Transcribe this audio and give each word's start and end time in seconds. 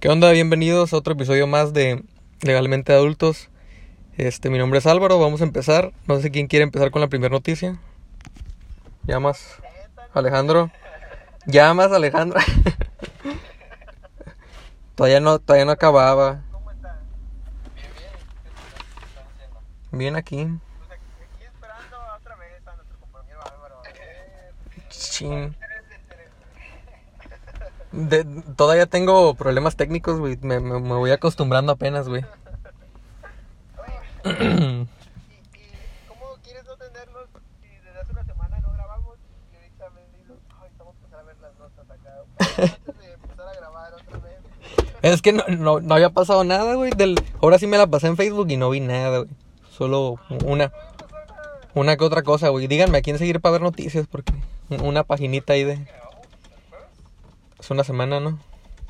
¿Qué 0.00 0.08
onda? 0.08 0.32
Bienvenidos 0.32 0.94
a 0.94 0.96
otro 0.96 1.12
episodio 1.12 1.46
más 1.46 1.74
de 1.74 2.02
Legalmente 2.40 2.94
Adultos. 2.94 3.50
Este, 4.16 4.48
mi 4.48 4.56
nombre 4.56 4.78
es 4.78 4.86
Álvaro, 4.86 5.18
vamos 5.18 5.42
a 5.42 5.44
empezar. 5.44 5.92
No 6.06 6.18
sé 6.20 6.30
quién 6.30 6.46
quiere 6.46 6.62
empezar 6.62 6.90
con 6.90 7.02
la 7.02 7.08
primera 7.08 7.30
noticia. 7.30 7.78
Llamas 9.04 9.60
Alejandro. 10.14 10.70
Llamas 11.44 11.92
Alejandro. 11.92 12.40
todavía 14.94 15.20
no, 15.20 15.38
todavía 15.38 15.66
no 15.66 15.72
acababa. 15.72 16.44
¿Cómo 16.50 16.70
están? 16.70 16.98
Bien, 17.74 17.90
bien. 17.98 18.10
¿Qué 18.96 19.04
están 19.04 19.24
haciendo? 19.34 19.60
Bien 19.92 20.16
aquí. 20.16 20.46
Pues 20.78 20.98
aquí 20.98 21.44
esperando 21.44 21.98
otra 22.18 22.36
vez 22.36 22.66
a 22.66 22.74
nuestro 22.74 22.98
compañero 23.00 23.40
Álvaro. 23.44 23.82
Chin. 24.88 25.54
De- 27.92 28.24
todavía 28.56 28.86
tengo 28.86 29.34
problemas 29.34 29.76
técnicos, 29.76 30.18
güey. 30.18 30.38
Me, 30.42 30.60
me- 30.60 30.80
me 30.80 30.94
voy 30.94 31.10
acostumbrando 31.10 31.72
apenas, 31.72 32.08
güey. 32.08 32.24
¿Y, 34.24 34.28
y 34.28 35.72
cómo 36.08 36.34
quieres 36.42 36.64
no 36.66 36.76
tenerlos 36.76 37.26
si 37.60 37.68
desde 37.84 38.00
hace 38.00 38.12
una 38.12 38.24
semana 38.24 38.58
no 38.60 38.70
grabamos 38.72 39.16
y 39.52 39.56
ahorita 39.56 39.90
me 39.90 40.00
digo, 40.18 40.34
ay, 40.60 40.68
estamos 40.70 40.94
a 40.94 40.98
empezar 40.98 41.20
a 41.20 41.22
ver 41.24 41.36
las 41.40 41.58
notas 41.58 41.90
acá 41.90 42.10
antes 42.38 42.98
de 42.98 43.12
empezar 43.14 43.48
a 43.48 43.54
grabar 43.54 43.92
otra 43.94 44.18
vez? 44.18 44.38
Es 45.02 45.22
que 45.22 45.32
no, 45.32 45.42
no, 45.48 45.80
no 45.80 45.94
había 45.94 46.10
pasado 46.10 46.44
nada, 46.44 46.74
güey. 46.74 46.90
Del... 46.92 47.16
Ahora 47.42 47.58
sí 47.58 47.66
me 47.66 47.78
la 47.78 47.86
pasé 47.86 48.06
en 48.08 48.16
Facebook 48.16 48.50
y 48.50 48.56
no 48.56 48.70
vi 48.70 48.80
nada, 48.80 49.18
güey. 49.18 49.30
Solo 49.70 50.16
una, 50.44 50.70
una 51.74 51.96
que 51.96 52.04
otra 52.04 52.22
cosa, 52.22 52.50
güey. 52.50 52.66
Díganme 52.66 52.98
a 52.98 53.02
quién 53.02 53.16
seguir 53.18 53.40
para 53.40 53.52
ver 53.52 53.62
noticias, 53.62 54.06
porque 54.06 54.34
una 54.82 55.02
paginita 55.04 55.54
ahí 55.54 55.64
de... 55.64 55.86
Es 57.60 57.70
una 57.70 57.84
semana, 57.84 58.18
¿no? 58.20 58.38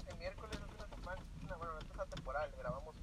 El 0.09 0.16
miércoles 0.19 0.59
hace 0.62 0.74
una 0.77 0.88
semana, 0.97 1.23
no, 1.48 1.59
bueno, 1.59 1.73
esto 1.80 1.95
es 1.95 2.01
atemporal, 2.01 2.51
grabamos. 2.59 2.95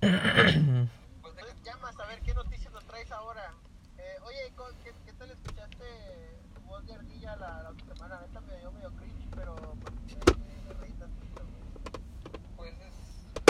Pues 1.22 1.62
llamas 1.64 1.98
a 1.98 2.06
ver 2.06 2.20
qué 2.22 2.32
noticias 2.34 2.72
nos 2.72 2.84
traes 2.86 3.10
ahora. 3.10 3.52
Eh, 3.98 4.16
oye, 4.24 4.52
co- 4.56 4.70
¿qué, 4.84 4.92
¿qué 5.04 5.12
tal 5.14 5.30
escuchaste 5.30 5.84
tu 6.54 6.60
voz 6.62 6.86
de 6.86 6.94
ardilla 6.94 7.34
la, 7.36 7.62
la 7.64 7.70
otra 7.70 7.86
semana? 7.94 8.20
Neta 8.20 8.40
me 8.42 8.56
dio 8.58 8.70
medio 8.72 8.90
cringe, 8.92 9.28
pero 9.34 9.54
pues, 9.56 9.94
me, 10.38 10.44
me 10.68 10.74
reí 10.80 10.92
tantito. 10.92 11.42
Pues 12.56 12.72
es, 12.74 12.94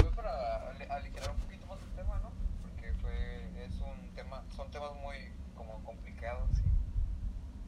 fue 0.01 0.11
para 0.13 0.71
ale- 0.71 0.87
aligerar 0.91 1.31
un 1.33 1.41
poquito 1.41 1.67
más 1.67 1.79
el 1.83 1.91
tema, 1.97 2.19
¿no? 2.21 2.33
Porque 2.63 2.93
fue, 3.03 3.65
es 3.67 3.75
un 3.81 4.15
tema, 4.15 4.43
son 4.57 4.71
temas 4.71 4.95
muy 4.95 5.17
como 5.55 5.83
complicados. 5.85 6.49
y- 6.53 6.63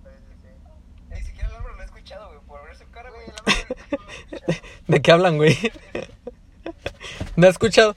Sí, 0.08 0.14
sí, 0.26 0.34
sí. 0.42 0.48
Ni 1.10 1.20
siquiera 1.22 1.48
el 1.50 1.56
Álvaro 1.56 1.74
lo 1.76 1.82
he 1.82 1.84
escuchado, 1.86 2.28
güey, 2.28 2.40
por 2.46 2.64
ver 2.64 2.76
su 2.76 2.88
cara, 2.90 3.10
Güey, 3.10 3.24
güey. 3.26 3.36
la 3.36 3.42
verdad 3.44 3.76
es 3.78 3.84
que 3.86 3.96
no 3.96 4.02
lo 4.04 4.10
he 4.10 4.14
escuchado. 4.16 4.52
¿De 4.88 5.00
qué 5.02 5.12
hablan, 5.12 5.36
güey? 5.36 5.56
No 7.36 7.46
he 7.46 7.50
escuchado, 7.50 7.94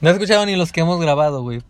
No 0.00 0.08
he 0.08 0.12
escuchado 0.12 0.44
ni 0.46 0.56
los 0.56 0.72
que 0.72 0.80
hemos 0.80 1.00
grabado, 1.00 1.42
güey. 1.42 1.62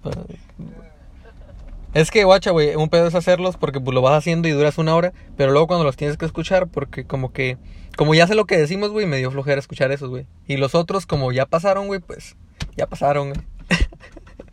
Es 1.93 2.13
que, 2.13 2.23
guacha, 2.23 2.53
güey, 2.53 2.77
un 2.77 2.89
pedo 2.89 3.09
es 3.09 3.17
hacerlos 3.17 3.57
porque 3.57 3.81
pues, 3.81 3.95
lo 3.95 4.01
vas 4.01 4.17
haciendo 4.17 4.47
y 4.47 4.53
duras 4.53 4.79
una 4.79 4.95
hora, 4.95 5.13
pero 5.37 5.51
luego 5.51 5.67
cuando 5.67 5.85
los 5.85 5.97
tienes 5.97 6.17
que 6.17 6.25
escuchar, 6.25 6.69
porque 6.69 7.05
como 7.05 7.33
que, 7.33 7.59
como 7.97 8.15
ya 8.15 8.29
sé 8.29 8.37
lo 8.37 8.45
que 8.45 8.57
decimos, 8.57 8.91
güey, 8.91 9.07
me 9.07 9.17
dio 9.19 9.31
flojera 9.33 9.59
escuchar 9.59 9.91
esos, 9.91 10.09
güey. 10.09 10.27
Y 10.47 10.57
los 10.57 10.77
otros, 10.77 11.05
como 11.05 11.33
ya 11.33 11.47
pasaron, 11.47 11.89
güey, 11.89 11.99
pues, 11.99 12.37
ya 12.77 12.87
pasaron, 12.87 13.31
güey. 13.31 13.41
Eh, 13.71 13.89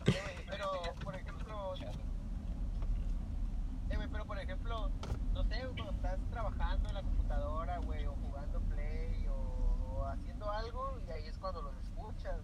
güey, 0.06 0.34
pero, 0.48 0.66
por 1.04 1.14
ejemplo, 1.14 1.74
eh, 3.90 3.96
güey, 3.96 4.08
pero 4.10 4.24
por 4.24 4.38
ejemplo, 4.40 4.90
no 5.32 5.44
sé, 5.44 5.60
cuando 5.76 5.92
estás 5.92 6.18
trabajando 6.32 6.88
en 6.88 6.94
la 6.94 7.02
computadora, 7.02 7.78
güey, 7.78 8.04
o 8.06 8.14
jugando 8.26 8.60
play, 8.74 9.26
o, 9.28 10.00
o 10.00 10.06
haciendo 10.06 10.50
algo, 10.50 10.98
y 11.06 11.12
ahí 11.12 11.28
es 11.28 11.38
cuando 11.38 11.62
los 11.62 11.72
escuchas. 11.84 12.40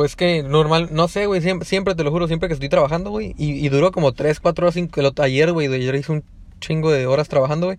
Pues 0.00 0.16
que 0.16 0.42
normal, 0.42 0.88
no 0.92 1.08
sé, 1.08 1.26
güey, 1.26 1.42
siempre, 1.42 1.68
siempre 1.68 1.94
te 1.94 2.04
lo 2.04 2.10
juro, 2.10 2.26
siempre 2.26 2.48
que 2.48 2.54
estoy 2.54 2.70
trabajando, 2.70 3.10
güey, 3.10 3.34
y, 3.36 3.68
duró 3.68 3.92
como 3.92 4.12
3, 4.12 4.40
4 4.40 4.64
horas, 4.64 4.72
5, 4.72 4.98
el 4.98 5.12
ayer, 5.18 5.52
güey, 5.52 5.66
ayer 5.66 5.94
hice 5.94 6.10
un 6.10 6.24
chingo 6.58 6.90
de 6.90 7.06
horas 7.06 7.28
trabajando, 7.28 7.66
güey, 7.66 7.78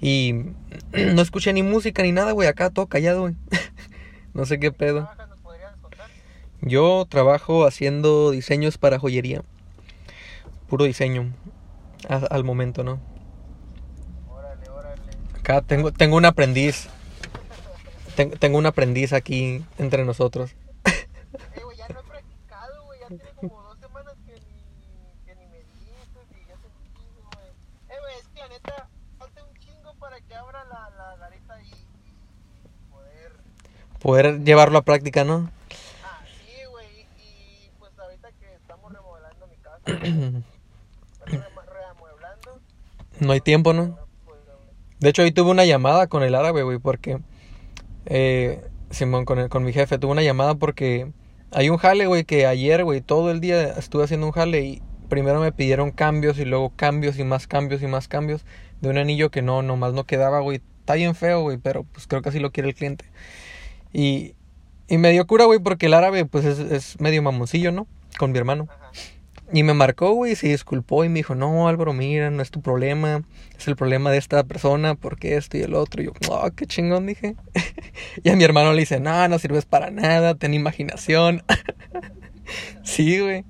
y 0.00 0.32
no 1.12 1.20
escuché 1.20 1.52
ni 1.52 1.62
música 1.62 2.02
ni 2.02 2.10
nada, 2.10 2.32
güey, 2.32 2.48
acá 2.48 2.70
todo 2.70 2.86
callado, 2.86 3.20
güey. 3.20 3.34
no 4.32 4.46
sé 4.46 4.58
qué 4.58 4.72
pedo. 4.72 5.10
Yo 6.62 7.04
trabajo 7.06 7.66
haciendo 7.66 8.30
diseños 8.30 8.78
para 8.78 8.98
joyería, 8.98 9.42
puro 10.70 10.86
diseño, 10.86 11.34
al 12.08 12.44
momento, 12.44 12.82
¿no? 12.82 12.98
Órale, 14.26 14.70
órale. 14.70 15.02
Acá 15.38 15.60
tengo, 15.60 15.92
tengo 15.92 16.16
un 16.16 16.24
aprendiz, 16.24 16.88
Ten- 18.16 18.30
tengo 18.30 18.56
un 18.56 18.64
aprendiz 18.64 19.12
aquí 19.12 19.62
entre 19.76 20.06
nosotros. 20.06 20.54
Eh, 21.54 21.60
güey, 21.62 21.76
ya 21.76 21.86
no 21.88 22.00
he 22.00 22.04
practicado, 22.04 22.84
güey, 22.84 23.00
ya 23.00 23.08
tiene 23.08 23.24
como 23.36 23.62
dos 23.62 23.78
semanas 23.78 24.14
que 24.26 24.32
ni, 24.32 25.24
que 25.26 25.34
ni 25.36 25.46
me 25.46 25.58
dices 25.58 26.26
y 26.32 26.48
ya 26.48 26.56
se 26.56 26.66
un 26.66 26.94
chingo, 26.94 27.30
güey. 27.34 27.48
Eh, 27.90 28.00
güey, 28.00 28.14
es 28.18 28.28
que 28.28 28.40
la 28.40 28.48
neta, 28.48 28.88
falta 29.18 29.44
un 29.44 29.54
chingo 29.58 29.94
para 29.94 30.20
que 30.20 30.34
abra 30.34 30.64
la, 30.64 30.90
la 30.96 31.16
garita 31.16 31.60
y, 31.62 31.66
y 31.68 32.90
poder... 32.90 33.32
Poder 34.00 34.44
llevarlo 34.44 34.78
a 34.78 34.82
práctica, 34.82 35.24
¿no? 35.24 35.50
Ah, 36.04 36.20
sí, 36.24 36.52
güey, 36.70 36.86
y, 37.18 37.70
pues 37.78 37.92
ahorita 37.98 38.28
que 38.38 38.54
estamos 38.54 38.92
remodelando 38.92 39.46
mi 39.48 39.56
casa, 39.56 39.82
reamueblando, 41.72 42.60
No 43.20 43.32
hay 43.32 43.40
tiempo, 43.40 43.72
¿no? 43.72 43.98
De 45.00 45.10
hecho, 45.10 45.22
hoy 45.22 45.32
tuve 45.32 45.50
una 45.50 45.64
llamada 45.64 46.06
con 46.08 46.22
el 46.22 46.34
árabe, 46.34 46.62
güey, 46.62 46.78
porque... 46.78 47.20
Eh, 48.06 48.64
Simón, 48.90 49.24
con, 49.24 49.38
el- 49.38 49.48
con 49.48 49.64
mi 49.64 49.72
jefe, 49.72 49.98
tuve 49.98 50.12
una 50.12 50.22
llamada 50.22 50.54
porque... 50.54 51.12
Hay 51.50 51.70
un 51.70 51.78
jale, 51.78 52.06
güey, 52.06 52.24
que 52.24 52.46
ayer, 52.46 52.84
güey, 52.84 53.00
todo 53.00 53.30
el 53.30 53.40
día 53.40 53.62
estuve 53.78 54.04
haciendo 54.04 54.26
un 54.26 54.32
jale 54.32 54.60
y 54.60 54.82
primero 55.08 55.40
me 55.40 55.50
pidieron 55.50 55.90
cambios 55.92 56.38
y 56.38 56.44
luego 56.44 56.70
cambios 56.76 57.18
y 57.18 57.24
más 57.24 57.46
cambios 57.46 57.80
y 57.82 57.86
más 57.86 58.06
cambios 58.06 58.44
de 58.82 58.90
un 58.90 58.98
anillo 58.98 59.30
que 59.30 59.40
no, 59.40 59.62
nomás 59.62 59.94
no 59.94 60.04
quedaba, 60.04 60.40
güey. 60.40 60.60
Está 60.80 60.94
bien 60.94 61.14
feo, 61.14 61.40
güey, 61.42 61.56
pero 61.56 61.84
pues 61.84 62.06
creo 62.06 62.20
que 62.22 62.28
así 62.28 62.38
lo 62.38 62.50
quiere 62.52 62.68
el 62.68 62.74
cliente. 62.74 63.06
Y, 63.92 64.34
y 64.88 64.98
me 64.98 65.10
dio 65.10 65.26
cura, 65.26 65.44
güey, 65.44 65.58
porque 65.58 65.86
el 65.86 65.94
árabe, 65.94 66.24
pues 66.24 66.44
es, 66.44 66.58
es 66.58 67.00
medio 67.00 67.22
mamoncillo, 67.22 67.72
¿no? 67.72 67.86
Con 68.18 68.32
mi 68.32 68.38
hermano. 68.38 68.68
Ajá. 68.70 68.90
Y 69.50 69.62
me 69.62 69.72
marcó, 69.72 70.12
güey, 70.12 70.36
se 70.36 70.48
disculpó 70.48 71.04
y 71.04 71.08
me 71.08 71.20
dijo, 71.20 71.34
no, 71.34 71.68
Álvaro, 71.68 71.94
mira, 71.94 72.30
no 72.30 72.42
es 72.42 72.50
tu 72.50 72.60
problema, 72.60 73.22
es 73.56 73.66
el 73.66 73.76
problema 73.76 74.10
de 74.10 74.18
esta 74.18 74.44
persona, 74.44 74.94
porque 74.94 75.36
esto 75.36 75.56
y 75.56 75.62
el 75.62 75.74
otro. 75.74 76.02
Y 76.02 76.06
yo, 76.06 76.12
oh, 76.28 76.50
qué 76.54 76.66
chingón, 76.66 77.06
dije. 77.06 77.34
y 78.22 78.28
a 78.28 78.36
mi 78.36 78.44
hermano 78.44 78.74
le 78.74 78.80
dice, 78.80 79.00
no, 79.00 79.26
no 79.26 79.38
sirves 79.38 79.64
para 79.64 79.90
nada, 79.90 80.34
ten 80.34 80.52
imaginación. 80.52 81.42
sí, 82.82 83.20
güey. 83.20 83.46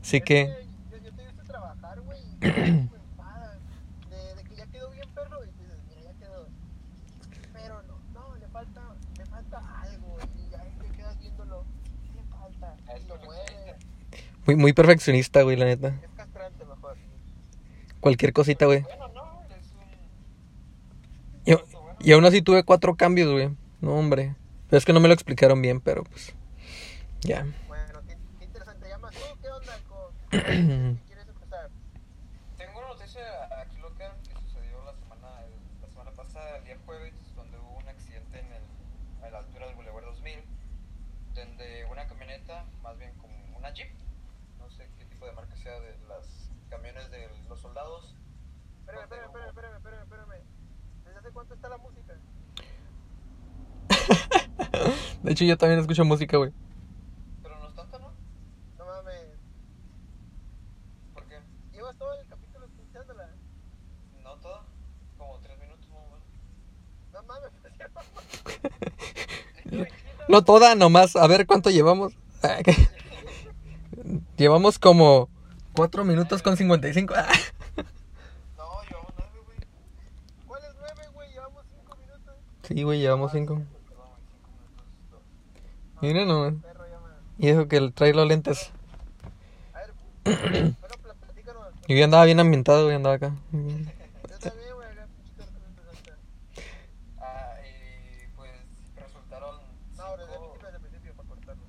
Así 0.00 0.20
que, 0.20 0.46
Yo, 0.92 0.98
yo 0.98 1.12
te 1.12 1.22
he 1.22 1.26
visto 1.26 1.42
trabajar, 1.44 2.00
güey, 2.02 2.20
y 2.40 2.46
me 2.46 2.66
enfadas. 2.68 3.58
De, 4.10 4.34
de 4.36 4.48
que 4.48 4.54
ya 4.54 4.66
quedó 4.66 4.90
bien 4.90 5.08
perro 5.12 5.42
y 5.42 5.46
dices, 5.46 5.78
mira, 5.88 6.02
ya 6.02 6.18
quedó. 6.20 6.46
Pero 7.52 7.82
no, 7.82 7.98
no, 8.14 8.36
le 8.36 8.46
falta, 8.46 8.80
le 9.18 9.26
falta 9.26 9.58
algo, 9.82 10.06
güey, 10.06 10.26
y 10.38 10.54
ahí 10.54 10.72
te 10.80 10.96
quedas 10.96 11.18
viéndolo. 11.18 11.64
¿Qué 12.04 12.12
le 12.12 12.22
falta? 12.30 12.76
Y 12.96 13.08
lo 13.08 13.16
mueve. 13.24 13.76
Muy, 14.46 14.56
muy 14.56 14.72
perfeccionista, 14.72 15.42
güey, 15.42 15.56
la 15.56 15.64
neta. 15.64 15.88
Es 16.02 16.10
castrante 16.16 16.64
mejor. 16.64 16.96
Cualquier 18.00 18.32
cosita, 18.32 18.66
güey. 18.66 18.82
Bueno, 18.82 19.08
no, 19.14 19.42
es 19.54 19.72
un... 21.56 21.62
Y, 22.02 22.08
y 22.08 22.12
aún 22.12 22.24
así 22.24 22.42
tuve 22.42 22.64
cuatro 22.64 22.96
cambios, 22.96 23.30
güey. 23.30 23.50
No, 23.80 23.94
hombre. 23.94 24.34
Pero 24.68 24.78
es 24.78 24.84
que 24.84 24.92
no 24.92 25.00
me 25.00 25.08
lo 25.08 25.14
explicaron 25.14 25.60
bien, 25.60 25.80
pero 25.80 26.04
pues, 26.04 26.34
ya. 27.20 27.46
Bueno, 27.68 28.00
qué, 28.06 28.16
qué 28.38 28.44
interesante. 28.44 28.88
¿Llamas 28.88 29.14
tú? 29.14 29.20
¿Qué 29.40 29.48
onda 29.48 29.78
con 29.88 31.00
De 55.22 55.32
hecho, 55.32 55.44
yo 55.44 55.56
también 55.56 55.80
escucho 55.80 56.04
música, 56.04 56.36
güey. 56.36 56.52
Pero 57.42 57.56
no 57.58 57.68
es 57.68 57.74
¿no? 57.74 58.12
No 58.78 58.86
mames. 58.86 59.38
¿Por 61.14 61.24
qué? 61.26 61.36
¿Llevas 61.72 61.96
todo 61.96 62.12
el 62.20 62.26
capítulo 62.26 62.66
escuchándola? 62.66 63.30
No 64.22 64.34
todo. 64.38 64.64
Como 65.16 65.38
tres 65.38 65.58
minutos, 65.60 65.86
no 65.88 66.00
mames. 66.10 66.24
No 67.12 67.22
mames. 69.72 69.88
no 70.28 70.42
toda, 70.42 70.74
nomás. 70.74 71.14
A 71.14 71.28
ver 71.28 71.46
cuánto 71.46 71.70
llevamos. 71.70 72.14
llevamos 74.36 74.80
como 74.80 75.28
4 75.74 76.04
minutos 76.04 76.42
con 76.42 76.56
55. 76.56 77.14
no, 77.14 77.22
llevamos 78.88 79.12
¿Cuál 80.48 80.62
es 80.64 80.74
Llevamos 81.32 81.64
minutos. 81.98 82.34
Sí, 82.62 82.82
güey, 82.82 82.98
llevamos 82.98 83.30
5. 83.30 83.62
Mira 86.02 86.24
nomás. 86.24 86.54
Ya 86.62 86.72
me... 86.74 87.46
Y 87.46 87.48
eso 87.48 87.68
que 87.68 87.76
el- 87.76 87.92
trae 87.94 88.12
los 88.12 88.26
lentes. 88.26 88.70
A 89.72 89.78
ver, 89.78 89.92
pl- 90.24 90.74
platícanos. 91.20 91.68
Yo 91.88 91.96
ya 91.96 92.04
andaba 92.04 92.24
bien 92.24 92.40
ambientado, 92.40 92.84
güey, 92.84 92.96
andaba 92.96 93.14
acá. 93.16 93.34
Yo 93.52 94.38
también, 94.38 94.74
güey, 94.74 94.88
acá, 94.90 95.06
pinche 95.16 95.32
perro 95.36 95.52
que 95.52 95.60
me 95.60 95.66
empezaste. 95.66 96.12
Ah, 97.18 97.54
y 97.62 98.26
pues 98.36 98.50
resultaron 98.96 99.56
No, 99.96 100.16
desde 100.16 100.34
el 100.34 100.40
cinco- 100.40 100.52
principio, 100.52 100.66
desde 100.66 100.76
el 100.76 100.80
principio, 100.82 101.14
para 101.14 101.28
cortarlo. 101.28 101.62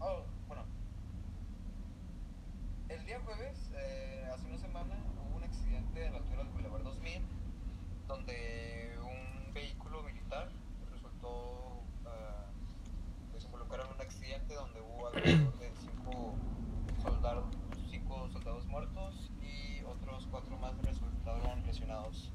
Oh, 0.00 0.22
bueno. 0.48 0.62
El 2.88 3.04
día 3.06 3.20
jueves, 3.24 3.70
eh, 3.76 4.24
hace 4.34 4.46
una 4.46 4.58
semana, 4.58 4.94
hubo 5.28 5.36
un 5.36 5.44
accidente 5.44 6.04
en 6.06 6.12
la 6.12 6.18
altura 6.18 6.38
del 6.42 6.52
Boulevard 6.52 6.82
2000, 6.82 7.22
donde 8.08 8.98
un 9.04 9.52
vehículo 9.54 10.02
militar 10.02 10.48
resultó 10.92 11.82
ah, 12.06 12.46
desinvolucrar 13.34 13.86
en 13.86 13.92
un 13.94 14.00
accidente 14.00 14.54
donde 14.54 14.80
hubo 14.80 15.08
alrededor 15.08 15.58
de 15.58 15.70
cinco 15.80 16.34
soldados, 17.02 17.44
cinco 17.90 18.28
soldados 18.32 18.66
muertos 18.68 19.30
y 19.42 19.82
otros 19.84 20.26
cuatro 20.30 20.56
más 20.58 20.72
resultaron 20.78 21.62
lesionados. 21.66 22.32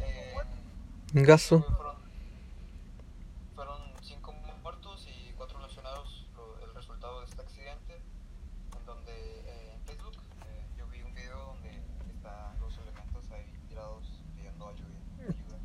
Eh, 0.00 0.34
Un 1.56 1.62
fueron, 1.62 1.96
fueron 3.54 3.80
cinco 4.02 4.34
muertos 4.62 5.06
y 5.08 5.32
cuatro 5.36 5.60
lesionados 5.66 6.26
lo- 6.36 6.66
el 6.66 6.74
resultado 6.74 7.20
de 7.20 7.26
este 7.26 7.42
accidente. 7.42 7.94
En 8.78 8.86
donde 8.86 9.12
eh, 9.12 9.74
en 9.74 9.80
Facebook 9.86 10.14
eh, 10.46 10.64
yo 10.78 10.86
vi 10.88 11.02
un 11.02 11.14
video 11.14 11.38
donde 11.54 11.70
están 12.14 12.58
los 12.60 12.76
elementos 12.78 13.30
ahí 13.32 13.46
tirados 13.68 14.02
pidiendo 14.36 14.68
ayuda. 14.68 14.88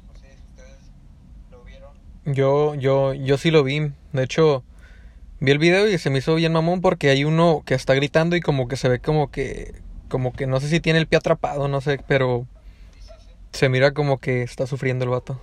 No 0.08 0.20
sé 0.20 0.36
si 0.38 0.44
ustedes 0.50 0.92
lo 1.52 1.64
vieron. 1.64 1.94
Yo, 2.26 2.76
yo, 2.76 3.14
yo 3.14 3.38
sí 3.38 3.52
lo 3.52 3.64
vi. 3.64 3.92
De 4.14 4.24
hecho, 4.24 4.64
vi 5.40 5.52
el 5.52 5.60
video 5.60 5.88
y 5.88 5.98
se 5.98 6.10
me 6.10 6.20
hizo 6.20 6.36
bien 6.36 6.54
mamón 6.54 6.82
porque 6.82 7.10
hay 7.10 7.24
uno 7.24 7.64
que 7.66 7.74
está 7.74 7.94
gritando 7.96 8.36
y 8.36 8.42
como 8.42 8.68
que 8.68 8.76
se 8.78 8.90
ve 8.90 9.00
como 9.00 9.32
que, 9.32 9.82
como 10.10 10.34
que 10.34 10.46
no 10.48 10.60
sé 10.60 10.70
si 10.70 10.80
tiene 10.80 11.00
el 11.00 11.08
pie 11.08 11.18
atrapado, 11.18 11.68
no 11.68 11.82
sé, 11.82 12.00
pero. 12.08 12.48
Se 13.54 13.70
mira 13.70 13.94
como 13.94 14.20
que 14.20 14.44
está 14.44 14.68
sufriendo 14.68 15.04
el 15.06 15.12
vato. 15.12 15.40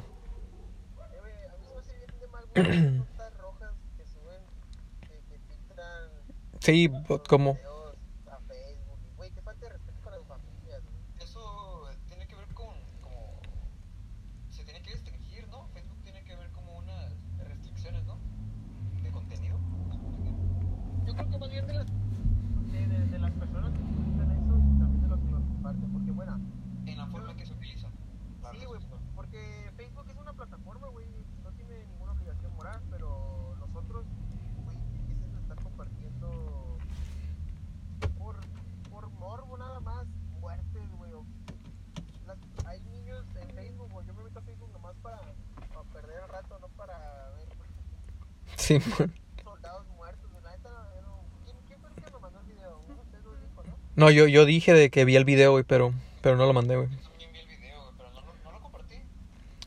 Eh, 1.12 1.18
güey, 1.20 1.32
a 1.48 1.56
mí 1.56 1.64
se 1.66 1.74
me 1.74 1.80
hace 1.80 1.96
bien 1.96 2.20
de 2.20 2.28
mal, 2.28 2.44
güey, 2.54 2.64
las 2.64 2.92
notas 3.08 3.38
rojas 3.38 3.72
que 3.96 4.04
suben, 4.06 4.40
que, 5.00 5.22
que 5.28 5.38
filtran 5.40 6.10
Sí, 6.60 6.88
los 7.08 7.22
como, 7.22 7.54
videos 7.54 7.96
a 8.30 8.38
Facebook. 8.40 8.98
y, 9.10 9.16
Güey, 9.16 9.30
qué 9.32 9.42
falta 9.42 9.66
de 9.66 9.72
respeto 9.72 10.00
para 10.02 10.18
las 10.18 10.26
familias, 10.28 10.82
güey. 10.84 10.96
Eso 11.24 11.88
tiene 12.06 12.26
que 12.26 12.34
ver 12.36 12.48
con 12.54 12.74
como 13.02 13.40
se 14.50 14.64
tiene 14.64 14.80
que 14.82 14.90
restringir, 14.92 15.48
¿no? 15.48 15.66
Facebook 15.68 16.02
tiene 16.04 16.24
que 16.24 16.36
ver 16.36 16.50
como 16.52 16.78
unas 16.78 17.12
restricciones, 17.48 18.04
¿no? 18.04 18.18
De 19.02 19.10
contenido. 19.10 19.58
Yo 21.04 21.14
creo 21.14 21.28
que 21.30 21.38
más 21.38 21.50
bien 21.50 21.66
de 21.66 21.74
las, 21.74 21.86
de, 21.86 22.86
de, 22.86 23.06
de 23.06 23.18
las 23.18 23.32
personas 23.32 23.72
que 23.72 23.78
publican 23.80 24.30
eso 24.30 24.56
y 24.56 24.78
también 24.78 25.02
de 25.02 25.08
los 25.08 25.18
que 25.20 25.30
lo 25.30 25.38
comparten. 25.38 25.92
Porque, 25.92 26.10
bueno, 26.12 26.40
En 26.86 26.96
la 26.98 27.06
forma 27.08 27.36
que 27.36 27.44
se 27.46 27.52
utiliza. 27.52 27.88
la 28.42 28.50
sí, 28.52 28.58
red 28.58 28.66
güey, 28.68 28.80
social. 28.80 29.00
porque 29.14 29.70
Facebook 29.76 30.06
es 30.08 30.16
una 30.16 30.32
plataforma, 30.32 30.88
güey, 30.88 31.06
no 31.42 31.50
tiene 31.52 31.84
ninguna 31.86 32.12
obligación 32.12 32.54
moral, 32.56 32.82
pero 32.90 33.54
nosotros, 33.58 34.06
güey, 34.64 34.78
empiezan 34.96 35.36
a 35.36 35.40
estar 35.40 35.62
compartiendo 35.62 36.78
por, 38.18 38.36
por 38.90 39.10
morbo 39.10 39.56
nada 39.58 39.80
más, 39.80 40.06
muertes, 40.40 40.90
güey. 40.96 41.12
o- 41.12 41.26
las- 42.26 42.38
Hay 42.66 42.80
niños 42.80 43.24
en 43.36 43.53
Facebook, 43.66 43.88
güey, 43.92 44.06
yo 44.06 44.14
me 44.14 44.24
meto 44.24 44.38
a 44.38 44.42
Facebook 44.42 44.70
nomás 44.72 44.94
para, 45.02 45.18
para 45.18 45.82
perder 45.92 46.16
el 46.22 46.28
rato, 46.28 46.58
no 46.60 46.68
para 46.68 46.98
ver 47.36 47.48
sí, 48.56 48.78
soldados 49.42 49.86
muertos, 49.96 50.30
güey. 50.30 50.42
La 50.44 50.50
neta, 50.56 50.70
yo 50.96 51.02
no- 51.02 51.20
¿quién, 51.44 51.56
¿quién 51.66 51.80
fue 51.80 51.90
el 51.90 51.94
que 52.04 52.10
me 52.12 52.18
mandó 52.20 52.40
el 52.40 52.46
video? 52.46 52.80
Uno 52.88 52.96
lo 53.24 53.40
dijo, 53.40 53.62
¿no? 53.66 53.74
No, 53.96 54.10
yo, 54.10 54.26
yo 54.26 54.44
dije 54.44 54.72
de 54.72 54.90
que 54.90 55.04
vi 55.04 55.16
el 55.16 55.24
video, 55.24 55.52
güey, 55.52 55.64
pero, 55.64 55.92
pero 56.20 56.36
no 56.36 56.46
lo 56.46 56.52
mandé, 56.52 56.76
güey. 56.76 56.88
Yo 56.88 56.96
también 57.08 57.32
vi 57.32 57.38
el 57.40 57.46
video, 57.46 57.82
güey, 57.82 57.94
pero 57.96 58.10
no, 58.10 58.20
lo- 58.20 58.34
no 58.44 58.52
lo 58.52 58.60
compartí. 58.60 58.96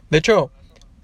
De 0.09 0.17
hecho, 0.17 0.51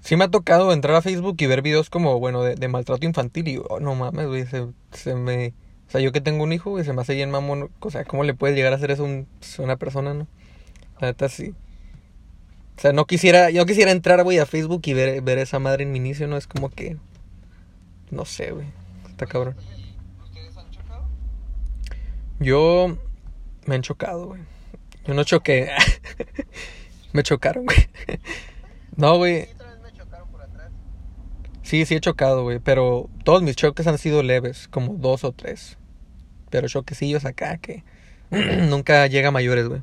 sí 0.00 0.16
me 0.16 0.24
ha 0.24 0.30
tocado 0.30 0.72
entrar 0.72 0.94
a 0.96 1.02
Facebook 1.02 1.36
y 1.38 1.46
ver 1.46 1.62
videos 1.62 1.90
como, 1.90 2.18
bueno, 2.20 2.42
de, 2.42 2.54
de 2.54 2.68
maltrato 2.68 3.04
infantil 3.06 3.48
y, 3.48 3.60
oh, 3.68 3.80
no 3.80 3.94
mames, 3.94 4.26
güey, 4.26 4.46
se, 4.46 4.66
se 4.92 5.14
me... 5.14 5.52
O 5.86 5.90
sea, 5.90 6.00
yo 6.00 6.12
que 6.12 6.20
tengo 6.22 6.42
un 6.42 6.52
hijo, 6.52 6.70
güey, 6.70 6.84
se 6.84 6.92
me 6.94 7.02
hace 7.02 7.14
bien 7.14 7.30
mamón, 7.30 7.70
o 7.80 7.90
sea, 7.90 8.04
¿cómo 8.04 8.24
le 8.24 8.34
puede 8.34 8.54
llegar 8.54 8.72
a 8.72 8.76
hacer 8.76 8.90
eso 8.90 9.02
a 9.02 9.06
un- 9.06 9.28
a 9.58 9.62
una 9.62 9.76
persona, 9.76 10.14
no? 10.14 10.26
La 11.00 11.08
neta, 11.08 11.28
sí. 11.28 11.54
O 12.76 12.80
sea, 12.80 12.92
no 12.92 13.06
quisiera, 13.06 13.50
yo 13.50 13.64
quisiera 13.66 13.90
entrar, 13.90 14.22
güey, 14.24 14.38
a 14.38 14.46
Facebook 14.46 14.82
y 14.84 14.94
ver, 14.94 15.22
ver 15.22 15.38
esa 15.38 15.58
madre 15.58 15.84
en 15.84 15.92
mi 15.92 15.98
inicio, 15.98 16.26
¿no? 16.26 16.36
Es 16.36 16.46
como 16.46 16.70
que... 16.70 16.96
No 18.10 18.24
sé, 18.24 18.50
güey. 18.50 18.66
Está 19.08 19.26
cabrón. 19.26 19.56
¿Y 19.76 20.22
¿Ustedes 20.22 20.56
han 20.56 20.70
chocado? 20.70 21.04
Yo 22.40 22.98
me 23.66 23.74
han 23.76 23.82
chocado, 23.82 24.26
güey. 24.26 24.42
Yo 25.06 25.14
no 25.14 25.24
choqué. 25.24 25.70
me 27.12 27.22
chocaron, 27.22 27.64
güey. 27.64 27.88
no, 28.96 29.16
güey. 29.18 29.48
Sí, 31.62 31.86
sí 31.86 31.94
he 31.94 32.00
chocado, 32.00 32.42
güey. 32.42 32.58
Pero 32.58 33.08
todos 33.24 33.42
mis 33.42 33.56
choques 33.56 33.86
han 33.86 33.98
sido 33.98 34.22
leves, 34.22 34.68
como 34.68 34.94
dos 34.94 35.24
o 35.24 35.32
tres. 35.32 35.78
Pero 36.50 36.68
choquecillos 36.68 37.24
acá 37.24 37.56
que 37.58 37.84
nunca 38.30 39.06
llega 39.06 39.28
a 39.28 39.32
mayores, 39.32 39.68
güey. 39.68 39.82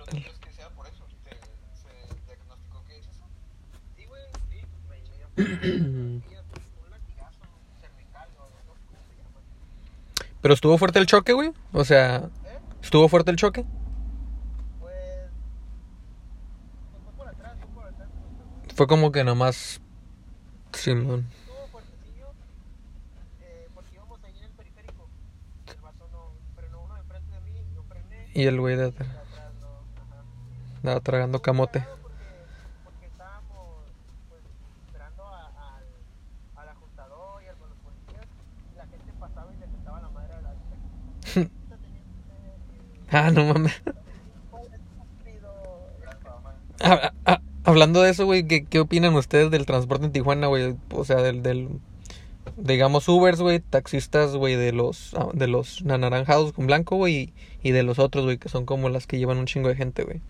llama. 0.00 0.34
Pero 10.44 10.54
estuvo 10.54 10.76
fuerte 10.76 10.98
el 10.98 11.06
choque, 11.06 11.32
güey. 11.32 11.52
O 11.72 11.84
sea, 11.84 12.16
¿Eh? 12.16 12.58
estuvo 12.82 13.08
fuerte 13.08 13.30
el 13.30 13.36
choque. 13.38 13.64
Pues, 14.78 14.94
pues 17.16 17.30
fue 18.76 18.86
pues, 18.86 18.88
como 18.88 19.10
que 19.10 19.24
nomás. 19.24 19.80
Simón. 20.72 21.26
Estuvo 21.40 21.66
fuertecillo, 21.68 22.26
eh, 23.40 23.68
porque 23.74 23.94
íbamos 23.94 24.22
ahí 24.22 24.36
en 24.36 24.44
el 24.44 24.50
periférico. 24.50 25.08
El 25.66 25.80
vato 25.80 26.08
no 26.12 26.32
frenó 26.54 26.82
uno 26.82 26.94
de 26.94 27.02
frente 27.04 27.34
de 27.34 27.40
mí, 27.40 27.50
yo 27.74 27.82
frené. 27.84 28.30
Y 28.34 28.44
el 28.44 28.60
güey 28.60 28.76
de 28.76 28.82
de 28.82 28.88
atrás. 28.88 29.23
Andaba 30.84 31.00
tragando 31.00 31.40
camote. 31.40 31.82
pues, 41.32 41.48
Ah, 43.10 43.30
no 43.30 43.46
mames. 43.46 43.72
Fama. 46.22 46.54
Ah, 46.80 47.14
ah, 47.24 47.40
hablando 47.64 48.02
de 48.02 48.10
eso, 48.10 48.26
güey, 48.26 48.46
¿qué, 48.46 48.66
¿qué 48.66 48.78
opinan 48.80 49.14
ustedes 49.14 49.50
del 49.50 49.64
transporte 49.64 50.04
en 50.04 50.12
Tijuana, 50.12 50.48
güey? 50.48 50.76
O 50.90 51.04
sea, 51.06 51.22
del, 51.22 51.42
del 51.42 51.80
digamos, 52.56 53.08
Ubers, 53.08 53.40
güey, 53.40 53.60
taxistas, 53.60 54.36
güey, 54.36 54.56
de 54.56 54.72
los, 54.72 55.14
ah, 55.14 55.28
de 55.32 55.46
los 55.48 55.82
anaranjados 55.88 56.52
con 56.52 56.66
blanco, 56.66 56.96
güey, 56.96 57.32
y, 57.62 57.68
y 57.68 57.72
de 57.72 57.84
los 57.84 57.98
otros, 57.98 58.24
güey, 58.26 58.36
que 58.38 58.50
son 58.50 58.66
como 58.66 58.90
las 58.90 59.06
que 59.06 59.18
llevan 59.18 59.38
un 59.38 59.46
chingo 59.46 59.70
de 59.70 59.76
gente, 59.76 60.04
güey. 60.04 60.20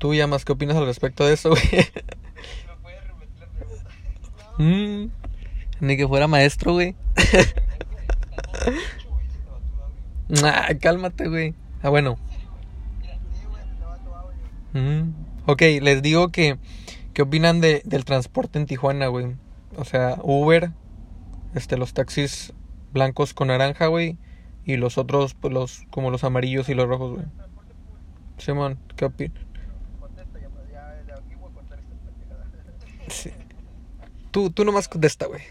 ¿Tú, 0.00 0.14
Llamas, 0.14 0.44
qué 0.44 0.52
opinas 0.52 0.76
al 0.76 0.86
respecto 0.86 1.24
de 1.26 1.34
eso, 1.34 1.50
güey? 1.50 1.62
Mm, 4.58 5.10
ni 5.80 5.96
que 5.96 6.08
fuera 6.08 6.28
maestro, 6.28 6.72
güey. 6.74 6.96
Ah, 10.44 10.68
cálmate, 10.80 11.28
güey. 11.28 11.54
Ah, 11.82 11.88
bueno. 11.90 12.18
Mm, 14.72 15.10
Ok, 15.46 15.62
les 15.82 16.02
digo 16.02 16.30
que, 16.30 16.58
¿qué 17.14 17.22
opinan 17.22 17.60
de, 17.60 17.82
del 17.84 18.04
transporte 18.04 18.58
en 18.58 18.66
Tijuana, 18.66 19.08
güey? 19.08 19.36
O 19.76 19.84
sea, 19.84 20.18
Uber, 20.22 20.72
este, 21.54 21.76
los 21.78 21.94
taxis 21.94 22.52
blancos 22.92 23.34
con 23.34 23.48
naranja, 23.48 23.86
güey, 23.88 24.18
Y 24.64 24.76
los 24.76 24.98
otros, 24.98 25.34
pues 25.34 25.52
los, 25.54 25.86
como 25.90 26.10
los 26.10 26.24
amarillos 26.24 26.68
y 26.68 26.74
los 26.74 26.88
rojos, 26.88 27.14
güey. 27.14 27.26
Simón, 28.38 28.80
¿qué 28.96 29.06
opinas? 29.06 29.46
Contesta, 29.98 30.38
ya, 30.40 30.48
ya 30.70 30.86
de 31.04 31.12
aquí 31.14 31.34
voy 31.36 31.50
a 31.50 31.54
contar 31.54 31.78
esta 31.80 31.96
pendejada. 31.96 32.50
Sí. 33.10 33.30
Tú, 34.30 34.50
tú 34.50 34.64
nomás 34.64 34.88
contesta, 34.88 35.26
güey. 35.26 35.42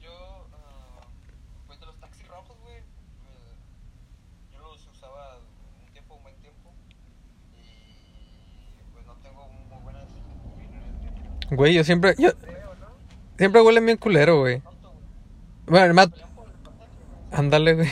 Yo, 0.00 0.10
ah, 0.52 1.06
pues 1.66 1.78
de 1.78 1.86
los 1.86 2.00
taxis 2.00 2.26
rojos, 2.28 2.56
güey, 2.62 2.76
eh, 2.76 2.82
yo 4.52 4.58
los 4.60 4.86
usaba 4.86 5.38
un 5.86 5.92
tiempo, 5.92 6.14
un 6.14 6.22
buen 6.22 6.34
tiempo. 6.36 6.72
Y 7.54 8.92
pues 8.92 9.06
no 9.06 9.14
tengo 9.22 9.48
muy 9.48 9.82
buenas 9.82 10.08
opiniones 10.54 11.50
Güey, 11.50 11.74
yo 11.74 11.84
siempre, 11.84 12.14
yo, 12.18 12.30
siempre 13.36 13.60
huele 13.60 13.80
bien 13.80 13.98
culero, 13.98 14.40
güey. 14.40 14.62
Bueno, 15.66 15.92
Matt, 15.94 16.14
ándale, 17.30 17.74
güey. 17.74 17.90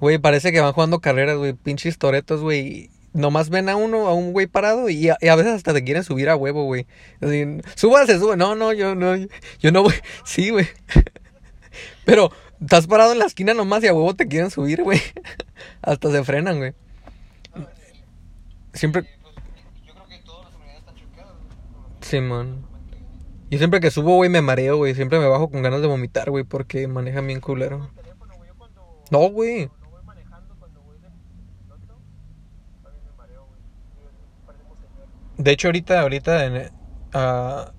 Güey, 0.00 0.18
parece 0.18 0.50
que 0.50 0.60
van 0.60 0.72
jugando 0.72 1.00
carreras, 1.00 1.38
güey. 1.38 1.52
Pinches 1.52 1.96
toretos, 1.96 2.40
güey. 2.40 2.90
Nomás 3.14 3.50
ven 3.50 3.68
a 3.68 3.76
uno, 3.76 4.06
a 4.08 4.14
un 4.14 4.32
güey 4.32 4.46
parado 4.46 4.88
y 4.88 5.10
a, 5.10 5.18
y 5.20 5.28
a 5.28 5.36
veces 5.36 5.52
hasta 5.52 5.74
te 5.74 5.84
quieren 5.84 6.02
subir 6.04 6.30
a 6.30 6.36
huevo, 6.36 6.64
güey. 6.64 6.86
Así, 7.20 7.44
súbase, 7.74 8.18
sube. 8.18 8.36
No, 8.36 8.54
no, 8.54 8.72
yo 8.72 8.94
no, 8.94 9.16
yo 9.60 9.72
no 9.72 9.82
voy. 9.82 9.94
Sí, 10.24 10.50
güey. 10.50 10.66
Pero 12.04 12.30
estás 12.60 12.86
parado 12.86 13.12
en 13.12 13.18
la 13.18 13.26
esquina 13.26 13.54
nomás 13.54 13.84
y 13.84 13.88
a 13.88 13.94
huevo 13.94 14.14
te 14.14 14.28
quieren 14.28 14.50
subir, 14.50 14.82
güey. 14.82 15.00
Hasta 15.82 16.10
se 16.10 16.24
frenan, 16.24 16.58
güey. 16.58 16.74
Siempre, 18.74 19.02
y, 19.02 19.86
yo 19.86 19.92
creo 19.92 20.06
que 20.08 20.18
todas 20.24 20.44
las 20.46 20.54
unidades 20.54 20.78
están 20.80 20.96
chocadas, 20.96 21.34
mismo. 21.40 21.86
Simón. 22.00 22.66
Yo 23.50 23.58
siempre 23.58 23.80
que 23.80 23.90
subo, 23.90 24.16
güey, 24.16 24.30
me 24.30 24.40
mareo, 24.40 24.78
güey. 24.78 24.94
Siempre 24.94 25.18
me 25.18 25.26
bajo 25.26 25.50
con 25.50 25.60
ganas 25.60 25.82
de 25.82 25.86
vomitar, 25.86 26.30
güey, 26.30 26.44
porque 26.44 26.88
manejan 26.88 27.26
bien 27.26 27.40
culero. 27.40 27.90
No, 29.10 29.28
güey. 29.28 29.66
no 29.66 29.90
voy 29.90 30.02
manejando, 30.06 30.54
cuando 30.58 30.80
voy 30.80 30.96
de 30.96 31.08
piloto, 31.60 32.00
también 32.82 33.04
me 33.04 33.12
mareo, 33.18 33.44
güey. 33.44 33.60
Yo- 33.94 34.10
yo 34.10 34.46
parecemos 34.46 34.78
señor. 34.78 35.06
De 35.42 35.50
hecho, 35.52 35.68
ahorita, 35.68 36.00
ahorita, 36.00 36.44
en, 36.46 36.70
ah, 37.14 37.72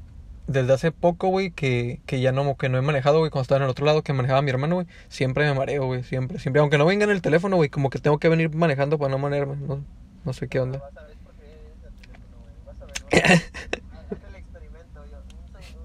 desde 0.48 0.74
hace 0.74 0.92
poco, 0.92 1.28
güey, 1.30 1.52
que, 1.52 2.02
que 2.06 2.20
ya 2.22 2.32
no, 2.32 2.58
que 2.58 2.68
no 2.70 2.78
he 2.78 2.82
manejado, 2.82 3.20
güey, 3.20 3.32
cuando 3.32 3.44
estaba 3.44 3.58
en 3.60 3.64
el 3.64 3.70
otro 3.70 3.86
lado 3.86 4.04
que 4.04 4.14
manejaba 4.14 4.42
mi 4.42 4.50
hermano, 4.50 4.76
güey, 4.76 4.88
siempre 5.10 5.46
me 5.46 5.54
mareo, 5.54 5.86
güey, 5.86 6.04
siempre, 6.04 6.40
siempre. 6.40 6.60
Aunque 6.62 6.78
no 6.78 6.86
venga 6.86 7.06
en 7.06 7.12
el 7.12 7.22
teléfono, 7.22 7.56
güey, 7.56 7.70
como 7.70 7.90
que 7.90 8.00
tengo 8.00 8.20
que 8.20 8.30
venir 8.30 8.54
manejando 8.56 8.98
para 8.98 9.12
no 9.12 9.18
marearme, 9.20 9.56
no, 9.58 9.86
no 10.26 10.34
sé 10.34 10.48
qué 10.50 10.60
onda. 10.60 10.80
Vas 10.80 10.98
a 10.98 11.04
ver 11.08 11.18
por 11.20 11.34
qué 11.36 11.46
es 11.46 11.86
el 11.86 11.94
teléfono, 12.02 12.38
güey. 12.42 12.54
Vas 12.66 12.82
a 12.82 12.86
ver, 12.86 12.94
vas 13.04 13.14
a 13.14 13.28
ver. 13.30 13.42
Haz 14.12 14.30
el 14.30 14.36
experimento, 14.36 15.06
yo. 15.12 15.18
Un, 15.20 15.48
se- 15.64 15.78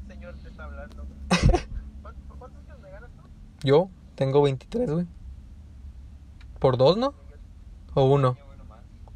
un 0.00 0.08
señor 0.08 0.34
te 0.42 0.48
está 0.48 0.64
hablando. 0.64 1.06
¿Cuántos, 2.02 2.22
¿Por 2.28 2.38
cuántos 2.38 2.60
años 2.64 2.78
me 2.80 2.90
ganas 2.90 3.10
tú? 3.10 3.22
Yo 3.62 3.90
tengo 4.14 4.40
23, 4.42 4.90
güey. 4.90 5.06
¿Por 6.58 6.76
dos, 6.78 6.96
no? 6.96 7.14
¿O 7.94 8.04
uno? 8.04 8.36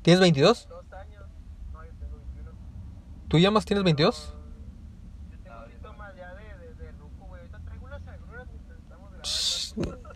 ¿Tienes 0.03 0.21
22? 0.21 0.69
dos 0.69 0.93
años. 0.93 1.25
No, 1.73 1.85
yo 1.85 1.91
tengo 1.99 2.17
21. 2.19 2.51
¿Tú 3.31 3.39
ya 3.39 3.53
más 3.53 3.65
tienes 3.65 3.85
22? 3.85 4.35
Yo 5.31 5.39
tengo 5.39 5.65
síntomas 5.69 6.17
ya 6.17 6.35
de, 6.35 6.43
de, 6.43 6.75
de 6.75 6.91
ruco, 6.99 7.27
güey. 7.29 7.41
Ahorita 7.41 7.61
traigo 7.61 7.87
unas 7.87 8.09
agruras 8.09 8.49
mientras 8.49 8.79
estamos 8.81 9.13
grabando. 9.13 10.11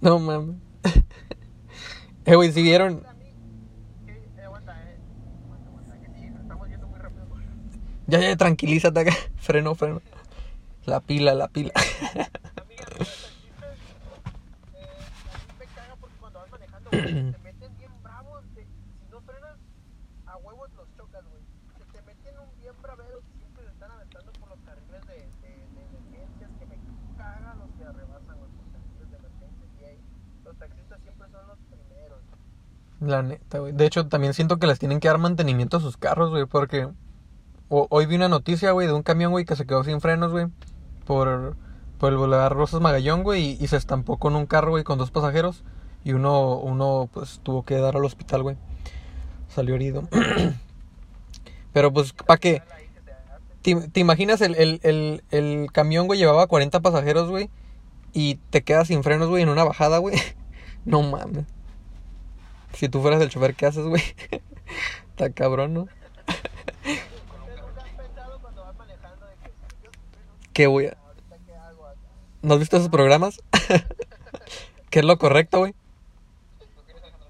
No 0.00 0.18
mames. 0.18 0.56
Eh, 2.24 2.34
güey, 2.34 2.50
si 2.50 2.60
vieron. 2.60 3.04
Ya, 8.08 8.20
ya, 8.20 8.36
tranquilízate 8.36 8.98
acá. 8.98 9.12
Freno, 9.36 9.76
freno. 9.76 10.02
La 10.86 10.98
pila, 10.98 11.34
la 11.34 11.46
pila. 11.46 11.72
Te 16.90 16.98
meten 16.98 17.76
bien 17.78 17.92
bravos. 18.02 18.42
si 18.56 18.66
no 19.08 19.20
frenas, 19.20 19.56
a 20.26 20.36
huevos 20.38 20.68
los 20.74 20.88
chocas, 20.96 21.24
güey. 21.30 21.57
Meten 22.08 22.34
un 22.40 22.50
bien 22.60 22.74
bravero 22.82 23.20
que 23.20 23.32
siempre 23.38 23.62
se 23.64 23.70
están 23.70 23.90
aventando 23.92 24.32
por 24.40 24.48
los 24.48 24.58
carriles 24.64 25.02
de, 25.06 25.14
de, 25.44 25.52
de 25.76 25.82
emergencias. 25.84 26.50
Que 26.58 26.64
me 26.66 26.76
caga 27.18 27.54
los 27.60 27.68
que 27.76 27.84
arrebasan, 27.84 28.36
por 28.40 28.48
carriles 28.72 29.10
de 29.12 29.16
emergencias. 29.18 29.68
Y 29.80 29.84
ahí, 29.84 29.98
los 30.44 30.56
taxistas 30.56 30.98
siempre 31.02 31.26
son 31.30 31.46
los 31.48 31.58
primeros. 31.68 32.20
La 33.00 33.22
neta, 33.22 33.58
güey. 33.60 33.72
De 33.72 33.84
hecho, 33.86 34.08
también 34.08 34.32
siento 34.34 34.56
que 34.58 34.66
les 34.66 34.78
tienen 34.78 35.00
que 35.00 35.08
dar 35.08 35.18
mantenimiento 35.18 35.76
a 35.76 35.80
sus 35.80 35.96
carros, 35.96 36.30
güey, 36.30 36.46
porque 36.46 36.88
o- 37.68 37.86
hoy 37.90 38.06
vi 38.06 38.16
una 38.16 38.28
noticia, 38.28 38.72
güey, 38.72 38.86
de 38.86 38.94
un 38.94 39.02
camión, 39.02 39.30
güey, 39.32 39.44
que 39.44 39.54
se 39.56 39.66
quedó 39.66 39.84
sin 39.84 40.00
frenos, 40.00 40.32
güey, 40.32 40.46
por, 41.06 41.54
por 41.98 42.10
el 42.12 42.16
Boulevard 42.18 42.54
Rosas 42.54 42.80
Magallón, 42.80 43.22
güey, 43.22 43.50
y, 43.52 43.58
y 43.64 43.66
se 43.68 43.76
estampó 43.76 44.16
con 44.18 44.34
un 44.34 44.46
carro, 44.46 44.70
güey, 44.70 44.84
con 44.84 44.98
dos 44.98 45.10
pasajeros, 45.10 45.62
y 46.02 46.14
uno, 46.14 46.56
uno, 46.56 47.08
pues, 47.12 47.40
tuvo 47.42 47.64
que 47.64 47.76
dar 47.76 47.94
al 47.96 48.04
hospital, 48.04 48.42
güey. 48.42 48.56
Salió 49.48 49.74
herido. 49.74 50.08
Pero, 51.72 51.92
pues, 51.92 52.12
¿para 52.12 52.38
qué? 52.38 52.62
¿Te, 53.62 53.74
te 53.88 54.00
imaginas 54.00 54.40
el, 54.40 54.54
el, 54.54 54.80
el, 54.82 55.22
el 55.30 55.70
camión, 55.72 56.06
güey, 56.06 56.18
llevaba 56.18 56.46
40 56.46 56.80
pasajeros, 56.80 57.28
güey, 57.28 57.50
y 58.12 58.36
te 58.50 58.62
quedas 58.62 58.88
sin 58.88 59.02
frenos, 59.02 59.28
güey, 59.28 59.42
en 59.42 59.48
una 59.48 59.64
bajada, 59.64 59.98
güey? 59.98 60.16
No 60.84 61.02
mames. 61.02 61.44
Si 62.72 62.88
tú 62.88 63.02
fueras 63.02 63.20
el 63.20 63.28
chofer, 63.28 63.54
¿qué 63.54 63.66
haces, 63.66 63.84
güey? 63.84 64.02
Está 65.10 65.30
cabrón, 65.30 65.74
¿no? 65.74 65.80
¿Ustedes 65.82 67.60
nunca 67.60 67.82
han 67.82 67.96
pensado 67.96 68.38
cuando 68.40 68.62
vas 68.64 68.76
manejando 68.76 69.26
de 69.26 69.34
que 69.34 69.48
si 69.50 69.84
yo 69.84 69.90
freno, 69.90 70.32
¿Qué 70.54 70.66
voy 70.66 70.86
a...? 70.86 70.96
¿No 72.40 72.54
has 72.54 72.60
visto 72.60 72.76
esos 72.76 72.88
programas? 72.88 73.42
¿Qué 74.90 75.00
es 75.00 75.04
lo 75.04 75.18
correcto, 75.18 75.58
güey? 75.58 75.72
¿Tú 75.72 76.66
qué 76.86 76.92
eres, 76.92 77.02
Alejandro? 77.02 77.28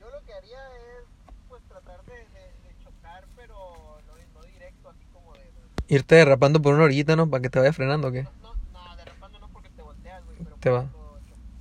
Yo 0.00 0.08
lo 0.08 0.24
que 0.24 0.32
haría 0.32 0.58
es 0.68 1.04
pues 1.48 1.62
tratar 1.68 2.02
de, 2.04 2.12
de, 2.14 2.22
de 2.22 2.84
chocar, 2.84 3.24
pero 3.36 3.98
no, 4.06 4.40
no 4.40 4.46
directo, 4.46 4.88
así 4.88 5.04
como 5.12 5.32
de... 5.34 5.40
de- 5.40 5.48
Irte 5.88 6.16
derrapando 6.16 6.60
por 6.60 6.74
una 6.74 6.84
orillita, 6.84 7.16
¿no? 7.16 7.30
Para 7.30 7.40
que 7.40 7.48
te 7.48 7.58
vaya 7.58 7.72
frenando, 7.72 8.08
¿o 8.08 8.12
qué? 8.12 8.24
No, 8.24 8.54
no, 8.72 8.96
derrapando 8.96 9.38
no 9.38 9.48
porque 9.48 9.70
te 9.70 9.82
volteas, 9.82 10.22
güey, 10.26 10.36
pero 10.38 10.56
Te 10.56 10.70
va. 10.70 10.90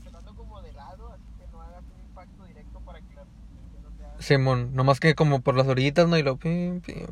chocando 0.03 0.35
como 0.35 0.61
de 0.61 0.73
lado, 0.73 1.13
así 1.13 1.23
que 1.39 1.47
no 1.49 1.61
hagas 1.61 1.83
un 1.83 1.99
impacto 2.01 2.43
directo 2.45 2.79
para 2.81 2.99
que 2.99 3.15
la 3.15 3.23
no 3.23 3.89
te 3.97 4.03
haga... 4.03 4.21
Simón, 4.21 4.75
nomás 4.75 4.99
que 4.99 5.15
como 5.15 5.39
por 5.39 5.55
las 5.55 5.67
orillitas, 5.67 6.09
¿no? 6.09 6.17
Y 6.17 6.23
lo... 6.23 6.35
pim, 6.35 6.81
pim. 6.81 7.05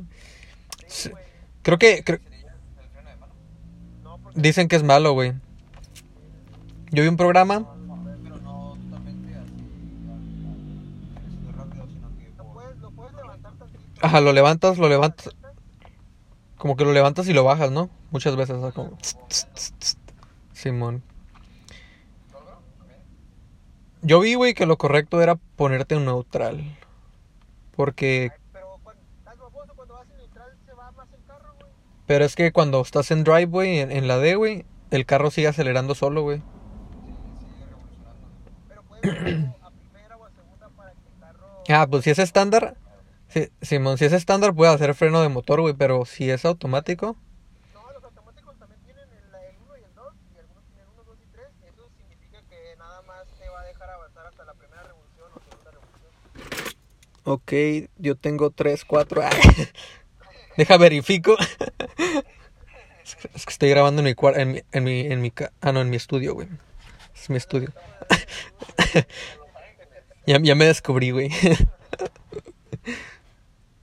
Sí. 0.88 1.12
Creo 1.62 1.78
que... 1.78 2.04
creo-. 2.04 2.20
No, 4.04 4.18
porque... 4.18 4.42
Dicen 4.42 4.68
que 4.68 4.76
es 4.76 4.84
malo, 4.84 5.14
güey. 5.14 5.34
Yo 6.92 7.02
vi 7.02 7.08
un 7.08 7.18
programa... 7.18 7.66
Ajá, 14.02 14.22
lo 14.22 14.34
levantas, 14.34 14.78
lo 14.78 14.90
levantas... 14.90 15.34
Como 16.58 16.76
que 16.76 16.86
lo 16.86 16.94
levantas 16.94 17.28
y 17.28 17.34
lo 17.34 17.44
bajas, 17.44 17.72
¿no? 17.72 17.90
Muchas 18.12 18.36
veces, 18.36 18.58
como... 18.74 18.98
Simón. 20.54 21.04
Yo 24.02 24.20
vi, 24.20 24.36
güey, 24.36 24.54
que 24.54 24.66
lo 24.66 24.78
correcto 24.78 25.22
era 25.22 25.36
ponerte 25.36 25.96
en 25.96 26.06
neutral. 26.06 26.64
Porque... 27.76 28.32
Pero 28.54 28.80
cuando, 28.84 29.02
estás 29.18 29.38
baboso, 29.38 29.74
cuando 29.76 29.96
vas 29.96 30.10
en 30.10 30.18
neutral 30.18 30.58
se 30.66 30.74
va 30.74 30.92
más 30.92 31.08
el 31.12 31.26
carro, 31.28 31.56
güey. 31.60 31.72
Pero 32.06 32.24
es 32.24 32.36
que 32.36 32.52
cuando 32.52 32.82
estás 32.82 33.12
en 33.12 33.24
drive, 33.24 33.48
güey, 33.48 33.80
en, 33.80 33.92
en 33.92 34.08
la 34.08 34.18
D, 34.18 34.36
güey, 34.36 34.66
el 34.92 35.06
carro 35.06 35.32
sigue 35.32 35.48
acelerando 35.48 35.96
solo, 35.96 36.22
güey. 36.22 36.38
Sí, 36.38 36.44
sigue 37.40 37.66
revolucionando. 37.66 38.30
Pero 38.70 38.82
a 39.62 39.72
primera 39.72 40.18
o 40.18 40.26
a 40.26 40.30
segunda 40.30 40.70
para 40.70 40.92
que 40.92 41.10
el 41.10 41.20
carro... 41.20 41.64
Ah, 41.70 41.88
pues 41.90 42.04
si 42.04 42.12
es 42.12 42.20
estándar... 42.20 42.78
Sí, 43.36 43.50
Simón, 43.62 43.98
si 43.98 44.06
es 44.06 44.14
estándar 44.14 44.56
puede 44.56 44.74
hacer 44.74 44.96
freno 44.96 45.22
de 45.22 45.30
motor, 45.30 45.62
güey, 45.62 45.74
pero 45.76 46.06
si 46.06 46.30
es 46.32 46.46
automático... 46.46 47.18
No, 47.74 47.82
los 47.94 48.04
automáticos 48.04 48.58
también 48.58 48.82
tienen 48.86 49.04
el, 49.12 49.36
el 49.36 49.56
1 49.62 49.78
y 49.78 49.84
el 49.84 49.94
2, 49.96 50.14
y 50.34 50.40
algunos 50.40 50.64
tienen 50.68 50.86
1, 50.94 51.04
2 51.06 51.18
y 51.22 51.28
3. 51.34 51.48
Eso 51.68 51.90
significa 51.98 52.40
que 52.50 52.76
nada 52.78 53.02
más 53.04 53.26
te 53.38 53.50
va 53.50 53.60
a 53.62 53.66
dejar 53.66 53.90
avanzar 53.92 54.28
hasta 54.28 54.46
la 54.46 54.54
primera 54.54 54.84
revolución 54.84 55.28
o 55.36 55.40
segunda 55.50 55.72
revolución. 55.72 56.12
Ok, 57.26 57.52
yo 57.98 58.16
tengo 58.16 58.52
3, 58.52 58.86
4... 58.86 59.22
Deja 60.58 60.78
verifico. 60.78 61.36
Es 63.04 63.16
que- 63.16 63.30
es 63.36 63.46
que 63.46 63.52
estoy 63.52 63.70
grabando 63.70 64.02
en 64.02 64.06
mi 64.06 64.16
cuarto, 64.16 64.40
en 64.40 64.52
mi, 64.54 64.62
en 64.72 64.84
mi, 64.84 65.00
en 65.02 65.22
mi 65.22 65.32
ca- 65.32 65.52
ah, 65.62 65.72
no, 65.74 65.82
en 65.82 65.90
mi 65.90 65.98
estudio, 65.98 66.34
güey. 66.34 66.48
Es 67.16 67.30
mi 67.30 67.38
estudio. 67.38 67.70
ya, 70.26 70.40
ya 70.42 70.56
me 70.56 70.66
descubrí, 70.66 71.12
güey. 71.12 71.30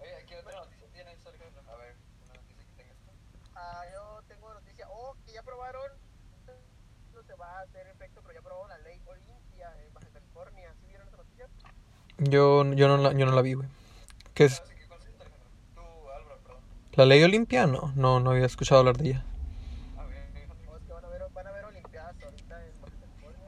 Oye, 0.00 0.24
¿qué 0.28 0.36
otra 0.36 0.58
noticia 0.58 0.88
tienes, 0.92 1.26
Alejandro? 1.26 1.62
A 1.72 1.76
ver, 1.76 1.94
una 2.24 2.34
noticia 2.34 2.64
que 2.66 2.74
tengas 2.82 2.96
tú. 3.04 3.10
Ah, 3.54 3.82
yo 3.92 4.22
tengo 4.28 4.52
noticia. 4.52 4.86
Oh, 4.90 5.14
que 5.24 5.32
ya 5.32 5.40
aprobaron. 5.40 5.90
No 7.14 7.22
se 7.22 7.34
va 7.34 7.58
a 7.58 7.62
hacer 7.62 7.86
efecto, 7.88 8.20
pero 8.22 8.34
ya 8.34 8.40
aprobaron 8.40 8.68
la 8.70 8.78
ley 8.78 9.00
Olimpia 9.06 9.72
en 9.86 9.94
Baja 9.94 10.08
California. 10.12 10.74
¿Sí 10.80 10.86
vieron 10.88 11.08
esa 11.08 11.16
noticia? 11.16 11.48
Yo, 12.28 12.64
yo, 12.74 12.88
no 12.88 12.96
la, 12.98 13.12
yo 13.12 13.26
no 13.26 13.32
la 13.32 13.42
vi, 13.42 13.54
güey. 13.54 13.68
¿Qué 14.34 14.44
es? 14.44 14.62
¿La 16.92 17.06
ley 17.06 17.22
Olimpia? 17.22 17.66
No, 17.66 17.92
no, 17.96 18.20
no 18.20 18.30
había 18.30 18.46
escuchado 18.46 18.80
hablar 18.80 18.96
de 18.96 19.10
ella. 19.10 19.24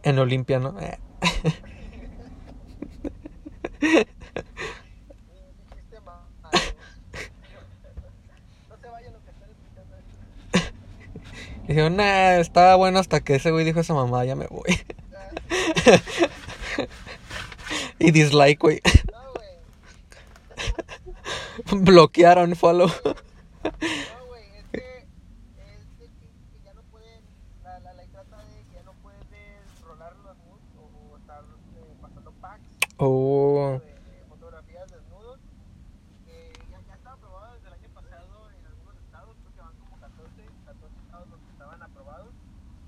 En 0.03 0.19
Olimpia, 0.19 0.59
¿no? 0.59 0.79
Eh. 0.81 0.99
Dijeron, 11.69 11.97
nah, 11.97 12.39
estaba 12.39 12.77
bueno 12.77 12.99
hasta 12.99 13.21
que 13.21 13.37
ese 13.37 13.51
güey 13.51 13.65
dijo 13.65 13.81
esa 13.81 13.95
mamá, 13.95 14.25
ya 14.25 14.37
me 14.37 14.47
voy. 14.47 14.79
y 18.05 18.11
dislike, 18.11 18.61
güey. 18.61 18.81
No, 19.13 19.33
güey. 21.73 21.83
Bloquearon, 21.85 22.55
follow. 22.55 22.89
No, 22.89 22.95
güey, 24.27 24.43
es 24.59 24.65
que, 24.73 24.99
es 24.99 25.99
de 25.99 26.07
que, 26.07 26.29
ya 26.65 26.75
no 26.75 26.83
pueden, 26.83 27.23
la, 27.63 27.81
la 27.81 27.95
ley 27.95 28.07
trata 28.09 28.37
de 28.45 28.63
que 28.65 28.75
ya 28.75 28.83
no 28.83 28.93
puedes 29.03 29.19
rolar 29.87 30.15
los 30.17 30.37
nudes 30.37 30.69
o, 30.79 31.13
o 31.13 31.17
estar 31.17 31.41
eh, 31.41 31.95
pasando 32.03 32.31
packs 32.43 32.63
Oh, 32.99 33.81
de, 33.83 33.89
de 33.89 34.25
fotografías 34.29 34.91
desnudos. 34.91 35.39
Que 36.27 36.53
ya, 36.71 36.79
ya 36.87 36.95
estaba 36.95 37.15
aprobado 37.17 37.55
desde 37.55 37.69
el 37.69 37.75
año 37.75 37.89
pasado 37.95 38.51
en 38.51 38.67
algunos 38.67 38.97
estados, 39.03 39.35
creo 39.41 39.53
que 39.55 39.61
van 39.63 39.75
como 39.79 39.97
14, 39.99 40.43
14 40.67 41.01
estados 41.07 41.29
los 41.29 41.41
que 41.41 41.51
estaban 41.53 41.83
aprobados. 41.83 42.35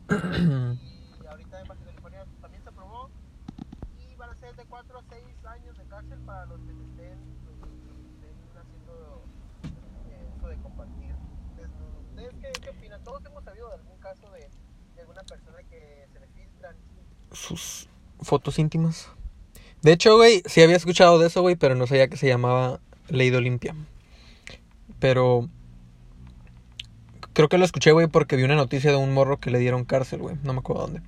Y 1.23 1.26
ahorita 1.28 1.61
en 1.61 1.66
Baja 1.68 1.80
California 1.85 2.25
también 2.40 2.62
se 2.62 2.68
aprobó. 2.68 3.11
Ser 4.47 4.55
de 4.55 4.65
4 4.67 4.99
a 4.99 5.03
6 5.03 5.25
años 5.47 5.76
de 5.76 5.85
cárcel 5.87 6.19
para 6.21 6.47
los 6.47 6.61
que 6.61 6.71
estén, 6.71 7.19
los 7.47 7.57
que 7.59 7.67
estén 7.67 8.59
haciendo 8.62 9.25
eh, 10.09 10.29
eso 10.37 10.49
de 10.49 10.57
compartir 10.59 11.15
desnudos. 11.57 12.05
¿Ustedes 12.11 12.35
qué, 12.41 12.61
qué 12.61 12.71
opinan? 12.71 13.03
Todos 13.03 13.25
hemos 13.25 13.43
sabido 13.43 13.69
de 13.71 13.75
algún 13.75 13.99
caso 13.99 14.31
de, 14.31 14.49
de 14.95 15.00
alguna 15.00 15.25
persona 15.25 15.59
que 15.69 16.07
se 16.12 16.21
le 16.21 16.29
filtran. 16.29 16.76
sus 17.33 17.88
fotos 18.21 18.61
íntimas. 18.61 19.09
De 19.83 19.91
hecho, 19.91 20.15
güey, 20.15 20.45
sí 20.47 20.62
había 20.62 20.76
escuchado 20.76 21.19
de 21.19 21.26
eso, 21.26 21.43
güey, 21.43 21.57
pero 21.57 21.75
no 21.75 21.88
sabía 21.88 22.07
que 22.07 22.17
se 22.17 22.29
llamaba 22.29 22.79
Ley 23.09 23.31
de 23.31 23.38
Olimpia. 23.38 23.75
Pero 25.00 25.49
creo 27.33 27.49
que 27.49 27.59
lo 27.59 27.65
escuché, 27.65 27.91
güey, 27.91 28.07
porque 28.07 28.37
vi 28.37 28.45
una 28.45 28.55
noticia 28.55 28.93
de 28.93 28.97
un 28.97 29.12
morro 29.12 29.41
que 29.41 29.50
le 29.50 29.59
dieron 29.59 29.85
cárcel, 29.85 30.21
güey. 30.21 30.37
No 30.45 30.53
me 30.53 30.61
acuerdo 30.61 30.83
dónde. 30.83 31.03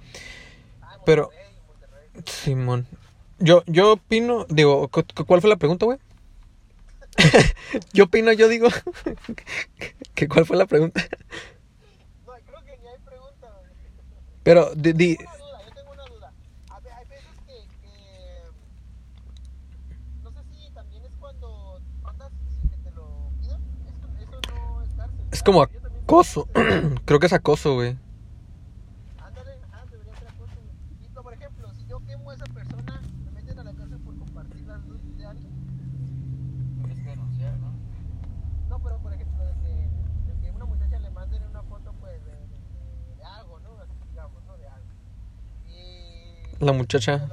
Ah, 0.82 0.98
Pero-. 1.06 1.30
Simón. 2.24 2.88
Yo, 3.38 3.62
yo 3.66 3.92
opino, 3.92 4.46
digo, 4.48 4.88
cu- 4.88 5.04
cu- 5.14 5.24
¿cuál 5.24 5.40
fue 5.40 5.50
la 5.50 5.56
pregunta, 5.56 5.86
güey? 5.86 5.98
yo 7.92 8.04
opino, 8.04 8.32
yo 8.32 8.48
digo. 8.48 8.68
que 10.14 10.28
¿Cuál 10.28 10.46
fue 10.46 10.56
la 10.56 10.66
pregunta? 10.66 11.00
No, 12.26 12.32
creo 12.46 12.64
que 12.64 12.76
ni 12.82 12.88
hay 12.88 12.98
pregunta. 13.04 13.46
güey. 13.60 13.72
Pero, 14.42 14.74
di, 14.74 14.92
di- 14.92 15.16
Una 15.20 15.36
duda, 15.36 15.58
yo 15.66 15.74
tengo 15.74 15.92
una 15.92 16.04
duda. 16.04 16.32
A 16.70 16.80
ve- 16.80 16.90
hay 16.92 17.06
veces 17.06 17.34
que, 17.46 17.54
que 17.82 18.42
no 20.22 20.30
sé 20.32 20.40
si 20.50 20.70
también 20.72 21.04
es 21.04 21.12
cuando 21.20 21.80
mandas 22.02 22.32
sin 22.50 22.68
que 22.70 22.76
te 22.78 22.90
lo 22.96 23.30
pidan. 23.40 23.60
Eso, 23.86 24.08
eso 24.20 24.40
no 24.52 24.82
es 24.82 24.90
cárcel. 24.96 25.26
es 25.30 25.42
como 25.42 25.66
Yo 25.68 25.78
acoso. 26.04 26.48
creo 27.04 27.18
que 27.20 27.26
es 27.26 27.32
acoso, 27.32 27.74
güey. 27.74 27.96
Ándale, 29.24 29.52
ah, 29.72 29.84
debería 29.90 30.14
ser 30.18 30.28
acoso. 30.28 30.54
güey. 30.54 31.04
Y 31.04 31.08
no, 31.14 31.22
por 31.22 31.32
ejemplo, 31.34 31.68
si 31.74 31.84
yo 31.86 31.98
quemo 32.06 32.30
a 32.30 32.34
esa 32.34 32.46
persona, 32.46 33.02
me 33.24 33.30
meten 33.32 33.58
a 33.58 33.64
la 33.64 33.72
cárcel 33.74 33.98
por 34.04 34.16
compartir 34.18 34.64
las 34.66 34.86
luces 34.88 35.16
de 35.18 35.26
alguien. 35.26 35.52
Tienes 36.80 36.98
que 37.02 37.10
denunciar, 37.10 37.52
¿no? 37.60 37.68
No, 38.70 38.78
pero 38.82 38.98
por 38.98 39.12
ejemplo, 39.12 39.44
de 39.44 39.52
que, 39.62 39.90
de 40.32 40.40
que 40.40 40.50
una 40.52 40.64
muchacha 40.64 40.98
le 40.98 41.10
manden 41.10 41.42
una 41.50 41.62
foto, 41.64 41.92
pues, 42.00 42.24
de, 42.24 42.32
de, 42.32 43.16
de 43.16 43.24
algo, 43.24 43.58
¿no? 43.60 43.68
Así, 43.82 43.92
digamos, 44.10 44.42
¿no? 44.46 44.56
De 44.56 44.68
algo. 44.68 44.88
Y. 45.66 46.47
La 46.60 46.72
muchacha. 46.72 47.28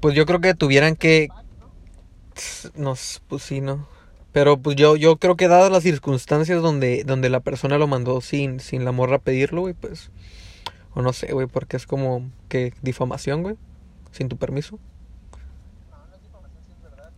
Pues 0.00 0.14
yo 0.14 0.26
creo 0.26 0.40
que 0.40 0.54
tuvieran 0.54 0.94
que. 0.94 1.28
¿no? 2.74 2.94
Pues 3.28 3.42
sí, 3.42 3.60
no. 3.60 3.88
Pero 4.32 4.58
pues 4.58 4.76
yo, 4.76 4.96
yo 4.96 5.16
creo 5.16 5.36
que 5.36 5.48
dadas 5.48 5.72
las 5.72 5.82
circunstancias 5.82 6.60
donde, 6.60 7.04
donde 7.04 7.30
la 7.30 7.40
persona 7.40 7.78
lo 7.78 7.86
mandó 7.86 8.20
sin, 8.20 8.60
sin 8.60 8.84
la 8.84 8.92
morra 8.92 9.18
pedirlo, 9.18 9.62
güey, 9.62 9.74
pues. 9.74 10.10
O 10.94 11.02
no 11.02 11.12
sé, 11.12 11.32
güey, 11.32 11.46
porque 11.46 11.76
es 11.76 11.86
como 11.86 12.30
que 12.48 12.74
difamación, 12.82 13.42
güey. 13.42 13.56
Sin 14.12 14.28
tu 14.28 14.36
permiso. 14.36 14.78
No, 15.90 15.96
no 16.06 16.14
es 16.14 16.24
información, 16.24 16.62
si 16.66 16.72
es 16.72 16.82
verdad. 16.82 17.12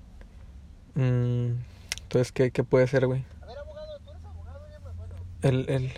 Mm, 0.95 1.61
entonces, 2.03 2.33
¿qué, 2.33 2.51
qué 2.53 2.65
puede 2.65 2.87
ser, 2.87 3.07
güey? 3.07 3.25
A 3.43 3.47
ver, 3.47 3.59
abogado, 3.59 3.99
tú 3.99 4.11
eres 4.11 4.25
abogado, 4.25 4.67
ya 4.71 4.79
me 4.79 4.93
bueno. 4.93 5.15
El, 5.43 5.69
el, 5.69 5.93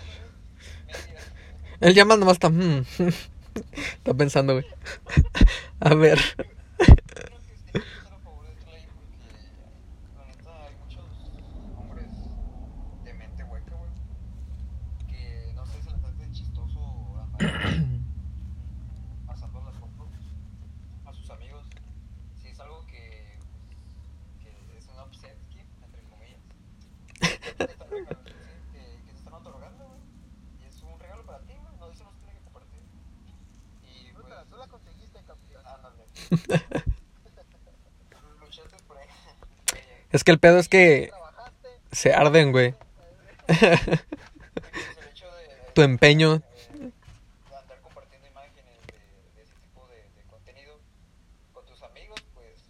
él 1.81 1.95
llama 1.95 2.17
nomás 2.17 2.35
está, 2.35 2.49
mm, 2.51 2.85
está 3.99 4.15
pensando, 4.15 4.55
güey. 4.55 4.67
A 5.81 5.95
ver. 5.95 6.19
Yo 6.39 6.45
creo 6.87 7.39
que 7.41 7.57
sí 7.57 7.65
hay 7.67 7.73
que 7.73 7.89
estar 7.89 8.13
a 8.15 8.19
favor 8.19 8.47
de 8.47 8.53
esta 8.53 8.71
ley 8.71 8.87
porque, 8.95 9.29
la 10.17 10.27
neta, 10.27 10.65
hay 10.67 10.75
muchos 10.77 11.05
hombres 11.77 12.09
de 13.05 13.15
mente 13.15 13.45
hueca, 13.45 13.75
güey, 13.77 13.91
que 15.09 15.53
no 15.55 15.67
sé, 15.67 15.83
se 15.83 15.91
les 15.91 16.05
hace 16.05 16.31
chistoso 16.33 17.19
andar 17.23 17.51
pasando 19.27 19.63
las 19.65 19.75
fotos 19.77 20.09
a 21.07 21.13
sus 21.13 21.31
amigos. 21.31 21.67
Si 22.41 22.49
es 22.49 22.61
algo 22.61 22.87
que, 22.87 23.39
pues, 24.43 24.47
que 24.69 24.79
es 24.79 24.87
un 24.89 25.01
upset, 25.01 25.37
entre 25.83 26.03
comillas. 26.03 26.41
Que 27.21 27.65
te 27.67 27.73
están 27.73 27.91
regalando, 27.91 28.31
sí, 28.31 28.73
que, 28.73 28.79
que 29.07 29.13
te 29.13 29.19
están 29.19 29.35
otorgando, 29.35 29.87
güey. 29.89 30.01
Y 30.61 30.65
es 30.69 30.83
un 30.83 30.99
regalo 30.99 31.25
para 31.27 31.41
ti, 31.41 31.53
güey. 31.55 31.77
No, 31.79 31.91
eso 31.91 32.05
no 32.05 32.13
se 32.13 32.19
tiene 32.19 32.33
que 32.39 32.45
compartir. 32.45 32.81
Y 33.85 34.09
Tú, 34.13 34.15
pues. 34.15 34.25
te 34.25 34.31
la- 34.35 34.45
tú 34.45 34.57
la 34.57 34.67
conseguiste, 34.69 35.23
campeón. 35.25 35.63
Ándale. 35.67 36.05
Luchaste 38.41 38.77
por 38.87 38.97
ahí. 38.99 39.07
Es 40.11 40.20
que 40.31 40.35
el 40.35 40.39
pedo 40.39 40.59
es 40.61 40.69
que 40.69 41.11
se 41.91 42.15
arden, 42.15 42.53
güey. 42.53 42.73
Tu 45.75 45.83
empeño. 45.83 46.35
eh, 46.37 46.43
de 47.49 47.57
andar 47.57 47.81
compartiendo 47.81 48.29
imágenes 48.29 48.79
de, 48.87 48.93
de 49.35 49.43
ese 49.43 49.55
tipo 49.57 49.87
de, 49.89 49.97
de 50.15 50.23
contenido 50.31 50.79
con 51.53 51.67
tus 51.67 51.83
amigos, 51.83 52.21
pues 52.35 52.61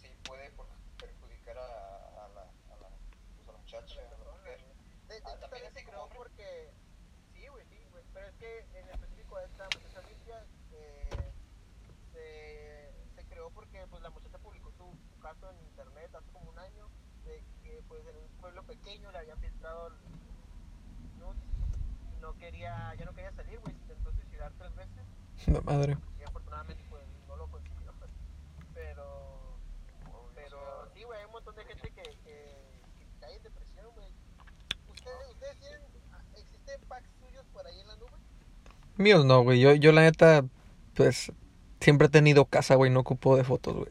sí 0.00 0.08
puede 0.24 0.50
por- 0.52 0.68
perjudicar 0.98 1.58
a, 1.58 1.62
a, 1.62 2.28
la, 2.28 2.42
a, 2.42 2.76
la, 2.80 2.88
pues, 3.36 3.48
a 3.48 3.52
la 3.52 3.58
muchacha, 3.58 4.00
a 4.00 4.24
la 4.24 4.32
mujer. 4.38 4.60
De, 5.08 5.14
de 5.14 5.20
Ah, 5.24 5.30
hecho, 5.34 5.40
también 5.40 5.50
también 5.50 5.66
así 5.66 5.74
se 5.78 5.84
como 5.84 5.90
creó 5.90 6.02
hombre. 6.04 6.18
porque. 6.18 6.70
Sí, 7.34 7.46
güey, 7.48 7.64
sí, 7.66 7.78
güey. 7.90 8.04
Pero 8.12 8.26
es 8.28 8.34
que 8.36 8.58
en 8.78 8.88
específico 8.90 9.38
esta 9.40 9.64
muchacha 9.64 10.00
limpia 10.08 10.46
eh, 10.72 11.32
se, 12.12 12.92
se 13.14 13.24
creó 13.28 13.50
porque 13.50 13.86
pues 13.88 14.02
la 14.02 14.10
muchacha 14.10 14.38
publicó 14.38 14.70
su, 14.72 14.84
su 15.14 15.20
caso 15.20 15.50
en 15.50 15.58
internet 15.66 16.14
hace 16.14 16.30
como 16.32 16.50
un 16.50 16.58
año 16.58 16.88
de 17.24 17.42
que 17.62 17.82
pues 17.88 18.06
en 18.06 18.16
un 18.16 18.28
pueblo 18.40 18.62
pequeño 18.64 19.10
le 19.12 19.18
habían 19.18 19.38
filtrado 19.38 19.86
el 19.86 19.94
nudes 21.18 21.42
y 22.12 22.16
no 22.20 22.34
quería, 22.36 22.94
ya 22.98 23.04
no 23.06 23.12
quería 23.14 23.32
salir, 23.32 23.58
güey, 23.60 23.74
se 23.74 23.80
intentó 23.82 24.12
suicidar 24.12 24.52
tres 24.58 24.74
veces 24.74 25.04
La 25.46 25.60
madre. 25.62 25.96
y 26.18 26.22
afortunadamente 26.22 26.84
pues 26.90 27.02
no 27.26 27.36
lo 27.36 27.46
consiguió. 27.48 27.92
Pero, 28.74 29.56
pero 30.34 30.88
sí, 30.94 31.02
güey, 31.04 31.18
hay 31.20 31.24
un 31.26 31.32
montón 31.32 31.54
de 31.56 31.64
gente 31.64 31.90
que, 31.90 32.02
que, 32.02 32.80
que 32.98 33.06
cae 33.20 33.36
en 33.36 33.42
depresión, 33.42 33.86
güey. 33.94 34.08
¿Ustedes, 34.88 35.28
ustedes 35.30 35.58
tienen, 35.60 35.80
existen 36.36 36.80
packs 36.88 37.08
suyos 37.20 37.44
por 37.52 37.66
ahí 37.66 37.80
en 37.80 37.86
la 37.88 37.96
nube? 37.96 38.10
Míos 38.96 39.24
no, 39.24 39.42
güey. 39.42 39.60
Yo, 39.60 39.74
yo 39.74 39.92
la 39.92 40.02
neta, 40.02 40.44
pues, 40.94 41.32
siempre 41.80 42.06
he 42.06 42.10
tenido 42.10 42.44
casa, 42.46 42.74
güey. 42.76 42.90
No 42.90 43.00
ocupo 43.00 43.36
de 43.36 43.44
fotos, 43.44 43.74
güey. 43.76 43.88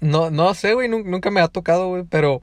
No, 0.00 0.30
no 0.30 0.52
sé, 0.54 0.74
güey. 0.74 0.88
nun- 0.88 1.04
Nunca 1.04 1.30
me 1.30 1.40
ha 1.40 1.48
tocado, 1.48 1.88
güey. 1.88 2.04
Pero, 2.08 2.42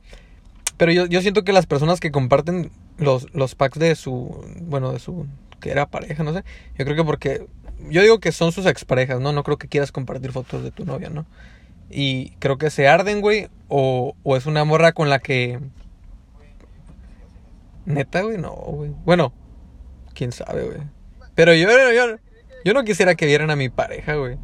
pero 0.77 0.91
yo, 0.91 1.05
yo 1.05 1.21
siento 1.21 1.43
que 1.43 1.53
las 1.53 1.65
personas 1.65 1.99
que 1.99 2.12
comparten 2.12 2.71
los, 2.97 3.34
los 3.34 3.55
packs 3.55 3.79
de 3.79 3.95
su, 3.95 4.43
bueno, 4.62 4.91
de 4.93 4.99
su, 4.99 5.27
que 5.60 5.71
era 5.71 5.88
pareja, 5.88 6.23
no 6.23 6.34
sé. 6.34 6.43
Yo 6.77 6.86
creo 6.86 6.95
que 6.95 7.03
porque, 7.03 7.45
yo 7.89 8.01
digo 8.01 8.19
que 8.19 8.32
son 8.32 8.51
sus 8.51 8.65
exparejas, 8.65 9.19
¿no? 9.19 9.34
No 9.34 9.43
creo 9.43 9.58
que 9.58 9.67
quieras 9.67 9.91
compartir 9.91 10.32
fotos 10.32 10.63
de 10.63 10.71
tu 10.71 10.86
novia, 10.86 11.10
¿no? 11.10 11.25
Y 11.89 12.32
creo 12.39 12.58
que 12.58 12.69
se 12.69 12.88
arden, 12.88 13.19
güey. 13.21 13.49
O, 13.67 14.15
o 14.23 14.38
es 14.38 14.45
una 14.45 14.63
morra 14.63 14.93
con 14.93 15.10
la 15.10 15.19
que... 15.19 15.60
Neta, 17.89 18.21
güey, 18.21 18.38
no, 18.38 18.52
güey. 18.52 18.93
Bueno, 19.04 19.34
quién 20.13 20.32
sabe, 20.32 20.63
güey. 20.63 20.78
Pero 21.34 21.56
yo, 21.56 21.67
yo, 21.91 22.17
yo 22.63 22.73
no 22.75 22.84
quisiera 22.84 23.15
que 23.15 23.25
vieran 23.25 23.49
a 23.49 23.56
mi 23.56 23.69
pareja, 23.69 24.13
güey. 24.13 24.38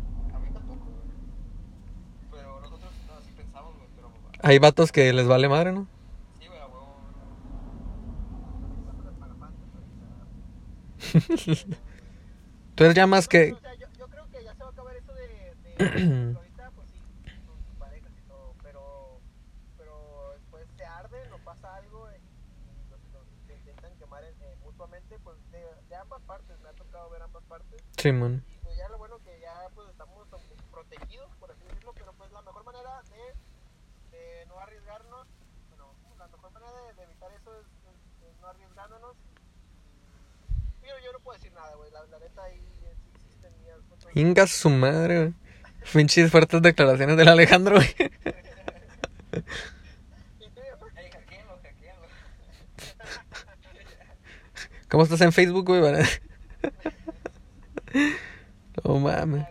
Hay 4.41 4.57
vatos 4.57 4.91
que 4.91 5.13
les 5.13 5.27
vale 5.27 5.47
madre, 5.47 5.73
¿no? 5.73 5.87
sí, 6.39 6.47
güey, 6.47 6.59
a 6.59 6.65
huevo. 6.65 6.97
Tú 12.73 12.83
eres 12.83 12.95
ya 12.95 13.05
más 13.05 13.27
que... 13.27 13.49
Yo 13.99 14.07
creo 14.07 14.27
que 14.31 14.43
ya 14.43 14.55
se 14.55 14.63
va 14.63 14.69
a 14.69 14.71
acabar 14.71 14.95
eso 14.95 15.13
de, 15.13 16.35
Sí, 28.05 28.11
man. 28.11 28.43
Y 28.53 28.57
pues 28.59 28.77
ya 28.77 28.87
lo 28.89 28.99
bueno 28.99 29.17
que 29.25 29.39
ya 29.41 29.67
pues 29.73 29.89
estamos 29.89 30.27
protegidos, 30.71 31.27
por 31.39 31.49
así 31.49 31.63
decirlo, 31.67 31.91
pero 31.95 32.13
pues 32.13 32.31
la 32.31 32.43
mejor 32.43 32.63
manera 32.63 33.01
de, 33.09 33.33
de 34.15 34.45
no 34.45 34.59
arriesgarnos, 34.59 35.25
bueno, 35.69 35.95
la 36.19 36.27
mejor 36.27 36.51
manera 36.51 36.71
de, 36.71 36.93
de 36.93 37.01
evitar 37.01 37.31
eso 37.31 37.59
es, 37.59 37.65
es, 37.65 38.29
es, 38.29 38.39
no 38.39 38.47
arriesgándonos. 38.47 39.15
Pero 40.83 40.93
yo 41.03 41.13
no 41.13 41.19
puedo 41.21 41.35
decir 41.35 41.51
nada, 41.53 41.73
güey, 41.77 41.89
la, 41.89 42.05
la, 42.05 42.19
neta 42.19 42.43
ahí 42.43 42.61
existen 43.15 43.51
sí, 43.97 44.07
Inga 44.19 44.45
su 44.45 44.69
madre, 44.69 45.17
güey. 45.17 45.33
Finches 45.81 46.29
fuertes 46.29 46.61
declaraciones 46.61 47.17
del 47.17 47.27
Alejandro, 47.27 47.77
güey. 47.77 47.89
¿Cómo 54.89 55.01
estás 55.01 55.21
en 55.21 55.33
Facebook, 55.33 55.65
güey? 55.65 55.81
No 58.83 58.99
mames. 58.99 59.45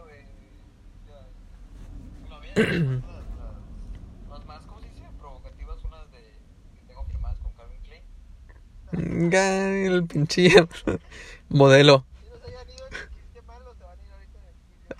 el 8.92 10.06
pinche 10.06 10.50
modelo. 11.48 12.04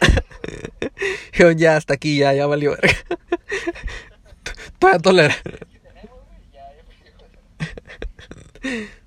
Yo 1.33 1.51
ya 1.53 1.77
hasta 1.77 1.95
aquí, 1.95 2.19
ya, 2.19 2.33
ya 2.33 2.47
valió 2.47 2.71
verga. 2.71 2.89
Todavía 4.79 5.01
tolera. 5.01 5.35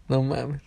No 0.07 0.21
mames. 0.23 0.66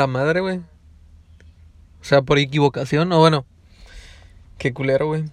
la 0.00 0.06
madre, 0.06 0.40
güey. 0.40 0.58
O 2.00 2.04
sea, 2.04 2.22
por 2.22 2.38
equivocación, 2.38 3.12
o 3.12 3.18
bueno, 3.18 3.44
qué 4.56 4.72
culero, 4.72 5.06
güey. 5.06 5.24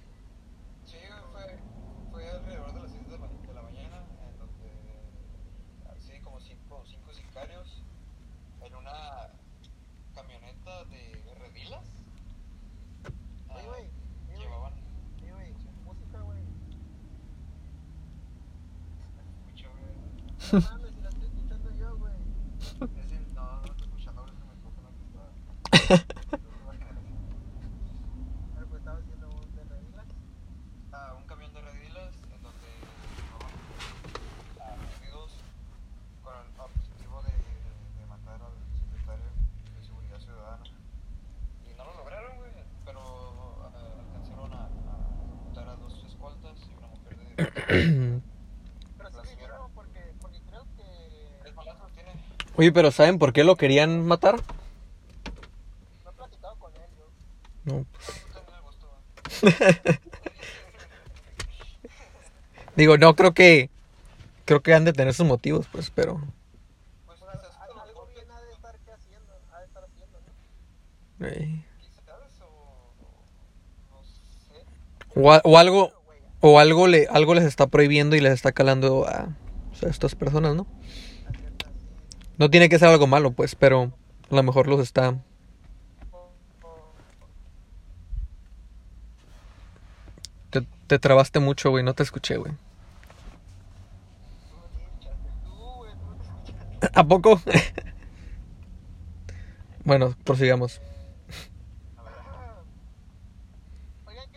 Oye, 52.57 52.71
pero 52.71 52.91
¿saben 52.91 53.19
por 53.19 53.33
qué 53.33 53.43
lo 53.43 53.55
querían 53.55 54.03
matar? 54.05 54.35
No 56.03 56.09
he 56.09 56.13
platicado 56.13 56.55
con 56.55 56.71
él, 56.73 56.89
yo. 56.97 57.71
No, 57.71 57.85
pues. 57.93 59.47
Digo, 62.75 62.97
no, 62.97 63.15
creo 63.15 63.33
que. 63.35 63.69
Creo 64.45 64.61
que 64.63 64.73
han 64.73 64.85
de 64.85 64.93
tener 64.93 65.13
sus 65.13 65.27
motivos, 65.27 65.67
pues, 65.71 65.91
pero. 65.91 66.19
Pues 67.05 67.19
algo 67.21 68.07
bien 68.13 68.31
ha 68.31 68.41
de 68.41 68.51
estar 68.51 68.75
haciendo, 68.75 69.33
ha 69.53 69.59
de 69.59 69.65
estar 69.65 69.83
haciendo, 69.83 70.19
¿no? 71.19 71.27
Sí. 71.29 71.63
O, 75.13 75.31
a, 75.31 75.41
o, 75.43 75.57
algo 75.57 75.91
o 76.41 76.59
algo 76.59 76.87
le 76.87 77.07
algo 77.07 77.33
les 77.35 77.43
está 77.43 77.67
prohibiendo 77.67 78.15
y 78.15 78.19
les 78.21 78.33
está 78.33 78.51
calando 78.51 79.07
a, 79.07 79.35
o 79.71 79.75
sea, 79.75 79.89
a 79.89 79.91
estas 79.91 80.15
personas, 80.15 80.55
¿no? 80.55 80.67
No 82.37 82.49
tiene 82.49 82.69
que 82.69 82.77
ser 82.77 82.89
algo 82.89 83.07
malo, 83.07 83.31
pues, 83.31 83.55
pero 83.55 83.91
a 84.29 84.35
lo 84.35 84.43
mejor 84.43 84.67
los 84.67 84.79
está 84.79 85.15
Te, 90.49 90.61
te, 90.87 90.99
trabaste 90.99 91.39
mucho, 91.39 91.71
güey. 91.71 91.83
No 91.83 91.93
te 91.93 92.03
escuché, 92.03 92.37
güey. 92.37 92.53
¿A 96.93 97.03
poco? 97.03 97.41
bueno, 99.83 100.15
prosigamos. 100.23 100.79
Oigan, 104.05 104.29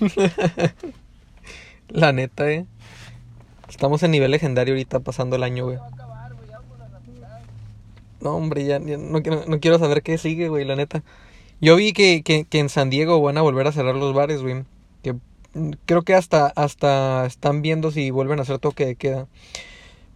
La 1.88 2.12
neta, 2.12 2.50
eh. 2.50 2.66
Estamos 3.68 4.02
en 4.02 4.10
nivel 4.12 4.30
legendario 4.30 4.74
ahorita 4.74 5.00
pasando 5.00 5.36
el 5.36 5.42
año, 5.42 5.64
güey. 5.64 5.78
No, 8.20 8.36
hombre, 8.36 8.64
ya, 8.66 8.78
no, 8.78 9.22
quiero- 9.22 9.44
no 9.46 9.60
quiero 9.60 9.78
saber 9.78 10.02
qué 10.02 10.18
sigue, 10.18 10.48
güey, 10.48 10.64
la 10.64 10.76
neta. 10.76 11.02
Yo 11.60 11.76
vi 11.76 11.92
que, 11.92 12.22
que, 12.22 12.44
que 12.44 12.58
en 12.58 12.68
San 12.68 12.90
Diego 12.90 13.20
van 13.22 13.38
a 13.38 13.42
volver 13.42 13.66
a 13.66 13.72
cerrar 13.72 13.94
los 13.96 14.14
bares, 14.14 14.42
güey. 14.42 14.64
Que 15.02 15.14
mm, 15.54 15.70
creo 15.86 16.02
que 16.02 16.14
hasta, 16.14 16.48
hasta 16.48 17.26
están 17.26 17.62
viendo 17.62 17.90
si 17.90 18.10
vuelven 18.10 18.38
a 18.38 18.42
hacer 18.42 18.58
toque 18.58 18.86
de 18.86 18.96
queda. 18.96 19.26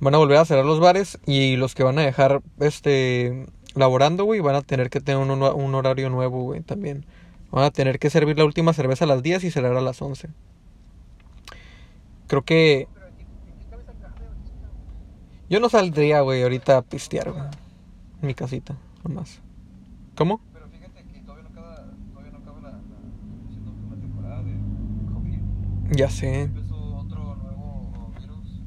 Van 0.00 0.14
a 0.14 0.18
volver 0.18 0.38
a 0.38 0.44
cerrar 0.44 0.66
los 0.66 0.80
bares 0.80 1.18
y 1.26 1.56
los 1.56 1.74
que 1.74 1.84
van 1.84 1.98
a 1.98 2.02
dejar 2.02 2.42
este 2.60 3.46
laborando, 3.74 4.24
güey, 4.24 4.40
van 4.40 4.56
a 4.56 4.62
tener 4.62 4.90
que 4.90 5.00
tener 5.00 5.20
un, 5.20 5.30
un 5.42 5.74
horario 5.74 6.10
nuevo, 6.10 6.42
güey, 6.44 6.60
también. 6.62 7.06
Van 7.54 7.64
a 7.64 7.70
tener 7.70 8.00
que 8.00 8.10
servir 8.10 8.36
la 8.36 8.44
última 8.44 8.72
cerveza 8.72 9.04
a 9.04 9.08
las 9.08 9.22
10 9.22 9.44
y 9.44 9.50
cerrar 9.52 9.76
a 9.76 9.80
las 9.80 10.02
11. 10.02 10.28
Creo 12.26 12.42
que 12.42 12.88
yo 15.48 15.60
no 15.60 15.68
saldría, 15.68 16.20
güey, 16.22 16.42
ahorita 16.42 16.78
a 16.78 16.82
pistear, 16.82 17.30
güey. 17.30 17.44
En 18.22 18.26
mi 18.26 18.34
casita, 18.34 18.76
nomás. 19.04 19.40
¿Cómo? 20.16 20.40
Ya 25.92 26.10
sé. 26.10 26.42
Empezó 26.42 26.74
otro 26.96 27.36
nuevo 27.36 28.12
virus 28.18 28.62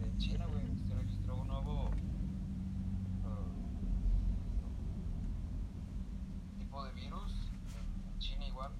en 0.00 0.18
China, 0.18 0.46
güey. 0.46 0.64
Se 0.86 0.94
registró 0.94 1.38
un 1.38 1.48
nuevo 1.48 1.90
ah, 3.24 3.48
tipo 6.58 6.84
de 6.84 6.92
virus 6.92 7.50
en 8.12 8.18
China 8.18 8.46
igual, 8.46 8.70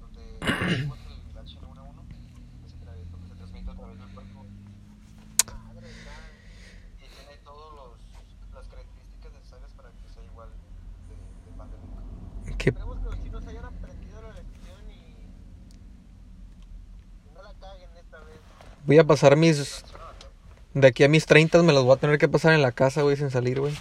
donde 0.00 0.20
igual 0.42 0.59
que 0.76 0.82
el 0.82 1.36
H1N1, 1.46 2.00
que 2.08 2.68
se 2.68 2.76
tra- 2.78 2.94
donde 3.10 3.28
se 3.28 3.34
transmite 3.34 3.70
a 3.70 3.74
través 3.74 3.98
del 3.98 4.08
cuerpo 4.08 4.44
Madre 5.66 5.88
mía. 5.88 6.16
y 6.98 7.06
tiene 7.08 7.36
todas 7.44 7.98
las 8.54 8.66
características 8.68 9.32
necesarias 9.32 9.70
para 9.76 9.88
que 9.90 10.08
sea 10.14 10.24
igual 10.24 10.48
de, 11.08 11.50
de 11.50 11.56
pandémico. 11.56 12.56
Que 12.58 12.70
Esperemos 12.70 12.98
que 12.98 13.04
los 13.04 13.22
chinos 13.22 13.46
hayan 13.46 13.64
aprendido 13.64 14.22
la 14.22 14.28
lección 14.32 14.90
y, 14.90 14.92
y 17.28 17.34
no 17.34 17.42
la 17.42 17.52
caguen 17.54 17.90
esta 17.98 18.18
vez. 18.20 18.38
voy 18.86 18.98
a 18.98 19.04
pasar 19.04 19.36
mis... 19.36 19.84
De 20.72 20.86
aquí 20.86 21.02
a 21.02 21.08
mis 21.08 21.26
30 21.26 21.62
me 21.64 21.72
los 21.72 21.82
voy 21.84 21.96
a 21.96 22.00
tener 22.00 22.16
que 22.18 22.28
pasar 22.28 22.52
en 22.52 22.62
la 22.62 22.70
casa, 22.70 23.02
güey, 23.02 23.16
sin 23.16 23.30
salir, 23.30 23.58
güey. 23.58 23.74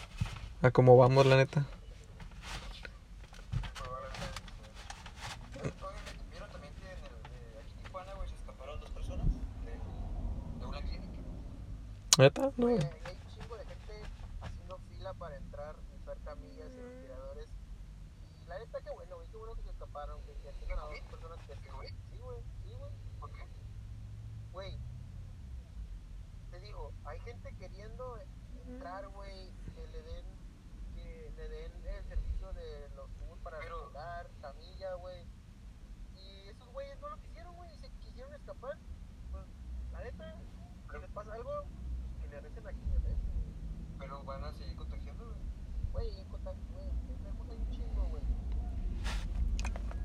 A 0.63 0.71
cómo 0.71 0.97
vamos, 0.97 1.23
la 1.27 1.37
neta. 1.37 1.65
Probablemente. 3.75 4.25
Obviamente, 5.85 6.25
vieron 6.31 6.49
también 6.51 6.73
que 6.73 6.85
en 6.85 6.91
el, 6.97 6.97
eh, 6.97 7.61
aquí 7.61 7.71
en 7.77 7.83
Tijuana, 7.83 8.13
güey, 8.15 8.27
se 8.29 8.35
escaparon 8.35 8.79
dos 8.79 8.89
personas 8.89 9.27
de, 9.27 9.71
de 10.59 10.65
una 10.65 10.81
clínica. 10.81 11.05
¿Neta? 12.19 12.41
No. 12.41 12.51
Güey, 12.57 12.75
hay 12.75 13.15
un 13.15 13.27
chingo 13.31 13.55
de 13.55 13.65
gente 13.65 14.03
haciendo 14.41 14.77
fila 14.89 15.13
para 15.13 15.37
entrar 15.37 15.75
y 15.89 15.95
usar 15.95 16.17
camillas 16.25 16.69
y 16.69 16.81
respiradores. 16.81 17.49
Y 18.43 18.45
la 18.45 18.59
neta, 18.59 18.81
qué 18.81 18.89
bueno, 18.91 19.15
güey, 19.15 19.29
qué 19.29 19.37
bueno 19.37 19.55
que 19.55 19.63
se 19.63 19.69
escaparon, 19.69 20.21
que, 20.23 20.33
que 20.33 20.51
tengan 20.59 20.79
a 20.79 20.81
dos 20.81 20.99
personas 21.09 21.39
que 21.47 21.55
sí, 21.55 21.69
güey. 21.73 21.87
Sí, 22.11 22.17
güey, 22.19 22.43
sí, 22.61 22.73
güey. 22.77 22.91
¿Por 23.21 23.31
qué? 23.31 23.47
Güey, 24.51 24.77
te 26.51 26.59
digo, 26.59 26.91
hay 27.05 27.19
gente 27.21 27.55
queriendo 27.55 28.17
entrar, 28.67 29.07
güey, 29.07 29.53
que 29.73 29.87
le 29.87 30.03
den, 30.03 30.25
que 30.95 31.31
le 31.37 31.47
den 31.47 31.71
el 31.85 32.03
servicio 32.03 32.51
de 32.51 32.89
los 32.97 33.09
tubos 33.15 33.39
para 33.39 33.61
respirar, 33.61 34.29
camilla, 34.41 34.93
güey. 34.95 35.25
Y 36.17 36.49
esos 36.49 36.67
güeyes 36.73 36.99
no 36.99 37.11
lo 37.11 37.17
quisieron, 37.21 37.55
güey, 37.55 37.77
se 37.77 37.89
quisieron 37.91 38.33
escapar. 38.33 38.77
Pues, 39.31 39.45
la 39.93 40.03
neta, 40.03 40.35
si 40.91 40.99
les 40.99 41.11
pasa 41.11 41.33
algo, 41.33 41.63
que 42.19 42.27
le 42.27 42.41
recen 42.41 42.67
a 42.67 42.71
quien 42.71 42.89
le 42.89 42.99
recen, 42.99 43.31
güey. 43.33 43.53
Pero 44.09 44.23
van 44.23 44.43
a 44.43 44.51
seguir 44.53 44.75
contagiando, 44.75 45.23
güey. 45.23 45.37
Güey, 45.91 46.09
güey, 46.71 46.87
hay 47.51 47.57
un 47.57 47.69
chingo, 47.69 48.07
güey. 48.09 48.23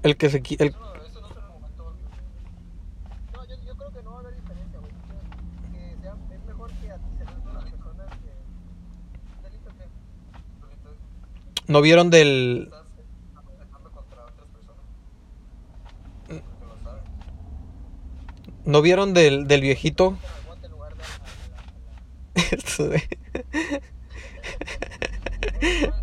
El 0.03 0.17
que 0.19 0.29
se... 0.29 0.37
El... 0.37 0.69
Eso 0.69 0.79
no, 0.79 0.95
eso 1.03 1.21
no 1.23 1.31
es 1.31 1.37
el 1.37 1.43
momento. 1.49 1.97
No, 3.33 3.45
yo, 3.47 3.55
yo 3.65 3.75
creo 3.75 3.91
que 3.93 4.03
no 4.03 4.11
va 4.11 4.17
a 4.17 4.21
haber 4.21 4.35
diferencia, 4.35 4.79
güey. 4.79 4.93
Que, 5.73 5.79
que 5.97 6.03
sea, 6.03 6.17
es 6.35 6.45
mejor 6.45 6.71
que 6.73 6.91
a 6.91 6.99
ti 6.99 7.11
se 7.17 7.25
las 7.25 7.33
personas 7.33 8.11
que... 8.19 8.29
Delito 9.43 9.71
¿No 11.67 11.81
vieron 11.81 12.11
del... 12.11 12.71
¿No 18.67 18.83
vieron 18.83 19.15
del, 19.15 19.49
del 19.49 19.63
viejito? 19.63 20.19
mucho. 25.65 25.95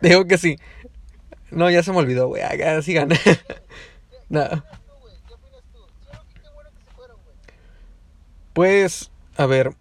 Digo 0.00 0.26
que 0.26 0.38
sí. 0.38 0.56
No, 1.50 1.70
ya 1.70 1.82
se 1.82 1.92
me 1.92 1.98
olvidó, 1.98 2.28
güey. 2.28 2.42
Ah, 2.42 2.80
sigan. 2.82 3.10
no. 4.28 4.64
Pues, 8.52 9.10
a 9.36 9.46
ver. 9.46 9.74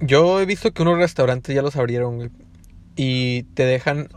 Yo 0.00 0.40
he 0.40 0.46
visto 0.46 0.72
que 0.72 0.80
unos 0.80 0.96
restaurantes 0.96 1.54
ya 1.54 1.60
los 1.60 1.76
abrieron. 1.76 2.47
Y 2.98 3.44
te 3.54 3.64
dejan... 3.64 4.08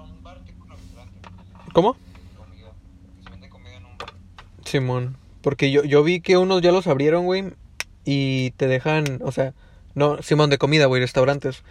¿Cómo? 1.71 1.95
Simón. 4.65 5.17
Porque 5.41 5.71
yo, 5.71 5.83
yo 5.83 6.03
vi 6.03 6.19
que 6.19 6.35
unos 6.37 6.63
ya 6.63 6.71
los 6.71 6.87
abrieron, 6.87 7.25
güey. 7.25 7.53
Y 8.05 8.51
te 8.57 8.67
dejan, 8.67 9.19
o 9.23 9.31
sea, 9.31 9.53
no, 9.93 10.23
Simón, 10.23 10.49
de 10.49 10.57
comida, 10.57 10.87
güey, 10.87 10.99
restaurantes. 10.99 11.63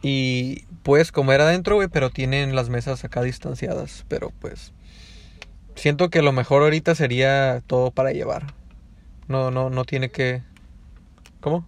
Y 0.00 0.64
puedes 0.82 1.12
comer 1.12 1.42
adentro, 1.42 1.74
güey, 1.76 1.88
pero 1.88 2.08
tienen 2.08 2.56
las 2.56 2.70
mesas 2.70 3.04
acá 3.04 3.20
distanciadas. 3.20 4.06
Pero 4.08 4.32
pues, 4.40 4.72
siento 5.74 6.08
que 6.08 6.22
lo 6.22 6.32
mejor 6.32 6.62
ahorita 6.62 6.94
sería 6.94 7.62
todo 7.66 7.90
para 7.90 8.12
llevar. 8.12 8.54
No, 9.28 9.50
no, 9.50 9.68
no 9.68 9.84
tiene 9.84 10.10
que... 10.10 10.42
¿Cómo? 11.40 11.66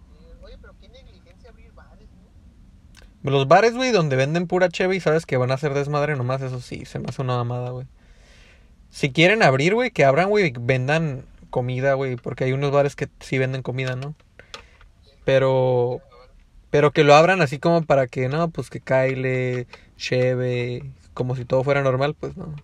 Los 3.23 3.47
bares, 3.47 3.73
güey, 3.73 3.91
donde 3.91 4.17
venden 4.17 4.47
pura 4.47 4.69
cheve 4.69 4.97
y 4.97 4.99
sabes 4.99 5.25
que 5.25 5.37
van 5.37 5.51
a 5.51 5.53
hacer 5.53 5.73
desmadre 5.73 6.15
nomás, 6.15 6.41
eso 6.41 6.59
sí, 6.59 6.85
se 6.85 6.99
me 6.99 7.05
hace 7.07 7.21
una 7.21 7.37
mamada, 7.37 7.71
güey. 7.71 7.87
Si 8.89 9.11
quieren 9.11 9.41
abrir, 9.43 9.73
güey, 9.73 9.91
que 9.91 10.05
abran, 10.05 10.29
güey, 10.29 10.53
vendan 10.59 11.25
comida, 11.49 11.93
güey, 11.93 12.17
porque 12.17 12.43
hay 12.43 12.53
unos 12.53 12.71
bares 12.71 12.95
que 12.95 13.09
sí 13.21 13.37
venden 13.37 13.61
comida, 13.61 13.95
¿no? 13.95 14.13
Pero 15.23 16.01
pero 16.73 16.91
que 16.91 17.03
lo 17.03 17.13
abran 17.13 17.41
así 17.41 17.59
como 17.59 17.83
para 17.83 18.07
que, 18.07 18.29
no, 18.29 18.49
pues 18.49 18.71
que 18.71 18.81
caile, 18.81 19.67
cheve, 19.95 20.91
como 21.13 21.35
si 21.35 21.45
todo 21.45 21.63
fuera 21.63 21.83
normal, 21.83 22.15
pues 22.19 22.35
no. 22.35 22.55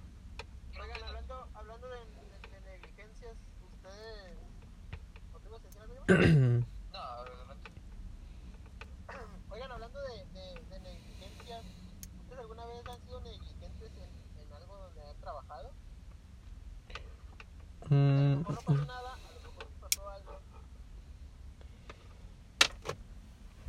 Hablando, 1.53 1.87
de, 1.87 1.99
negligencias, 2.65 3.35
ustedes... 6.07 6.65
Mm, 17.89 18.33
mm, 18.33 18.43
mm. 18.67 18.87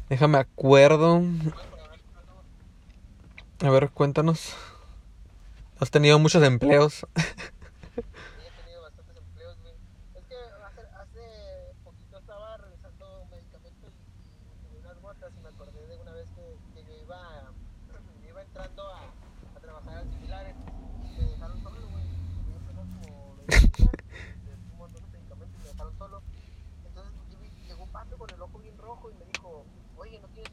Déjame 0.08 0.38
acuerdo. 0.38 1.22
A 3.62 3.70
ver, 3.70 3.90
cuéntanos. 3.90 4.54
Has 5.78 5.90
tenido 5.90 6.18
muchos 6.18 6.42
empleos. 6.42 7.06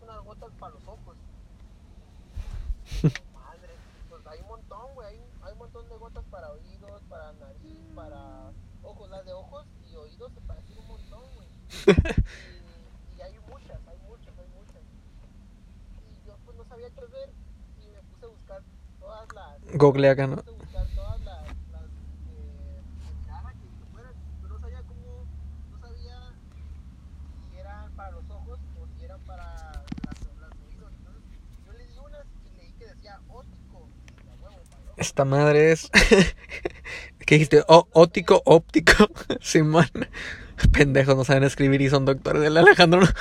unas 0.04 0.24
gotas 0.24 0.52
para 0.60 0.74
los 0.74 0.84
ojos. 0.88 1.18
Madre, 3.34 3.74
pues 4.10 4.28
hay 4.28 4.40
un 4.42 4.48
montón, 4.48 4.94
güey. 4.96 5.08
Hay, 5.08 5.22
hay, 5.44 5.54
un 5.54 5.60
montón 5.60 5.90
de 5.90 5.98
gotas 5.98 6.24
para 6.32 6.52
oídos, 6.52 7.02
para 7.10 7.34
nariz, 7.34 7.80
para 7.96 8.52
ojos. 8.84 9.10
Las 9.10 9.26
de 9.26 9.34
ojos 9.34 9.66
y 9.90 9.96
oídos 9.96 10.32
se 10.34 10.42
parecen 10.42 10.78
un 10.78 10.88
montón, 10.88 11.24
güey. 11.36 11.48
Y, 13.16 13.20
y, 13.20 13.22
hay 13.22 13.34
muchas, 13.50 13.80
hay 13.88 13.98
muchas, 14.08 14.38
hay 14.38 14.48
muchas. 14.48 14.82
Y 16.12 16.28
yo 16.28 16.38
pues 16.46 16.58
no 16.58 16.64
sabía 16.66 16.90
qué 16.92 17.06
ver 17.06 17.34
y 17.82 17.88
me 17.88 18.02
puse 18.04 18.26
a 18.26 18.30
buscar 18.30 18.62
todas 19.00 19.28
las. 19.34 19.78
Google 19.78 20.10
acá, 20.10 20.28
¿no? 20.28 20.44
Esta 34.98 35.26
madre 35.26 35.72
es. 35.72 35.90
¿Qué 37.26 37.36
dijiste? 37.36 37.64
O 37.68 37.88
ótico, 37.94 38.42
óptico. 38.46 39.08
Simón. 39.42 39.88
Pendejos 40.72 41.16
no 41.16 41.24
saben 41.24 41.44
escribir 41.44 41.82
y 41.82 41.90
son 41.90 42.06
doctores 42.06 42.42
del 42.42 42.58
Alejandro. 42.58 43.02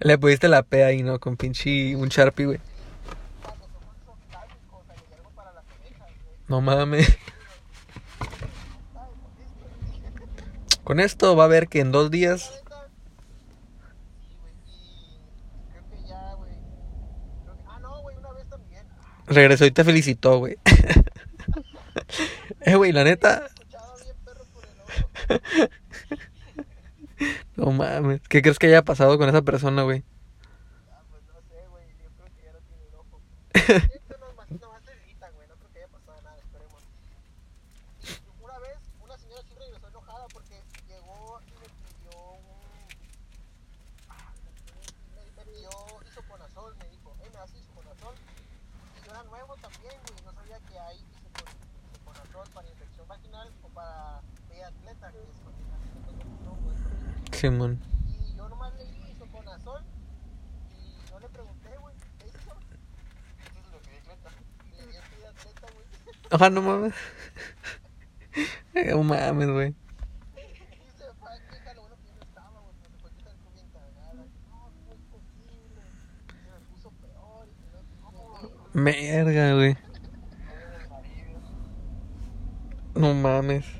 Le 0.00 0.18
pusiste 0.18 0.48
la 0.48 0.64
P 0.64 0.82
ahí, 0.82 1.04
¿no? 1.04 1.20
Con 1.20 1.36
pinche 1.36 1.94
un 1.94 2.08
Sharpie, 2.08 2.46
güey. 2.46 2.58
No 6.48 6.60
mames. 6.60 7.16
Con 10.82 10.98
esto 10.98 11.36
va 11.36 11.44
a 11.44 11.48
ver 11.48 11.68
que 11.68 11.78
en 11.78 11.92
dos 11.92 12.10
días 12.10 12.59
Regresó 19.30 19.64
y 19.64 19.70
te 19.70 19.84
felicitó, 19.84 20.38
güey. 20.38 20.58
eh, 22.62 22.74
güey, 22.74 22.90
la 22.90 23.04
neta. 23.04 23.48
no 27.56 27.70
mames. 27.70 28.22
¿Qué 28.28 28.42
crees 28.42 28.58
que 28.58 28.66
haya 28.66 28.82
pasado 28.82 29.16
con 29.18 29.28
esa 29.28 29.42
persona, 29.42 29.84
güey? 29.84 30.02
Ah, 30.90 31.04
pues 31.08 31.22
no 31.28 31.34
sé, 31.48 31.64
güey. 31.70 31.84
Yo 32.02 32.08
creo 32.16 32.26
que 32.34 32.42
ya 32.44 32.52
no 32.52 32.58
tiene 32.66 32.82
el 32.88 32.94
ojo. 32.96 33.20
Simón. 57.40 57.80
Y 58.06 58.36
yo 58.36 58.46
nomás 58.50 58.74
le 58.74 58.84
dije 58.84 59.14
su 59.18 59.26
corazón 59.28 59.82
y 60.76 61.10
no 61.10 61.20
le 61.20 61.28
pregunté, 61.30 61.70
güey. 61.80 61.94
¿Qué 62.18 62.26
hizo? 62.26 62.52
Entonces 63.46 63.72
lo 63.72 63.80
que 63.80 63.96
atleta. 63.96 64.30
Le 64.76 64.86
di 64.86 64.96
a 64.96 65.30
atleta, 65.30 65.66
güey. 65.72 65.86
Ajá, 66.30 66.50
no 66.50 66.60
mames. 66.60 66.94
no 68.74 69.02
mames, 69.02 69.48
güey. 69.48 69.74
Merga, 78.74 79.54
güey. 79.54 79.76
No 82.94 83.14
mames. 83.14 83.79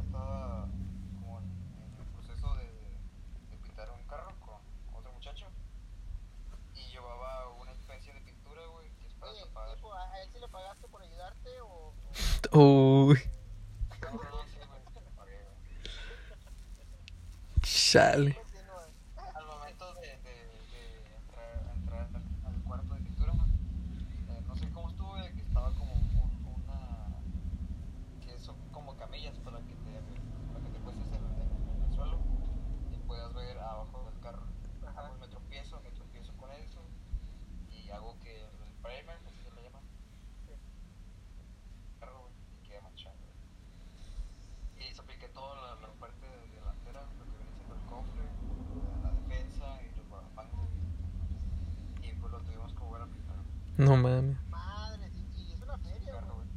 No 53.81 53.97
mames. 53.97 54.37
Madre, 54.47 55.09
y 55.35 55.53
es 55.53 55.61
una 55.63 55.75
feria, 55.79 56.21
güey. 56.21 56.47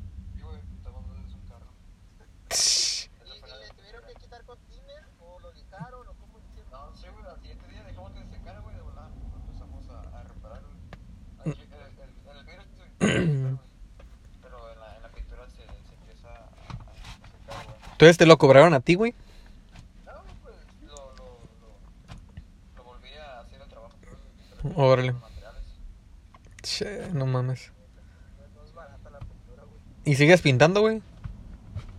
Estamos 0.77 1.05
hablando 1.09 1.27
de 1.27 1.35
un 1.35 1.49
carro. 1.49 1.73
¿Y 3.25 3.31
le 3.31 3.71
tuvieron 3.75 4.03
que 4.07 4.15
quitar 4.21 4.45
con 4.45 4.59
timer? 4.69 5.05
¿O 5.21 5.41
lo 5.41 5.51
lijaron? 5.55 6.07
¿O 6.07 6.13
cómo 6.21 6.39
hicieron? 6.39 6.71
No, 6.71 6.95
sí, 6.95 7.07
güey. 7.11 7.25
Al 7.25 7.41
siguiente 7.41 7.67
día 7.69 7.83
dejamos 7.85 8.15
de 8.15 8.27
secar, 8.27 8.61
güey, 8.61 8.77
de 8.77 8.83
volar. 8.83 9.11
Empezamos 9.47 9.89
a, 9.89 10.01
a 10.01 10.23
reparar, 10.25 10.63
güey. 10.65 11.57
El 11.57 12.45
virus, 12.45 12.67
Pero 12.99 14.73
en 14.73 14.81
la, 14.81 14.97
en 14.97 15.03
la 15.03 15.09
pintura 15.09 15.49
se, 15.49 15.63
empieza 15.95 16.29
a, 16.29 16.45
a 16.45 16.93
secar, 16.93 17.65
güey. 17.65 17.77
Entonces 17.93 18.19
te 18.19 18.27
lo 18.27 18.37
cobraron 18.37 18.75
a 18.75 18.81
ti, 18.81 18.97
güey. 18.97 19.15
No, 20.05 20.13
güey, 20.13 20.35
pues 20.43 20.57
lo 22.77 22.85
volví 22.85 23.15
a 23.15 23.41
hacer 23.41 23.63
el 23.63 23.69
trabajo. 23.71 23.95
Órale. 24.77 25.15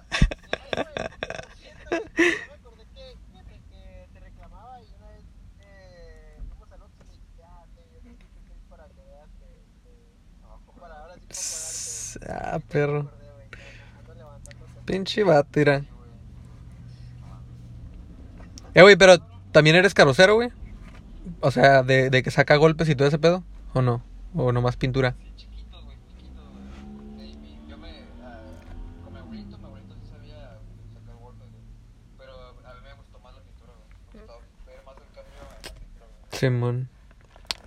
Ay, 1.12 1.26
güey, 1.30 1.51
siento, 1.58 1.93
yo 2.36 2.45
me 2.47 2.53
acordé 2.53 2.86
que, 2.93 3.18
que, 3.30 3.53
que 3.70 4.10
te 4.14 4.20
reclamaba 4.20 4.82
y 4.82 4.93
una 4.93 5.08
vez 5.10 5.26
eh, 5.60 6.39
fuimos 6.47 6.72
al 6.72 6.82
Oxxo 6.84 7.03
y 7.03 7.08
me 7.08 7.14
dijiste, 7.14 7.43
ah, 7.43 7.66
te 7.76 7.82
yo 7.93 8.01
te 8.01 8.16
puse 8.16 8.39
seis 8.47 8.62
para 8.70 8.88
que 8.89 9.01
veas 9.03 9.30
que, 9.39 9.47
que 9.84 9.93
para 10.80 10.95
ahora 11.01 11.16
sí 11.16 11.28
para 11.30 11.45
pagarte. 11.49 12.45
Ah, 12.56 12.60
perro. 12.60 13.10
Pinche 14.86 15.24
batira. 15.24 15.84
Eh, 18.74 18.82
güey, 18.82 18.95
pero 18.95 19.18
también 19.51 19.76
eres 19.76 19.93
carrocero, 19.93 20.36
güey. 20.36 20.49
O 21.41 21.51
sea, 21.51 21.84
de, 21.84 22.10
de 22.10 22.24
que 22.24 22.32
saca 22.32 22.56
golpes 22.56 22.88
y 22.88 22.95
todo 22.95 23.08
ese 23.08 23.20
pedo, 23.20 23.43
¿o 23.74 23.82
no? 23.82 24.03
O 24.36 24.51
nomás 24.51 24.78
pintura. 24.78 25.16
Sí, 25.20 25.34
chiquitos, 25.47 25.84
güey, 25.84 25.97
chiquitos, 26.18 26.43
güey. 27.18 27.32
Y 27.32 27.38
mi- 27.38 27.60
Yo 27.68 27.78
me. 27.78 27.89
con 29.03 29.14
mi 29.14 29.20
abuelito, 29.20 29.58
mi 29.58 29.66
abuelito 29.66 29.95
sí 29.95 30.08
sabía 30.12 30.60
sacar 30.93 31.16
golpes, 31.20 31.47
güey. 31.51 31.64
Pero 32.18 32.34
a 32.34 32.74
mí 32.76 32.80
me 32.84 32.93
gustó 32.93 33.20
más 33.20 33.34
la 33.34 33.41
pintura, 33.41 33.74
güey. 33.74 33.89
Me 34.14 34.20
gustó 34.22 34.39
ver 34.68 34.82
más 34.86 34.95
el 34.95 35.16
cambio 35.16 35.34
en 35.41 35.49
la 35.49 35.72
pintura, 35.80 36.06
güey. 36.06 36.39
Simón. 36.39 36.89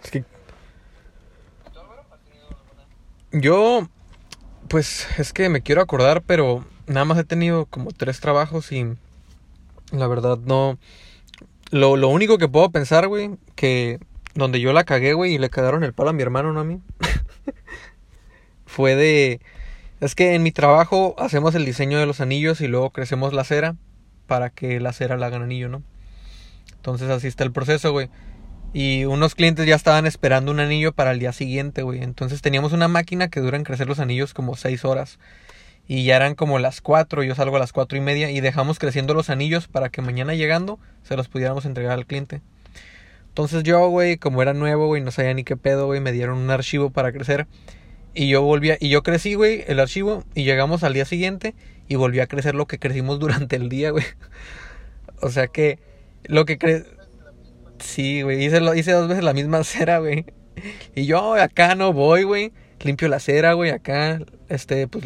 Es 0.05 0.11
que 0.11 0.18
¿Y 0.18 1.70
tú, 1.72 1.80
Álvaro, 1.80 2.05
has 2.12 2.20
tenido 2.24 2.47
alguna? 2.49 2.84
yo, 3.32 3.89
pues, 4.68 5.06
es 5.18 5.32
que 5.32 5.48
me 5.48 5.62
quiero 5.62 5.80
acordar, 5.80 6.22
pero 6.22 6.64
nada 6.86 7.04
más 7.04 7.18
he 7.18 7.24
tenido 7.24 7.66
como 7.66 7.90
tres 7.90 8.20
trabajos 8.20 8.72
y 8.72 8.94
la 9.92 10.06
verdad 10.06 10.38
no... 10.38 10.78
Lo, 11.70 11.96
lo 11.96 12.08
único 12.08 12.38
que 12.38 12.48
puedo 12.48 12.70
pensar, 12.70 13.08
güey, 13.08 13.32
que 13.54 13.98
donde 14.34 14.60
yo 14.60 14.72
la 14.72 14.84
cagué, 14.84 15.12
güey, 15.12 15.34
y 15.34 15.38
le 15.38 15.50
cagaron 15.50 15.84
el 15.84 15.92
palo 15.92 16.10
a 16.10 16.12
mi 16.14 16.22
hermano, 16.22 16.52
no 16.52 16.60
a 16.60 16.64
mí, 16.64 16.80
fue 18.66 18.94
de... 18.94 19.40
Es 20.00 20.14
que 20.14 20.34
en 20.34 20.42
mi 20.42 20.52
trabajo 20.52 21.16
hacemos 21.18 21.54
el 21.54 21.64
diseño 21.64 21.98
de 21.98 22.06
los 22.06 22.20
anillos 22.20 22.60
y 22.60 22.68
luego 22.68 22.90
crecemos 22.90 23.32
la 23.32 23.44
cera 23.44 23.74
para 24.26 24.50
que 24.50 24.78
la 24.78 24.92
cera 24.92 25.16
la 25.16 25.26
hagan 25.26 25.42
anillo, 25.42 25.68
¿no? 25.68 25.82
Entonces 26.76 27.10
así 27.10 27.26
está 27.26 27.42
el 27.42 27.50
proceso, 27.50 27.90
güey. 27.90 28.08
Y 28.72 29.04
unos 29.06 29.34
clientes 29.34 29.66
ya 29.66 29.74
estaban 29.74 30.06
esperando 30.06 30.52
un 30.52 30.60
anillo 30.60 30.92
para 30.92 31.12
el 31.12 31.18
día 31.18 31.32
siguiente, 31.32 31.82
güey. 31.82 32.02
Entonces 32.02 32.42
teníamos 32.42 32.72
una 32.72 32.88
máquina 32.88 33.28
que 33.28 33.40
dura 33.40 33.56
en 33.56 33.64
crecer 33.64 33.88
los 33.88 33.98
anillos 33.98 34.34
como 34.34 34.56
seis 34.56 34.84
horas. 34.84 35.18
Y 35.86 36.04
ya 36.04 36.16
eran 36.16 36.34
como 36.34 36.58
las 36.58 36.82
cuatro, 36.82 37.22
yo 37.22 37.34
salgo 37.34 37.56
a 37.56 37.58
las 37.60 37.72
cuatro 37.72 37.96
y 37.96 38.02
media 38.02 38.30
y 38.30 38.40
dejamos 38.40 38.78
creciendo 38.78 39.14
los 39.14 39.30
anillos 39.30 39.68
para 39.68 39.88
que 39.88 40.02
mañana 40.02 40.34
llegando 40.34 40.78
se 41.02 41.16
los 41.16 41.28
pudiéramos 41.28 41.64
entregar 41.64 41.92
al 41.92 42.04
cliente. 42.04 42.42
Entonces 43.28 43.62
yo, 43.62 43.88
güey, 43.88 44.18
como 44.18 44.42
era 44.42 44.52
nuevo, 44.52 44.86
güey, 44.86 45.00
no 45.02 45.10
sabía 45.12 45.32
ni 45.32 45.44
qué 45.44 45.56
pedo, 45.56 45.86
güey, 45.86 46.00
me 46.00 46.12
dieron 46.12 46.36
un 46.38 46.50
archivo 46.50 46.90
para 46.90 47.10
crecer. 47.12 47.46
Y 48.14 48.28
yo 48.28 48.42
volví 48.42 48.72
a- 48.72 48.76
y 48.80 48.90
yo 48.90 49.02
crecí, 49.02 49.34
güey, 49.34 49.64
el 49.66 49.80
archivo 49.80 50.24
y 50.34 50.44
llegamos 50.44 50.82
al 50.82 50.92
día 50.92 51.04
siguiente 51.06 51.54
y 51.88 51.94
volví 51.94 52.20
a 52.20 52.26
crecer 52.26 52.54
lo 52.54 52.66
que 52.66 52.78
crecimos 52.78 53.18
durante 53.48 53.56
el 53.56 53.70
día, 53.70 53.90
güey. 53.90 54.04
O 55.22 55.30
sea 55.30 55.46
que 55.48 55.78
lo 56.24 56.44
que 56.44 56.58
cre... 56.58 56.84
Sí, 57.81 58.22
güey, 58.22 58.45
hice, 58.45 58.61
lo, 58.61 58.74
hice 58.74 58.93
dos 58.93 59.09
veces 59.09 59.24
la 59.24 59.33
misma 59.33 59.62
cera, 59.64 59.99
güey. 59.99 60.24
Y 60.95 61.07
yo 61.07 61.35
acá 61.35 61.74
no 61.74 61.93
voy, 61.93 62.24
güey. 62.24 62.53
Limpio 62.81 63.09
la 63.09 63.20
cera, 63.20 63.55
güey, 63.55 63.70
acá, 63.70 64.20
este, 64.49 64.87
pues... 64.87 65.05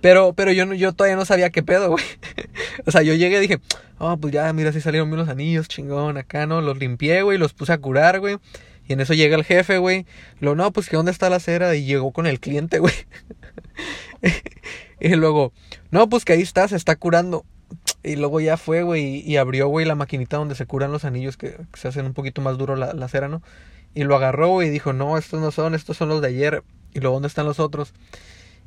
Pero, 0.00 0.32
pero 0.32 0.50
yo, 0.52 0.72
yo 0.72 0.92
todavía 0.92 1.16
no 1.16 1.24
sabía 1.24 1.50
qué 1.50 1.62
pedo, 1.62 1.90
güey. 1.90 2.04
o 2.86 2.90
sea, 2.90 3.02
yo 3.02 3.14
llegué 3.14 3.36
y 3.36 3.40
dije, 3.40 3.60
oh, 3.98 4.16
pues 4.16 4.32
ya, 4.32 4.50
mira, 4.52 4.70
así 4.70 4.80
salieron 4.80 5.10
bien 5.10 5.18
los 5.18 5.28
anillos, 5.28 5.68
chingón, 5.68 6.16
acá, 6.16 6.46
¿no? 6.46 6.60
Los 6.60 6.78
limpié, 6.78 7.22
güey, 7.22 7.38
los 7.38 7.52
puse 7.52 7.72
a 7.72 7.78
curar, 7.78 8.20
güey. 8.20 8.38
Y 8.90 8.94
en 8.94 9.00
eso 9.00 9.14
llega 9.14 9.36
el 9.36 9.44
jefe, 9.44 9.78
güey. 9.78 10.06
Lo, 10.40 10.56
no, 10.56 10.72
pues 10.72 10.88
que 10.88 10.96
dónde 10.96 11.12
está 11.12 11.30
la 11.30 11.38
cera. 11.38 11.76
Y 11.76 11.84
llegó 11.84 12.12
con 12.12 12.26
el 12.26 12.40
cliente, 12.40 12.78
güey. 12.80 12.94
y 15.00 15.14
luego, 15.14 15.52
no, 15.90 16.08
pues 16.08 16.24
que 16.24 16.32
ahí 16.32 16.42
está, 16.42 16.66
se 16.66 16.74
está 16.74 16.96
curando. 16.96 17.44
Y 18.02 18.16
luego 18.16 18.40
ya 18.40 18.56
fue, 18.56 18.82
güey, 18.82 19.22
y 19.26 19.36
abrió, 19.36 19.68
güey, 19.68 19.84
la 19.84 19.94
maquinita 19.94 20.38
donde 20.38 20.54
se 20.54 20.66
curan 20.66 20.90
los 20.90 21.04
anillos 21.04 21.36
que, 21.36 21.56
se 21.74 21.88
hacen 21.88 22.06
un 22.06 22.14
poquito 22.14 22.40
más 22.40 22.56
duro 22.56 22.74
la, 22.76 23.08
cera, 23.08 23.28
¿no? 23.28 23.42
Y 23.94 24.04
lo 24.04 24.16
agarró, 24.16 24.48
güey, 24.48 24.68
y 24.68 24.70
dijo, 24.70 24.92
no, 24.92 25.18
estos 25.18 25.40
no 25.40 25.50
son, 25.50 25.74
estos 25.74 25.96
son 25.96 26.08
los 26.08 26.22
de 26.22 26.28
ayer. 26.28 26.62
Y 26.94 27.00
luego, 27.00 27.16
¿dónde 27.16 27.28
están 27.28 27.44
los 27.44 27.60
otros? 27.60 27.92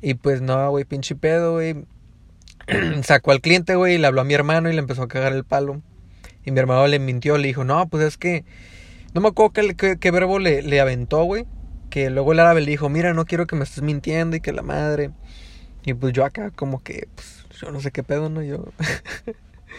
Y 0.00 0.14
pues 0.14 0.40
no, 0.40 0.70
güey, 0.70 0.84
pinche 0.84 1.16
pedo, 1.16 1.54
güey. 1.54 1.84
Sacó 3.02 3.32
al 3.32 3.40
cliente, 3.40 3.74
güey, 3.74 3.94
y 3.94 3.98
le 3.98 4.06
habló 4.06 4.20
a 4.20 4.24
mi 4.24 4.34
hermano 4.34 4.70
y 4.70 4.72
le 4.72 4.78
empezó 4.78 5.02
a 5.02 5.08
cagar 5.08 5.32
el 5.32 5.44
palo. 5.44 5.82
Y 6.44 6.52
mi 6.52 6.60
hermano 6.60 6.86
le 6.86 6.98
mintió, 6.98 7.36
le 7.36 7.48
dijo, 7.48 7.64
no, 7.64 7.88
pues 7.88 8.04
es 8.04 8.16
que... 8.16 8.44
No 9.14 9.20
me 9.20 9.28
acuerdo 9.28 9.52
qué 9.52 10.10
verbo 10.10 10.38
le, 10.38 10.62
le 10.62 10.80
aventó, 10.80 11.24
güey. 11.24 11.46
Que 11.90 12.10
luego 12.10 12.32
el 12.32 12.40
árabe 12.40 12.60
le 12.60 12.70
dijo, 12.70 12.88
mira, 12.88 13.14
no 13.14 13.24
quiero 13.24 13.46
que 13.46 13.56
me 13.56 13.64
estés 13.64 13.82
mintiendo 13.82 14.36
y 14.36 14.40
que 14.40 14.52
la 14.52 14.62
madre... 14.62 15.10
Y 15.86 15.92
pues 15.92 16.14
yo 16.14 16.24
acá 16.24 16.50
como 16.50 16.82
que, 16.82 17.08
pues, 17.14 17.43
yo 17.60 17.70
no 17.70 17.80
sé 17.80 17.90
qué 17.90 18.02
pedo, 18.02 18.28
¿no? 18.28 18.42
Yo... 18.42 18.64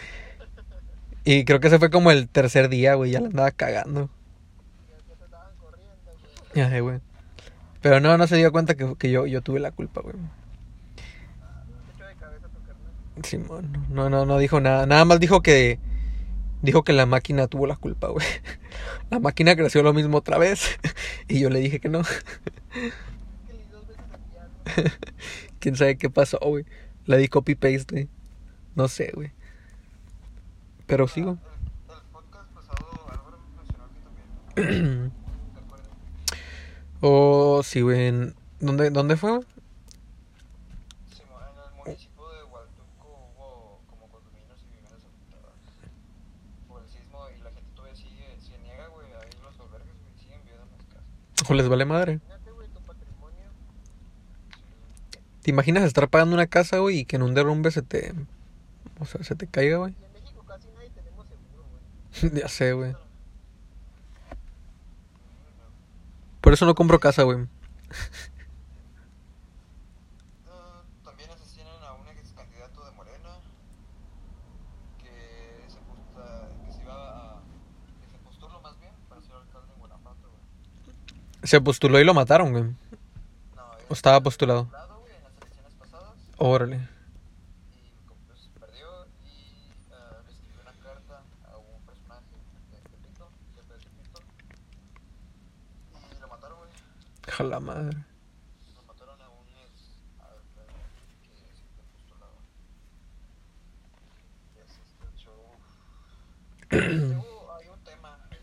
y 1.24 1.44
creo 1.44 1.60
que 1.60 1.68
ese 1.68 1.78
fue 1.78 1.90
como 1.90 2.10
el 2.10 2.28
tercer 2.28 2.68
día, 2.68 2.94
güey, 2.94 3.12
ya 3.12 3.20
la 3.20 3.28
andaba 3.28 3.50
cagando. 3.50 4.10
Corriendo, 6.54 6.84
güey. 6.84 7.00
Pero 7.80 8.00
no, 8.00 8.18
no 8.18 8.26
se 8.26 8.36
dio 8.36 8.50
cuenta 8.52 8.74
que, 8.74 8.94
que 8.98 9.10
yo, 9.10 9.26
yo 9.26 9.42
tuve 9.42 9.60
la 9.60 9.70
culpa, 9.70 10.00
güey. 10.00 10.16
Simón, 13.22 13.86
no, 13.90 14.10
no, 14.10 14.26
no 14.26 14.38
dijo 14.38 14.60
nada. 14.60 14.86
Nada 14.86 15.04
más 15.04 15.20
dijo 15.20 15.42
que. 15.42 15.78
Dijo 16.62 16.84
que 16.84 16.92
la 16.92 17.06
máquina 17.06 17.46
tuvo 17.46 17.66
la 17.66 17.76
culpa, 17.76 18.08
güey. 18.08 18.26
La 19.10 19.20
máquina 19.20 19.54
creció 19.54 19.82
lo 19.84 19.92
mismo 19.92 20.18
otra 20.18 20.36
vez. 20.38 20.78
Y 21.28 21.38
yo 21.38 21.48
le 21.48 21.60
dije 21.60 21.78
que 21.78 21.88
no. 21.88 22.02
Quién 25.60 25.76
sabe 25.76 25.96
qué 25.96 26.10
pasó, 26.10 26.38
güey. 26.40 26.64
Le 27.06 27.16
di 27.18 27.28
copy 27.28 27.54
paste, 27.54 27.86
güey. 27.90 28.08
No 28.74 28.88
sé, 28.88 29.10
güey. 29.14 29.32
Pero 30.86 31.08
sí, 31.08 31.22
güey. 31.22 31.36
El, 31.36 31.94
el 31.96 32.02
podcast 32.12 32.50
pasado, 32.52 32.86
Álvaro 33.08 33.38
mencionó 33.56 33.88
que 33.92 34.00
también. 34.54 35.12
¿Te 35.54 35.60
acuerdas? 35.60 35.88
Oh, 37.00 37.62
sí, 37.64 37.80
güey. 37.80 38.06
en- 38.08 38.34
¿Dónde, 38.60 38.90
¿Dónde 38.90 39.16
fue, 39.16 39.30
güey? 39.32 39.42
Sí, 41.14 41.22
en 41.22 41.28
el 41.28 41.76
municipio 41.84 42.28
de 42.32 42.44
Hualtuco 42.44 43.30
hubo 43.36 43.80
como 43.90 44.08
condominios 44.08 44.58
y 44.62 44.66
viviendas 44.68 44.92
afectadas 45.04 45.54
por 46.68 46.82
el 46.82 46.88
sismo 46.88 47.26
y 47.36 47.42
la 47.42 47.50
gente 47.50 47.70
todavía 47.74 47.96
sigue, 47.96 48.26
se 48.40 48.58
niega, 48.62 48.86
güey, 48.88 49.06
ahí 49.12 49.28
los 49.42 49.60
albergues, 49.60 49.94
güey, 50.02 50.18
siguen 50.18 50.40
viviendo 50.42 50.64
en 50.64 50.72
las 50.78 50.86
casas. 50.86 51.50
O 51.50 51.54
les 51.54 51.68
vale 51.68 51.84
madre. 51.84 52.12
Imagínate, 52.14 52.50
güey, 52.52 52.68
tu 52.68 52.80
patrimonio. 52.80 53.44
¿Te 55.46 55.52
imaginas 55.52 55.84
estar 55.84 56.08
pagando 56.08 56.34
una 56.34 56.48
casa, 56.48 56.78
güey, 56.78 56.98
y 56.98 57.04
que 57.04 57.14
en 57.14 57.22
un 57.22 57.32
derrumbe 57.32 57.70
se 57.70 57.80
te. 57.80 58.12
O 58.98 59.06
sea, 59.06 59.22
se 59.22 59.36
te 59.36 59.46
caiga, 59.46 59.76
güey? 59.76 59.94
En 59.94 60.12
México 60.12 60.42
casi 60.44 60.66
nadie 60.74 60.90
tenemos 60.90 61.24
seguro, 61.28 61.68
güey. 62.20 62.40
ya 62.42 62.48
sé, 62.48 62.72
güey. 62.72 62.96
Por 66.40 66.52
eso 66.52 66.66
no 66.66 66.74
compro 66.74 66.98
casa, 66.98 67.22
güey. 67.22 67.46
También 71.04 71.30
asesinan 71.30 71.80
a 71.80 71.92
un 71.92 72.08
ex 72.08 72.32
candidato 72.32 72.84
de 72.84 72.90
Morena 72.90 73.38
que 75.00 75.62
se, 81.46 81.60
postuló 81.60 82.00
y 82.00 82.04
lo 82.04 82.14
mataron, 82.14 82.50
güey. 82.50 82.64
No, 82.64 82.74
¿O 83.88 83.92
estaba 83.92 84.20
postulado? 84.20 84.64
postulado, 84.64 85.00
güey, 85.02 85.14
en 85.14 85.22
las 85.22 85.36
elecciones 85.36 85.74
pasadas. 85.74 86.14
Órale. 86.38 86.88
y 87.72 88.06
como, 88.06 88.20
pues, 88.26 88.48
perdió 88.60 89.06
y 89.24 89.70
ah, 89.92 90.20
le 90.26 90.32
escribió 90.32 90.60
una 90.62 90.72
carta 90.82 91.22
a 91.50 91.56
un 91.56 91.80
personaje 91.86 92.26
de 92.70 92.78
Tepito, 92.90 93.30
jefe 93.54 93.72
de 93.72 93.78
Tepito, 93.80 94.20
y 96.14 96.20
lo 96.20 96.28
mataron, 96.28 96.58
güey. 96.58 96.70
Jala 97.28 97.60
madre. 97.60 97.96
Lo 98.74 98.82
mataron 98.82 99.20
a 99.22 99.28
un 99.30 99.48
ex 99.48 100.02
alcalde 100.20 100.82
que 101.22 101.34
siempre 101.54 101.82
postulaba. 101.92 102.38
Y 104.56 104.60
así 104.60 104.80
está 104.86 105.04
el 105.06 105.14
show. 105.16 105.42
Luego 106.70 107.52
hay 107.54 107.68
un 107.68 107.82
tema 107.84 108.18
ahí 108.30 108.38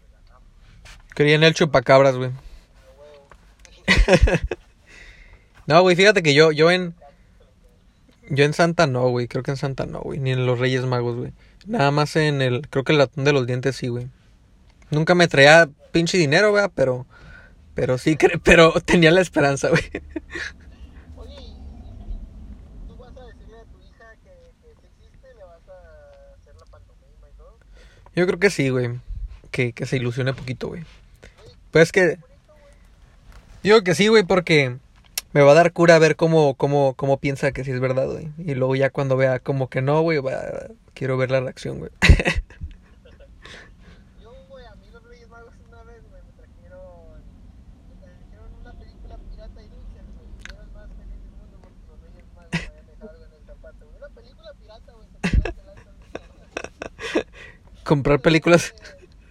regalamos 0.00 0.48
Creía 1.14 1.34
en 1.34 1.44
el 1.44 1.54
chupacabras, 1.54 2.16
güey. 2.16 2.30
No, 5.68 5.82
güey, 5.82 5.94
fíjate 5.96 6.22
que 6.22 6.32
yo, 6.32 6.50
yo 6.50 6.70
en... 6.70 6.94
Yo 8.30 8.44
en 8.44 8.54
Santa 8.54 8.86
no, 8.86 9.06
güey. 9.10 9.28
Creo 9.28 9.42
que 9.42 9.50
en 9.50 9.58
Santa 9.58 9.84
no, 9.84 10.00
güey. 10.00 10.18
Ni 10.18 10.30
en 10.30 10.46
los 10.46 10.58
Reyes 10.58 10.86
Magos, 10.86 11.16
güey. 11.16 11.34
Nada 11.66 11.90
más 11.90 12.16
en 12.16 12.40
el... 12.40 12.66
Creo 12.68 12.84
que 12.84 12.92
el 12.92 12.98
latón 12.98 13.24
de 13.24 13.34
los 13.34 13.46
dientes 13.46 13.76
sí, 13.76 13.88
güey. 13.88 14.08
Nunca 14.90 15.14
me 15.14 15.28
traía 15.28 15.68
pinche 15.92 16.16
dinero, 16.16 16.52
güey, 16.52 16.64
pero... 16.74 17.06
Pero 17.74 17.98
sí, 17.98 18.16
pero 18.44 18.72
tenía 18.80 19.10
la 19.10 19.20
esperanza, 19.20 19.68
güey. 19.68 19.82
Oye, 21.16 21.34
¿y 21.34 22.86
tú 22.86 22.96
vas 22.96 23.14
a 23.14 23.26
decirle 23.26 23.58
a 23.60 23.64
tu 23.64 23.78
hija 23.78 24.16
que, 24.22 24.52
que 24.62 24.74
sí 24.80 24.86
existe? 24.86 25.34
¿Le 25.34 25.44
vas 25.44 25.68
a 25.68 26.34
hacer 26.34 26.54
la 26.56 26.64
pantomima 26.64 27.28
y 27.28 27.36
todo? 27.36 27.58
Yo 28.18 28.26
creo 28.26 28.40
que 28.40 28.50
sí, 28.50 28.68
güey. 28.68 28.98
Que, 29.52 29.72
que 29.72 29.86
se 29.86 29.96
ilusione 29.96 30.34
poquito, 30.34 30.66
güey. 30.66 30.82
Pues 31.70 31.92
que... 31.92 32.18
Digo 33.62 33.82
que 33.82 33.94
sí, 33.94 34.08
güey, 34.08 34.24
porque 34.24 34.76
me 35.32 35.42
va 35.42 35.52
a 35.52 35.54
dar 35.54 35.72
cura 35.72 36.00
ver 36.00 36.16
cómo, 36.16 36.54
cómo, 36.54 36.94
cómo 36.94 37.18
piensa 37.18 37.52
que 37.52 37.62
sí 37.62 37.70
es 37.70 37.78
verdad, 37.78 38.08
güey. 38.08 38.28
Y 38.38 38.56
luego 38.56 38.74
ya 38.74 38.90
cuando 38.90 39.16
vea 39.16 39.38
como 39.38 39.70
que 39.70 39.82
no, 39.82 40.00
güey, 40.00 40.18
va- 40.18 40.66
quiero 40.94 41.16
ver 41.16 41.30
la 41.30 41.38
reacción, 41.38 41.78
güey. 41.78 41.92
Comprar 57.88 58.20
películas... 58.20 58.74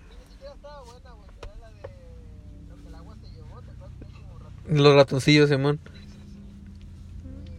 Y 0.09 0.15
ni 0.15 0.31
siquiera 0.31 0.55
estaba 0.55 0.81
buena, 0.81 1.11
güey. 1.11 1.29
Era 1.43 1.57
la 1.59 1.69
de 1.69 1.77
lo 2.67 2.75
que 2.81 2.87
el 2.87 2.95
agua 2.95 3.15
se 3.21 3.29
llevó, 3.29 3.61
¿te 3.61 3.69
acuerdas? 3.69 3.97
Que 3.99 4.05
era 4.05 4.13
como 4.17 4.39
rato. 4.39 4.55
Los 4.67 4.95
ratoncillos, 4.95 5.49
Simón. 5.49 5.79
Sí, 5.85 5.89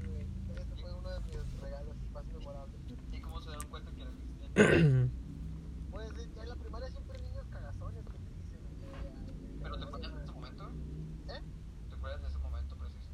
güey. 0.09 0.27
Ese 0.57 0.75
fue 0.83 0.93
uno 0.93 1.09
de 1.11 1.21
mis 1.21 1.61
regalos 1.61 1.95
más 2.13 2.25
memorables. 2.27 2.81
¿Y 3.13 3.21
cómo 3.21 3.41
se 3.41 3.47
dieron 3.49 3.69
cuenta 3.69 3.93
que 3.93 4.03
era 4.03 4.11
cristiano? 4.11 5.11
Pues 5.93 6.11
en 6.43 6.49
la 6.49 6.57
primaria 6.57 6.91
siempre 6.91 7.17
hay 7.17 7.23
niños 7.23 7.47
cagazones 7.49 8.05
que 8.05 8.19
te 8.19 8.31
dicen. 8.35 8.59
¿Pero 9.63 9.79
te 9.79 9.85
acuerdas 9.85 10.13
de 10.17 10.21
ese 10.25 10.33
momento? 10.33 10.65
¿Eh? 11.29 11.41
¿Te 11.89 11.95
acuerdas 11.95 12.23
de 12.23 12.29
ese 12.29 12.39
momento 12.39 12.77
preciso? 12.77 13.11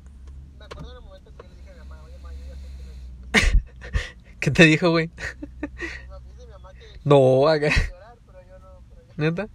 Me 0.58 0.64
acuerdo 0.64 0.90
en 0.90 0.96
el 0.96 1.02
momento 1.02 1.30
que 1.36 1.42
yo 1.42 1.48
le 1.50 1.56
dije 1.56 1.68
a 1.68 1.72
mi 1.74 1.78
mamá, 1.80 2.02
oye, 2.02 2.16
mamá, 2.16 2.32
yo 2.32 2.46
ya 2.46 2.56
sé 2.56 2.66
que 2.78 2.82
no. 3.44 4.40
¿Qué 4.40 4.50
te 4.50 4.64
dijo, 4.64 4.88
güey? 4.90 5.10
Me 5.60 6.32
dice 6.32 6.46
mi 6.46 6.52
mamá 6.52 6.72
que 6.72 6.93
No, 7.04 7.46
acá. 7.48 7.68
no. 9.16 9.24
¿Neta? 9.24 9.48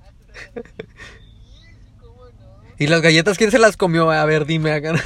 No. 0.56 0.62
¿Y 2.78 2.88
las 2.88 3.02
galletas 3.02 3.38
quién 3.38 3.52
se 3.52 3.60
las 3.60 3.76
comió? 3.76 4.10
A 4.10 4.24
ver, 4.26 4.46
dime 4.46 4.72
acá. 4.72 4.94
No, 4.94 5.00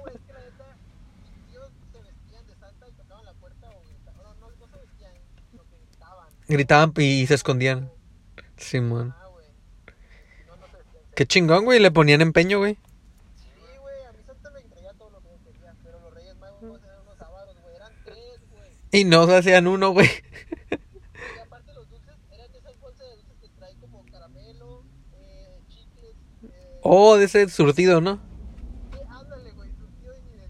güey, 0.00 0.14
se 0.14 0.18
y 6.48 6.54
gritaban. 6.54 6.86
No, 6.86 6.86
no, 6.86 6.86
no 6.86 6.92
se 6.94 7.02
y 7.02 7.26
se 7.26 7.34
escondían. 7.34 7.90
Simón. 8.56 9.14
Güey. 9.32 9.46
No, 10.46 10.56
no 10.56 10.66
se. 10.66 10.78
Qué 11.16 11.26
chingón, 11.26 11.64
güey. 11.64 11.80
Le 11.80 11.90
ponían 11.90 12.20
empeño, 12.20 12.58
güey. 12.58 12.74
Sí, 13.36 13.48
güey, 13.80 14.04
a 14.04 14.12
mí 14.12 14.22
Santa 14.24 14.50
me 14.50 14.60
entrega 14.60 14.92
todo 14.94 15.10
lo 15.10 15.20
que 15.20 15.28
yo 15.30 15.38
quería, 15.44 15.74
pero 15.82 15.98
los 16.00 16.14
Reyes 16.14 16.36
Magos 16.36 16.62
no 16.62 16.76
eran 16.76 17.00
unos 17.02 17.18
sábados, 17.18 17.56
güey, 17.60 17.74
eran 17.74 17.92
tres, 18.04 18.40
güey. 18.52 18.70
Y 19.00 19.04
no 19.04 19.26
se 19.26 19.36
hacían 19.36 19.66
uno, 19.66 19.90
güey. 19.90 20.08
Y 20.08 21.38
aparte 21.40 21.72
los 21.74 21.88
dulces 21.90 22.14
eran 22.30 22.52
de 22.52 22.58
esas 22.58 22.78
bolsas 22.80 23.06
de 23.08 23.16
dulces 23.16 23.36
que 23.40 23.48
trae 23.58 23.74
como 23.80 24.04
caramelo, 24.06 24.84
eh, 25.14 25.60
chicles, 25.68 26.14
eh, 26.44 26.77
Oh, 26.90 27.16
de 27.18 27.26
ese 27.26 27.48
surtido, 27.50 28.00
¿no? 28.00 28.18
ándale, 29.10 29.50
güey, 29.52 29.68
surtido 29.78 30.14
ni 30.24 30.38
de 30.38 30.48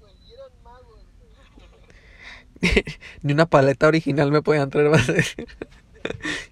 güey. 0.00 0.14
Y 0.26 0.32
eran 0.32 0.52
magos. 0.64 1.00
Ni 3.22 3.32
una 3.32 3.46
paleta 3.46 3.86
original 3.88 4.32
me 4.32 4.42
podían 4.42 4.70
traer, 4.70 4.88
vas 4.88 5.08
a 5.08 5.12
decir. 5.12 5.46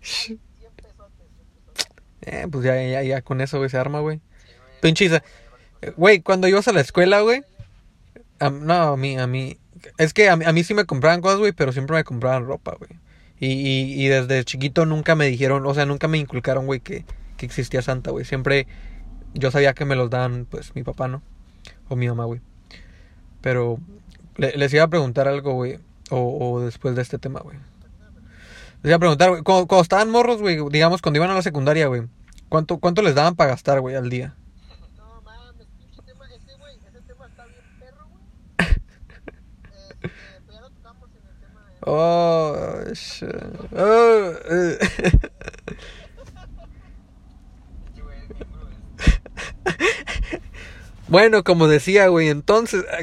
100 0.01 0.39
pesotes, 0.77 1.27
100 1.35 1.47
pesotes. 1.75 1.87
Eh, 2.23 2.47
pues 2.51 2.65
ya, 2.65 2.81
ya, 2.83 3.03
ya 3.03 3.23
con 3.23 3.41
eso, 3.41 3.59
güey, 3.59 3.69
se 3.71 3.79
arma, 3.79 4.01
güey. 4.01 4.21
Eh, 5.83 5.93
Güey, 5.97 6.21
cuando 6.21 6.49
ibas 6.49 6.69
a 6.69 6.73
la 6.73 6.81
escuela, 6.81 7.21
güey. 7.21 7.43
a- 8.39 8.51
no, 8.51 8.75
a 8.75 8.97
mí, 8.97 9.19
a 9.19 9.27
mí. 9.27 9.59
Es 9.99 10.15
que 10.15 10.29
a 10.29 10.37
mí, 10.37 10.45
a 10.45 10.53
mí 10.53 10.65
sí 10.65 10.75
me 10.75 10.85
compraban 10.87 11.21
cosas, 11.21 11.39
güey, 11.39 11.53
pero 11.53 11.73
siempre 11.73 11.97
me 11.97 12.05
compraban 12.05 12.47
ropa, 12.47 12.77
güey. 12.79 12.91
Y, 13.39 13.49
y, 13.49 14.05
y 14.05 14.09
desde 14.09 14.45
chiquito 14.45 14.87
nunca 14.87 15.15
me 15.15 15.27
dijeron, 15.27 15.67
o 15.67 15.75
sea, 15.75 15.85
nunca 15.87 16.09
me 16.09 16.19
inculcaron, 16.19 16.67
güey, 16.67 16.81
que, 16.81 17.05
que 17.37 17.47
existía 17.47 17.83
Santa, 17.83 18.11
güey. 18.11 18.25
Siempre 18.25 18.67
yo 19.35 19.51
sabía 19.51 19.75
que 19.75 19.85
me 19.85 19.95
los 19.97 20.09
daban, 20.11 20.47
pues, 20.51 20.75
mi 20.75 20.83
papá, 20.83 21.07
¿no? 21.09 21.23
O 21.89 21.97
mi 21.97 22.09
mamá, 22.09 22.25
güey. 22.25 22.41
Pero 23.43 23.79
le- 24.37 24.57
les 24.57 24.73
iba 24.73 24.85
a 24.85 24.89
preguntar 24.89 25.29
algo, 25.29 25.53
güey. 25.53 25.79
O, 26.11 26.39
o 26.55 26.61
después 26.61 26.95
de 26.97 27.03
este 27.03 27.19
tema, 27.19 27.41
güey. 27.41 27.59
Les 28.83 28.91
iba 28.91 28.97
a 28.97 29.01
preguntar, 29.01 29.31
güey. 29.31 29.43
Cuando, 29.43 29.67
cuando 29.67 29.83
estaban 29.83 30.11
morros, 30.11 30.41
güey, 30.41 30.59
digamos, 30.71 31.03
cuando 31.03 31.19
iban 31.19 31.31
a 31.31 31.35
la 31.35 31.43
secundaria, 31.43 31.87
güey. 31.89 32.03
¿Cuánto, 32.49 32.79
¿Cuánto 32.79 33.03
les 33.03 33.15
daban 33.15 33.35
para 33.35 33.51
gastar, 33.51 33.81
güey, 33.81 33.97
al 33.97 34.09
día? 34.09 34.35
No 34.97 35.21
mames, 35.23 35.67
pinche 35.79 36.01
tema, 36.03 36.25
ese 36.35 36.55
güey, 36.57 36.77
ese 36.89 37.01
tema 37.03 37.27
está 37.27 37.45
bien 37.45 37.61
perro, 37.81 38.07
güey. 38.09 38.69
Este, 38.69 40.09
pues 40.47 40.55
ya 40.55 40.61
lo 40.61 40.71
tocamos 40.71 41.09
en 41.11 41.29
el 41.29 41.37
tema 41.41 41.61
de... 41.67 41.76
Oh, 41.89 42.55
sh- 42.93 43.23
oh, 43.77 44.33
Bueno, 51.09 51.45
como 51.45 51.69
decía, 51.69 52.09
güey, 52.09 52.29
entonces... 52.29 52.85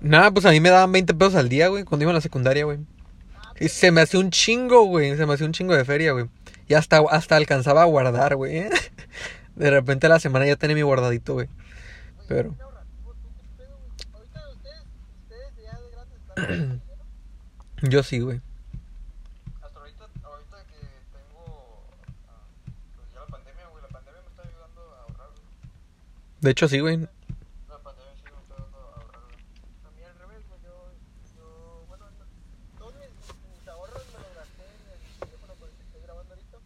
Nada, 0.00 0.30
pues 0.30 0.46
a 0.46 0.50
mí 0.50 0.60
me 0.60 0.70
daban 0.70 0.92
20 0.92 1.12
pesos 1.14 1.34
al 1.34 1.48
día, 1.48 1.68
güey, 1.68 1.82
cuando 1.84 2.04
iba 2.04 2.12
a 2.12 2.14
la 2.14 2.20
secundaria, 2.20 2.64
güey. 2.64 2.78
Y 3.58 3.68
se 3.68 3.90
me 3.90 4.00
hacía 4.00 4.20
un 4.20 4.30
chingo, 4.30 4.84
güey, 4.84 5.16
se 5.16 5.26
me 5.26 5.34
hacía 5.34 5.46
un 5.46 5.52
chingo 5.52 5.74
de 5.74 5.84
feria, 5.84 6.12
güey. 6.12 6.26
Y 6.68 6.74
hasta, 6.74 6.98
hasta 7.10 7.34
alcanzaba 7.36 7.82
a 7.82 7.86
guardar, 7.86 8.36
güey. 8.36 8.58
¿eh? 8.58 8.70
De 9.56 9.70
repente 9.70 10.06
a 10.06 10.10
la 10.10 10.20
semana 10.20 10.46
ya 10.46 10.54
tenía 10.54 10.76
mi 10.76 10.82
guardadito. 10.82 11.34
Güey, 11.34 11.48
Pero- 12.28 12.50
bien 12.50 12.60
ahorrativo, 12.62 13.14
tú, 13.14 13.28
¿qué 13.36 13.44
pedo, 13.56 13.76
güey? 13.78 13.90
Ahorita 14.14 14.48
ustedes, 14.54 14.82
ustedes 15.24 15.52
ya 15.56 15.76
de 15.80 15.90
grandes 15.90 16.18
están 16.20 16.26
con 16.26 16.26
dinero. 16.26 16.27
Yo 17.82 18.02
sí, 18.02 18.20
güey. 18.20 18.40
Hasta 19.62 19.78
ahorita, 19.78 20.04
ahorita 20.24 20.64
que 20.66 20.80
tengo 21.12 21.84
ah, 22.28 22.42
pues 22.96 23.12
ya 23.12 23.20
la 23.20 23.26
pandemia, 23.26 23.66
güey, 23.68 23.82
la 23.82 23.88
pandemia 23.88 24.20
me 24.22 24.28
está 24.28 24.42
ayudando 24.42 24.94
a 24.94 25.00
ahorrar, 25.02 25.28
güey. 25.30 25.42
De 26.40 26.50
hecho, 26.50 26.68
sí, 26.68 26.80
güey. 26.80 26.96
La 27.68 27.78
pandemia 27.78 28.12
sí 28.16 28.22
me 28.22 28.40
está 28.40 28.54
ayudando 28.54 28.78
a 28.78 28.82
ahorrar, 29.00 29.22
güey. 29.24 29.38
A 29.86 29.90
mí 29.96 30.02
al 30.02 30.18
revés, 30.18 30.48
güey, 30.48 30.60
yo, 30.62 30.92
yo, 31.36 31.84
bueno, 31.88 32.04
no, 32.10 32.78
todos 32.78 32.94
mis, 32.94 33.10
mis 33.58 33.68
ahorros 33.68 34.02
me 34.12 34.18
los 34.22 34.34
gasté 34.34 34.64
en 34.66 34.92
el 34.92 35.18
teléfono 35.20 35.54
con 35.54 35.68
el 35.68 35.74
que 35.76 35.82
estoy 35.82 36.00
grabando 36.02 36.34
ahorita. 36.34 36.58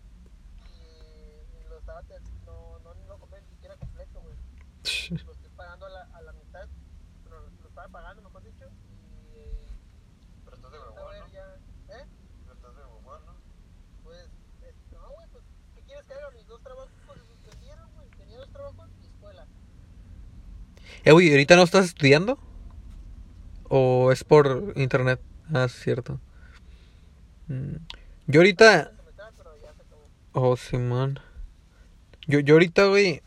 Y, 0.72 1.56
y 1.56 1.68
lo 1.68 1.78
estaba, 1.78 2.02
te- 2.02 2.20
no, 2.46 2.78
no, 2.80 2.94
no 2.94 3.06
lo 3.08 3.18
compré 3.18 3.40
ni 3.42 3.48
siquiera 3.48 3.76
completo, 3.76 4.20
güey. 4.20 4.36
Lo 5.24 5.32
estoy 5.32 5.50
pagando 5.56 5.86
a 5.86 5.90
la, 5.90 6.02
a 6.14 6.22
la 6.22 6.32
mitad, 6.32 6.66
pero 7.24 7.40
lo, 7.40 7.50
lo 7.50 7.68
estaba 7.68 7.88
pagando, 7.88 8.22
mejor 8.22 8.42
dicho. 8.42 8.64
Y, 8.64 9.36
eh, 9.36 9.66
Pero 10.44 10.56
estás 10.56 10.72
de 10.72 10.78
a 10.78 10.80
huevón, 10.80 11.10
ver 11.12 11.20
¿no? 11.22 11.28
ya, 11.28 11.46
¿eh? 11.96 12.06
Pero 12.44 12.54
estás 12.54 12.76
de 12.76 12.82
huevón, 12.82 13.26
¿no? 13.26 13.34
Pues, 14.04 14.26
eh, 14.62 14.74
no, 14.92 15.10
güey, 15.10 15.28
pues, 15.32 15.44
¿qué 15.74 15.82
quieres 15.82 16.04
que 16.06 16.14
haga? 16.14 16.30
Mis 16.30 16.46
dos 16.46 16.62
trabajos 16.62 16.90
pues, 17.06 17.18
se 17.20 17.26
suspendieron, 17.26 17.90
güey. 17.94 18.08
Tenía 18.10 18.38
dos 18.38 18.50
trabajos 18.52 18.88
y 19.02 19.06
escuela. 19.06 19.46
Eh, 21.04 21.12
güey, 21.12 21.30
¿ahorita 21.30 21.56
no 21.56 21.62
estás 21.62 21.86
estudiando? 21.86 22.38
¿O 23.68 24.12
es 24.12 24.24
por 24.24 24.72
internet? 24.76 25.20
Ah, 25.52 25.64
es 25.64 25.72
cierto. 25.72 26.20
Mm, 27.48 27.76
Yo 28.26 28.40
ahorita... 28.40 28.92
Oh, 30.32 30.56
Simón. 30.56 31.20
Yo, 32.26 32.40
yo 32.40 32.54
ahorita, 32.54 32.86
güey. 32.86 33.22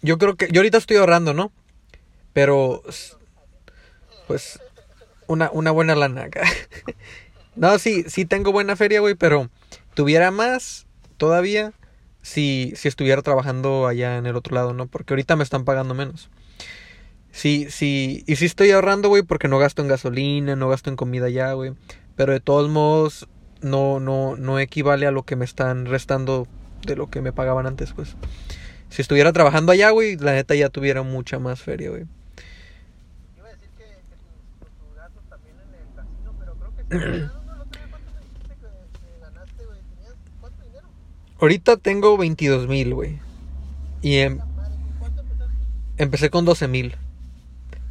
Yo 0.00 0.18
creo 0.18 0.36
que. 0.36 0.48
Yo 0.50 0.60
ahorita 0.60 0.78
estoy 0.78 0.96
ahorrando, 0.96 1.34
¿no? 1.34 1.52
Pero. 2.32 2.82
Pues. 4.26 4.58
Una, 5.26 5.50
una 5.52 5.70
buena 5.70 5.94
lana 5.94 6.24
acá. 6.24 6.42
No, 7.54 7.78
sí, 7.78 8.04
sí 8.08 8.24
tengo 8.24 8.50
buena 8.50 8.76
feria, 8.76 9.00
güey, 9.00 9.14
pero. 9.14 9.50
Tuviera 9.92 10.30
más 10.30 10.86
todavía 11.18 11.74
si, 12.22 12.72
si 12.76 12.88
estuviera 12.88 13.20
trabajando 13.20 13.86
allá 13.86 14.16
en 14.16 14.24
el 14.24 14.36
otro 14.36 14.54
lado, 14.54 14.72
¿no? 14.72 14.86
Porque 14.86 15.12
ahorita 15.12 15.36
me 15.36 15.44
están 15.44 15.66
pagando 15.66 15.92
menos. 15.92 16.30
Sí, 17.32 17.66
sí. 17.70 18.24
Y 18.26 18.36
sí 18.36 18.44
estoy 18.44 18.70
ahorrando, 18.70 19.08
güey, 19.08 19.22
porque 19.22 19.48
no 19.48 19.58
gasto 19.58 19.82
en 19.82 19.88
gasolina, 19.88 20.54
no 20.54 20.68
gasto 20.68 20.90
en 20.90 20.96
comida 20.96 21.26
allá, 21.26 21.52
güey. 21.54 21.72
Pero 22.14 22.32
de 22.32 22.40
todos 22.40 22.70
modos, 22.70 23.26
no, 23.62 24.00
no, 24.00 24.36
no 24.36 24.58
equivale 24.58 25.06
a 25.06 25.10
lo 25.10 25.22
que 25.24 25.34
me 25.36 25.44
están 25.44 25.86
restando 25.86 26.46
de 26.86 26.94
lo 26.96 27.08
que 27.10 27.22
me 27.22 27.32
pagaban 27.32 27.66
antes, 27.66 27.92
pues. 27.94 28.16
Si 28.90 29.00
estuviera 29.00 29.32
trabajando 29.32 29.72
allá, 29.72 29.90
güey, 29.90 30.16
la 30.16 30.32
neta 30.32 30.54
ya 30.54 30.68
tuviera 30.68 31.02
mucha 31.02 31.38
más 31.38 31.62
feria, 31.62 31.88
güey. 31.88 32.02
Iba 33.38 33.48
a 33.48 33.52
decir 33.52 33.70
que, 33.78 33.84
que 33.84 34.16
tus, 34.60 34.68
tus 34.68 34.94
gastos 34.96 35.22
también 35.30 35.54
en 35.56 35.74
el 35.80 35.94
casino, 35.96 36.34
pero 36.38 36.54
creo 36.54 36.76
que 36.76 36.82
sí. 36.82 37.22
No, 37.32 37.42
no, 37.44 37.56
no, 37.56 37.64
¿cuánto 37.64 38.12
me 38.12 38.20
dijiste 38.20 38.54
que, 38.60 38.98
que 39.00 39.20
ganaste, 39.22 39.64
güey? 39.64 39.78
¿Tenías 39.96 40.14
cuánto 40.38 40.62
dinero? 40.64 40.88
Ahorita 41.40 41.76
tengo 41.78 42.18
22 42.18 42.68
mil, 42.68 42.92
güey. 42.94 43.18
Y 44.02 44.16
em- 44.18 44.36
La 44.36 44.44
madre, 44.44 44.74
¿con 44.76 44.98
cuánto 44.98 45.22
empezaste? 45.22 45.54
empecé 45.96 46.28
con 46.30 46.44
12 46.44 46.68
mil. 46.68 46.94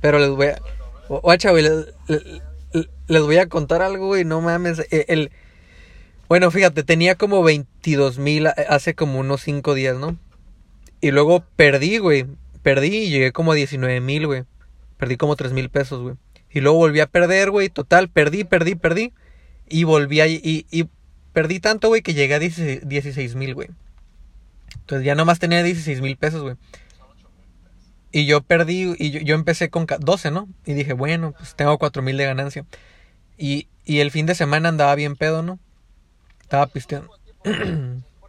Pero 0.01 0.19
les 0.19 0.29
voy 0.29 0.47
a... 0.47 0.59
Gu- 1.07 1.21
Guacha, 1.21 1.51
güey, 1.51 1.63
les, 1.63 1.85
les- 2.07 2.41
les 3.07 3.21
voy 3.21 3.37
a 3.37 3.47
contar 3.47 3.81
algo, 3.81 4.07
güey, 4.07 4.25
no 4.25 4.41
mames. 4.41 4.79
eh, 4.91 5.05
El... 5.07 5.31
Bueno, 6.29 6.49
fíjate, 6.49 6.83
tenía 6.83 7.15
como 7.15 7.43
22 7.43 8.17
mil 8.17 8.47
hace 8.47 8.95
como 8.95 9.19
unos 9.19 9.41
5 9.41 9.73
días, 9.73 9.97
¿no? 9.97 10.17
Y 11.01 11.11
luego 11.11 11.43
perdí, 11.55 11.97
güey. 11.97 12.25
Perdí 12.63 12.95
y 12.97 13.09
llegué 13.09 13.31
como 13.33 13.51
a 13.51 13.55
19 13.55 13.99
mil, 13.99 14.27
güey. 14.27 14.43
Perdí 14.97 15.17
como 15.17 15.35
3 15.35 15.51
mil 15.51 15.69
pesos, 15.69 16.01
güey. 16.01 16.15
Y 16.49 16.61
luego 16.61 16.77
volví 16.77 16.99
a 17.01 17.07
perder, 17.07 17.49
güey. 17.51 17.69
Total, 17.69 18.07
perdí, 18.07 18.43
perdí, 18.45 18.75
perdí. 18.75 19.11
Y 19.67 19.83
volví 19.83 20.21
a... 20.21 20.27
Y, 20.27 20.65
y 20.71 20.85
perdí 21.33 21.59
tanto, 21.59 21.89
güey, 21.89 22.01
que 22.01 22.13
llegué 22.13 22.35
a 22.35 22.39
16 22.39 23.35
mil, 23.35 23.53
güey. 23.53 23.69
Entonces 24.79 25.05
ya 25.05 25.15
nomás 25.15 25.39
tenía 25.39 25.63
16 25.63 25.99
mil 26.01 26.15
pesos, 26.15 26.41
güey. 26.43 26.55
Y 28.11 28.25
yo 28.25 28.41
perdí, 28.41 28.93
y 28.97 29.11
yo, 29.11 29.19
yo 29.21 29.35
empecé 29.35 29.69
con 29.69 29.85
ca- 29.85 29.97
12, 29.97 30.31
¿no? 30.31 30.47
Y 30.65 30.73
dije, 30.73 30.93
bueno, 30.93 31.33
pues 31.37 31.55
tengo 31.55 31.77
4 31.77 32.01
mil 32.01 32.17
de 32.17 32.25
ganancia. 32.25 32.65
Y, 33.37 33.67
y 33.85 33.99
el 33.99 34.11
fin 34.11 34.25
de 34.25 34.35
semana 34.35 34.69
andaba 34.69 34.93
bien 34.95 35.15
pedo, 35.15 35.43
¿no? 35.43 35.59
Estaba 36.41 36.67
pisteando. 36.67 37.07
¿Por 37.07 37.53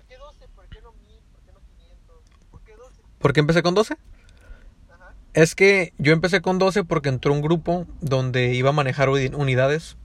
qué 0.07 0.17
12? 0.17 0.49
¿Por 0.55 0.69
qué 0.69 0.81
no 0.83 0.93
1000? 0.93 1.19
¿Por 1.33 1.43
qué 1.45 1.53
no 1.53 1.61
500? 1.77 2.17
¿Por 2.51 2.61
qué 2.63 2.73
12? 2.77 2.93
¿Por 3.19 3.33
qué 3.33 3.41
empecé 3.41 3.63
con 3.63 3.75
12? 3.75 3.95
Ajá. 4.93 5.15
Es 5.35 5.55
que 5.57 5.93
yo 5.99 6.13
empecé 6.13 6.41
con 6.41 6.59
12 6.59 6.85
porque 6.85 7.09
entró 7.09 7.33
un 7.33 7.43
grupo 7.43 7.87
donde 8.01 8.55
iba 8.55 8.71
a 8.71 8.73
manejar 8.73 9.09
uni- 9.11 9.35
unidades. 9.35 9.97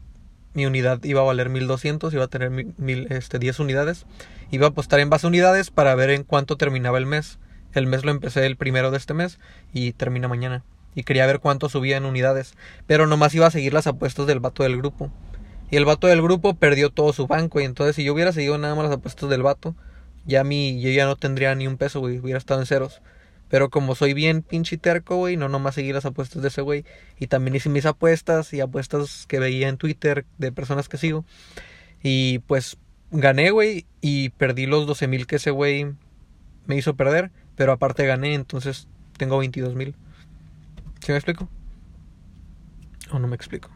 Mi 0.53 0.65
unidad 0.65 1.03
iba 1.03 1.21
a 1.21 1.25
valer 1.25 1.49
1200, 1.49 2.11
iba 2.15 2.23
a 2.23 2.27
tener 2.29 2.49
mil, 2.49 3.07
este, 3.11 3.37
10 3.37 3.59
unidades. 3.59 4.07
Iba 4.49 4.65
a 4.65 4.69
apostar 4.69 4.99
en 5.01 5.11
base 5.11 5.27
a 5.27 5.29
unidades 5.29 5.69
para 5.69 5.93
ver 5.93 6.09
en 6.09 6.23
cuánto 6.23 6.57
terminaba 6.57 6.97
el 6.97 7.05
mes. 7.05 7.37
El 7.73 7.87
mes 7.87 8.03
lo 8.05 8.11
empecé 8.11 8.45
el 8.45 8.55
primero 8.55 8.91
de 8.91 8.97
este 8.97 9.13
mes 9.13 9.39
y 9.73 9.91
termina 9.93 10.27
mañana. 10.27 10.63
Y 10.95 11.03
quería 11.03 11.27
ver 11.27 11.39
cuánto 11.39 11.69
subía 11.69 11.97
en 11.97 12.05
unidades. 12.05 12.55
Pero 12.87 13.07
nomás 13.07 13.33
iba 13.35 13.45
a 13.45 13.51
seguir 13.51 13.73
las 13.73 13.87
apuestas 13.87 14.25
del 14.25 14.39
vato 14.39 14.63
del 14.63 14.77
grupo. 14.77 15.11
Y 15.69 15.75
el 15.75 15.85
vato 15.85 16.07
del 16.07 16.21
grupo 16.21 16.55
perdió 16.55 16.89
todo 16.89 17.13
su 17.13 17.27
banco. 17.27 17.61
Y 17.61 17.65
entonces 17.65 17.95
si 17.95 18.03
yo 18.03 18.13
hubiera 18.13 18.31
seguido 18.31 18.57
nada 18.57 18.73
más 18.73 18.85
las 18.85 18.93
apuestas 18.93 19.29
del 19.29 19.43
vato, 19.43 19.75
ya 20.25 20.43
mi, 20.43 20.81
yo 20.81 20.89
ya 20.89 21.05
no 21.05 21.15
tendría 21.15 21.53
ni 21.55 21.67
un 21.67 21.77
peso, 21.77 21.99
güey. 21.99 22.19
Hubiera 22.19 22.39
estado 22.39 22.59
en 22.61 22.65
ceros. 22.65 23.01
Pero 23.49 23.69
como 23.69 23.95
soy 23.95 24.13
bien 24.13 24.41
pinche 24.41 24.77
terco, 24.77 25.15
güey, 25.17 25.37
no 25.37 25.47
nomás 25.49 25.75
seguí 25.75 25.93
las 25.93 26.05
apuestas 26.05 26.41
de 26.41 26.49
ese 26.49 26.61
güey. 26.61 26.83
Y 27.19 27.27
también 27.27 27.55
hice 27.55 27.69
mis 27.69 27.85
apuestas 27.85 28.53
y 28.53 28.59
apuestas 28.59 29.25
que 29.27 29.39
veía 29.39 29.69
en 29.69 29.77
Twitter 29.77 30.25
de 30.37 30.51
personas 30.51 30.89
que 30.89 30.97
sigo. 30.97 31.25
Y 32.03 32.39
pues 32.39 32.77
gané, 33.11 33.51
güey, 33.51 33.85
y 34.01 34.29
perdí 34.29 34.65
los 34.65 34.85
12 34.85 35.07
mil 35.07 35.27
que 35.27 35.37
ese 35.37 35.51
güey 35.51 35.93
me 36.65 36.75
hizo 36.75 36.95
perder. 36.95 37.31
Pero 37.57 37.73
aparte 37.73 38.05
gané, 38.05 38.33
entonces 38.33 38.87
tengo 39.17 39.37
22 39.39 39.75
mil. 39.75 39.93
¿Sí 41.01 41.11
me 41.11 41.17
explico? 41.17 41.49
¿O 43.11 43.19
no 43.19 43.27
me 43.27 43.35
explico? 43.35 43.69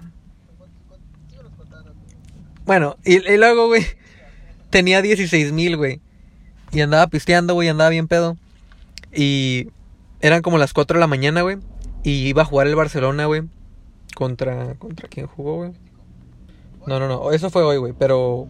Bueno, 2.65 2.95
y, 3.03 3.15
y 3.15 3.37
luego, 3.37 3.67
güey, 3.67 3.83
tenía 4.69 5.01
16 5.01 5.51
mil, 5.51 5.75
güey. 5.75 5.99
Y 6.71 6.81
andaba 6.81 7.07
pisteando, 7.07 7.53
güey, 7.53 7.67
andaba 7.67 7.89
bien 7.89 8.07
pedo. 8.07 8.37
Y 9.13 9.67
eran 10.21 10.41
como 10.41 10.57
las 10.57 10.73
4 10.73 10.95
de 10.95 11.01
la 11.01 11.07
mañana, 11.07 11.41
güey. 11.41 11.57
Y 12.03 12.27
iba 12.27 12.43
a 12.43 12.45
jugar 12.45 12.67
el 12.67 12.75
Barcelona, 12.75 13.25
güey. 13.25 13.43
Contra. 14.15 14.75
¿Contra 14.75 15.09
quién 15.09 15.27
jugó, 15.27 15.57
güey? 15.57 15.73
No, 16.87 16.99
no, 16.99 17.07
no. 17.07 17.31
Eso 17.31 17.49
fue 17.49 17.63
hoy, 17.63 17.77
güey. 17.77 17.93
Pero 17.93 18.47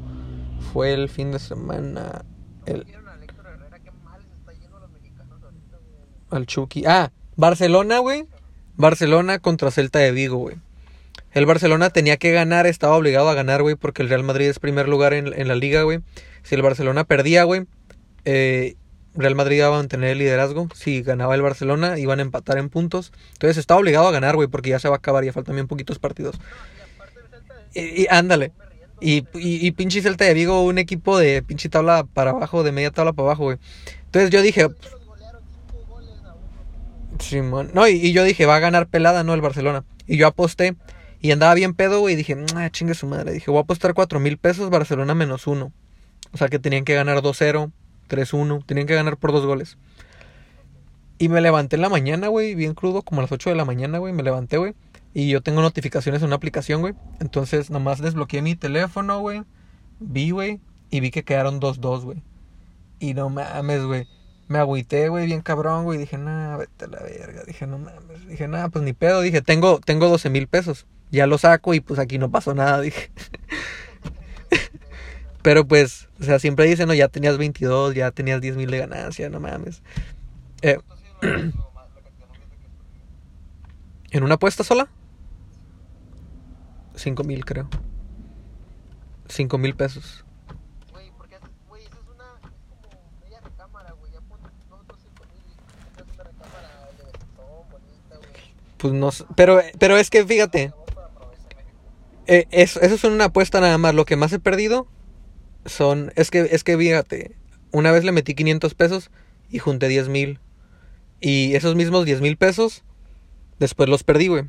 fue 0.71 0.93
el 0.93 1.09
fin 1.09 1.31
de 1.31 1.39
semana. 1.39 2.23
El, 2.65 2.83
Vieron 2.83 3.07
a 3.09 3.15
Héctor 3.15 3.47
Herrera, 3.47 3.79
qué 3.79 3.91
mal 4.03 4.21
se 4.29 4.35
está 4.35 4.53
yendo 4.53 4.77
a 4.77 4.81
los 4.81 4.91
mexicanos 4.91 5.41
ahorita, 5.43 5.77
güey. 5.77 5.97
Al 6.31 6.45
Chucky. 6.45 6.83
Ah, 6.85 7.11
Barcelona, 7.35 7.99
güey. 7.99 8.25
Barcelona 8.75 9.39
contra 9.39 9.71
Celta 9.71 9.99
de 9.99 10.11
Vigo, 10.11 10.37
güey. 10.37 10.55
El 11.33 11.45
Barcelona 11.45 11.89
tenía 11.89 12.17
que 12.17 12.31
ganar, 12.31 12.67
estaba 12.67 12.95
obligado 12.95 13.29
a 13.29 13.33
ganar, 13.33 13.61
güey, 13.61 13.75
porque 13.75 14.01
el 14.01 14.09
Real 14.09 14.23
Madrid 14.23 14.49
es 14.49 14.59
primer 14.59 14.89
lugar 14.89 15.13
en, 15.13 15.27
en 15.39 15.47
la 15.47 15.55
liga, 15.55 15.83
güey. 15.83 15.99
Si 16.43 16.55
el 16.55 16.61
Barcelona 16.61 17.03
perdía, 17.03 17.43
güey, 17.43 17.67
eh, 18.25 18.75
Real 19.13 19.35
Madrid 19.35 19.57
iba 19.57 19.67
a 19.67 19.71
mantener 19.71 20.11
el 20.11 20.17
liderazgo. 20.19 20.67
Si 20.73 21.01
ganaba 21.01 21.35
el 21.35 21.41
Barcelona, 21.41 21.99
iban 21.99 22.19
a 22.19 22.21
empatar 22.21 22.57
en 22.57 22.69
puntos. 22.69 23.11
Entonces 23.33 23.57
estaba 23.57 23.79
obligado 23.79 24.07
a 24.07 24.11
ganar, 24.11 24.35
güey, 24.35 24.47
porque 24.47 24.69
ya 24.69 24.79
se 24.79 24.87
va 24.87 24.95
a 24.95 24.97
acabar, 24.97 25.23
ya 25.23 25.33
faltan 25.33 25.55
bien 25.55 25.67
poquitos 25.67 25.99
partidos. 25.99 26.39
Y 27.73 28.03
Y, 28.03 28.07
ándale. 28.09 28.51
Y, 29.01 29.25
y, 29.33 29.67
y 29.67 29.71
pinche 29.71 30.01
Celta 30.01 30.25
de 30.25 30.33
Vigo, 30.33 30.63
un 30.63 30.77
equipo 30.77 31.17
de 31.17 31.41
pinche 31.41 31.69
tabla 31.69 32.05
para 32.13 32.31
abajo, 32.31 32.63
de 32.63 32.71
media 32.71 32.91
tabla 32.91 33.13
para 33.13 33.29
abajo, 33.29 33.43
güey. 33.45 33.57
Entonces 34.05 34.29
yo 34.29 34.41
dije, 34.41 34.61
Que 34.61 34.89
los 34.89 35.05
golearon 35.05 35.41
5 35.71 35.85
goles 35.89 36.09
a 36.23 36.33
uno. 36.33 37.10
Simón. 37.21 37.71
No, 37.73 37.87
y, 37.87 37.93
y 37.93 38.11
yo 38.11 38.23
dije, 38.23 38.45
va 38.45 38.55
a 38.57 38.59
ganar 38.59 38.87
pelada, 38.87 39.23
¿no? 39.23 39.33
El 39.33 39.41
Barcelona. 39.41 39.83
Y 40.07 40.17
yo 40.17 40.27
aposté. 40.27 40.75
Y 41.21 41.31
andaba 41.31 41.53
bien 41.53 41.73
pedo, 41.73 41.99
güey. 41.99 42.15
Y 42.15 42.17
dije, 42.17 42.35
chingue 42.71 42.95
su 42.95 43.07
madre. 43.07 43.31
Dije, 43.31 43.51
voy 43.51 43.59
a 43.59 43.61
apostar 43.61 43.93
cuatro 43.93 44.19
mil 44.19 44.37
pesos, 44.37 44.69
Barcelona 44.69 45.13
menos 45.13 45.47
uno. 45.47 45.71
O 46.33 46.37
sea 46.37 46.47
que 46.47 46.59
tenían 46.59 46.83
que 46.83 46.95
ganar 46.95 47.19
2-0, 47.19 47.71
3-1. 48.09 48.65
Tenían 48.65 48.87
que 48.87 48.95
ganar 48.95 49.17
por 49.17 49.31
dos 49.31 49.45
goles. 49.45 49.77
Y 51.19 51.29
me 51.29 51.39
levanté 51.41 51.75
en 51.75 51.83
la 51.83 51.89
mañana, 51.89 52.29
güey, 52.29 52.55
bien 52.55 52.73
crudo, 52.73 53.03
como 53.03 53.21
a 53.21 53.23
las 53.23 53.31
8 53.31 53.51
de 53.51 53.55
la 53.55 53.65
mañana, 53.65 53.99
güey. 53.99 54.13
Me 54.13 54.23
levanté, 54.23 54.57
güey. 54.57 54.73
Y 55.13 55.29
yo 55.29 55.41
tengo 55.41 55.61
notificaciones 55.61 56.21
en 56.21 56.27
una 56.27 56.37
aplicación, 56.37 56.81
güey. 56.81 56.95
Entonces, 57.19 57.69
nomás 57.69 58.01
desbloqueé 58.01 58.41
mi 58.41 58.55
teléfono, 58.55 59.19
güey. 59.19 59.43
Vi, 59.99 60.31
güey. 60.31 60.59
Y 60.89 61.01
vi 61.01 61.11
que 61.11 61.23
quedaron 61.23 61.59
2-2, 61.59 62.03
güey. 62.03 62.23
Y 62.99 63.13
no 63.13 63.29
mames, 63.29 63.83
güey. 63.83 64.07
Me 64.51 64.59
agüité, 64.59 65.07
güey, 65.09 65.25
bien 65.27 65.41
cabrón, 65.41 65.85
güey. 65.85 65.97
Dije, 65.97 66.17
nah, 66.17 66.57
vete 66.57 66.85
a 66.85 66.87
la 66.87 66.99
verga. 66.99 67.43
Dije, 67.43 67.67
no 67.67 67.77
mames. 67.77 68.27
Dije, 68.27 68.47
nah, 68.47 68.67
pues 68.69 68.83
ni 68.83 68.93
pedo. 68.93 69.21
Dije, 69.21 69.41
tengo, 69.41 69.79
tengo 69.79 70.09
12 70.09 70.29
mil 70.29 70.47
pesos. 70.47 70.85
Ya 71.09 71.25
lo 71.27 71.37
saco 71.37 71.73
y 71.73 71.79
pues 71.79 71.99
aquí 71.99 72.17
no 72.17 72.31
pasó 72.31 72.53
nada, 72.53 72.81
dije. 72.81 73.11
Pero 75.41 75.67
pues, 75.67 76.09
o 76.19 76.23
sea, 76.23 76.37
siempre 76.39 76.65
dicen, 76.65 76.87
no, 76.87 76.93
ya 76.93 77.07
tenías 77.07 77.37
22, 77.37 77.95
ya 77.95 78.11
tenías 78.11 78.41
10 78.41 78.57
mil 78.57 78.69
de 78.69 78.77
ganancia, 78.79 79.29
no 79.29 79.39
mames. 79.39 79.81
Eh. 80.61 80.77
¿En 84.11 84.23
una 84.23 84.35
apuesta 84.35 84.63
sola? 84.63 84.89
5 86.95 87.23
mil, 87.23 87.45
creo. 87.45 87.69
5 89.29 89.57
mil 89.57 89.73
pesos. 89.75 90.25
Güey, 90.91 91.11
porque 91.17 91.35
haces, 91.35 91.49
güey, 91.67 91.85
esa 91.85 91.95
es 91.95 92.07
una, 92.13 92.25
es 92.43 92.51
como 92.81 93.09
media 93.21 93.39
recámara, 93.39 93.93
güey, 93.93 94.11
ya 94.11 94.19
pones 94.21 94.51
otros 94.69 94.99
5 95.01 95.23
mil 95.33 95.43
y 95.47 95.51
es 96.01 96.07
una 96.13 96.23
recámara 96.23 96.89
de 96.97 97.03
vestón, 97.05 97.69
bonita, 97.71 98.17
güey. 98.17 98.53
Pues 98.81 98.93
no. 98.93 99.11
Pero, 99.35 99.61
pero 99.77 99.97
es 99.97 100.09
que 100.09 100.25
fíjate. 100.25 100.73
Eh, 102.27 102.47
eso, 102.51 102.81
eso 102.81 102.95
es 102.95 103.03
una 103.03 103.25
apuesta 103.25 103.61
nada 103.61 103.77
más. 103.77 103.93
Lo 103.93 104.05
que 104.05 104.15
más 104.15 104.33
he 104.33 104.39
perdido 104.39 104.87
son. 105.65 106.11
Es 106.15 106.31
que, 106.31 106.49
es 106.51 106.63
que 106.63 106.77
fíjate. 106.77 107.35
Una 107.71 107.91
vez 107.91 108.03
le 108.03 108.11
metí 108.11 108.33
500 108.33 108.73
pesos 108.73 109.11
y 109.49 109.59
junté 109.59 109.87
10 109.87 110.09
mil. 110.09 110.39
Y 111.19 111.53
esos 111.55 111.75
mismos 111.75 112.05
10 112.05 112.21
mil 112.21 112.35
pesos, 112.35 112.83
después 113.59 113.87
los 113.87 114.03
perdí, 114.03 114.27
güey. 114.27 114.45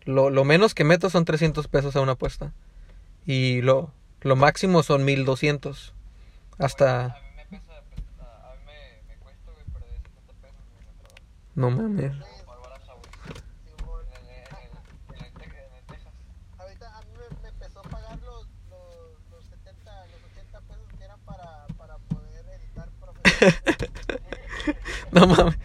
lo, 0.05 0.31
lo 0.31 0.45
menos 0.45 0.75
que 0.75 0.85
meto 0.85 1.11
son 1.11 1.25
300 1.25 1.67
pesos 1.67 1.97
a 1.97 2.01
una 2.01 2.13
apuesta. 2.13 2.53
Y 3.27 3.61
lo, 3.63 3.93
lo 4.21 4.37
máximo 4.37 4.85
son 4.85 5.05
1200. 5.05 5.95
Hasta... 6.59 7.05
A 7.05 7.09
mí 7.09 7.15
me 7.37 7.45
pesa, 7.47 7.73
a 7.75 8.53
a 8.53 8.55
mí 8.57 8.63
me, 8.67 9.03
me 9.15 9.21
cuesta, 9.21 9.53
güey, 9.53 9.65
perder 9.67 10.01
70 10.03 10.33
pesos, 10.43 10.65
güey, 10.73 10.83
en 10.83 10.89
el 10.89 10.97
trabajo. 10.97 11.23
No 11.55 11.71
mames. 11.71 12.13
Por 12.45 12.61
baraja, 12.61 12.93
güey. 12.95 13.11
Simón. 13.65 14.01
En 14.13 14.27
el, 14.27 14.35
en 14.35 15.17
el, 15.17 15.19
en 15.19 15.25
el, 15.25 15.33
Teja- 15.35 15.67
en 15.67 15.75
el 15.75 15.85
Texas. 15.87 16.13
Ahorita 16.59 16.99
a 16.99 17.03
mí 17.03 17.11
me, 17.15 17.43
me 17.43 17.49
empezó 17.49 17.79
a 17.81 17.83
pagar 17.83 18.19
los, 18.21 18.47
los, 18.71 19.31
los 19.31 19.45
70, 19.47 20.07
los 20.07 20.25
80 20.33 20.61
pesos 20.63 20.87
que 20.99 21.05
eran 21.05 21.21
para, 21.21 21.67
para 21.77 21.99
poder 21.99 22.45
editar 22.61 22.89
profesionalmente. 23.01 23.91
No 25.13 25.27
mames. 25.27 25.57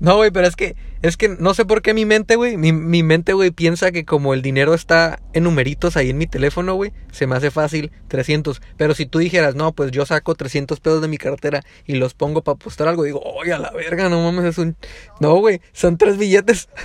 No, 0.00 0.16
güey, 0.16 0.30
pero 0.30 0.46
es 0.46 0.56
que, 0.56 0.74
es 1.02 1.16
que 1.16 1.28
no 1.28 1.54
sé 1.54 1.64
por 1.64 1.82
qué 1.82 1.94
mi 1.94 2.04
mente, 2.04 2.36
güey, 2.36 2.56
mi, 2.56 2.72
mi 2.72 3.02
mente, 3.02 3.32
güey, 3.32 3.50
piensa 3.50 3.92
que 3.92 4.04
como 4.04 4.34
el 4.34 4.42
dinero 4.42 4.74
está 4.74 5.20
en 5.32 5.44
numeritos 5.44 5.96
ahí 5.96 6.10
en 6.10 6.18
mi 6.18 6.26
teléfono, 6.26 6.74
güey, 6.74 6.92
se 7.12 7.26
me 7.26 7.36
hace 7.36 7.50
fácil 7.50 7.92
300. 8.08 8.60
Pero 8.76 8.94
si 8.94 9.06
tú 9.06 9.18
dijeras, 9.18 9.54
no, 9.54 9.72
pues 9.72 9.90
yo 9.90 10.04
saco 10.06 10.34
300 10.34 10.80
pesos 10.80 11.00
de 11.00 11.08
mi 11.08 11.18
cartera 11.18 11.62
y 11.86 11.94
los 11.94 12.14
pongo 12.14 12.42
para 12.42 12.54
apostar 12.56 12.88
algo, 12.88 13.04
digo, 13.04 13.20
oye, 13.20 13.52
a 13.52 13.58
la 13.58 13.70
verga, 13.70 14.08
no 14.08 14.20
mames, 14.22 14.44
es 14.44 14.58
un... 14.58 14.76
No, 15.20 15.36
güey, 15.36 15.60
son 15.72 15.98
tres 15.98 16.18
billetes. 16.18 16.68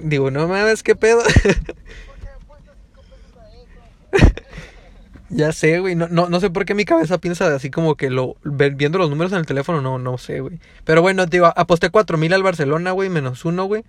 Digo, 0.00 0.30
no 0.30 0.48
mames, 0.48 0.82
qué 0.82 0.96
pedo. 0.96 1.22
ya 5.28 5.52
sé, 5.52 5.80
güey, 5.80 5.94
no, 5.94 6.08
no, 6.08 6.28
no 6.28 6.40
sé 6.40 6.50
por 6.50 6.64
qué 6.64 6.74
mi 6.74 6.84
cabeza 6.84 7.18
piensa 7.18 7.54
así 7.54 7.70
como 7.70 7.96
que 7.96 8.10
lo... 8.10 8.36
Viendo 8.44 8.98
los 8.98 9.10
números 9.10 9.32
en 9.32 9.38
el 9.38 9.46
teléfono, 9.46 9.80
no, 9.80 9.98
no 9.98 10.18
sé, 10.18 10.40
güey. 10.40 10.58
Pero 10.84 11.02
bueno, 11.02 11.26
digo, 11.26 11.52
aposté 11.56 11.90
4 11.90 12.16
mil 12.18 12.32
al 12.32 12.42
Barcelona, 12.42 12.92
güey, 12.92 13.08
menos 13.08 13.44
uno, 13.44 13.64
güey. 13.64 13.84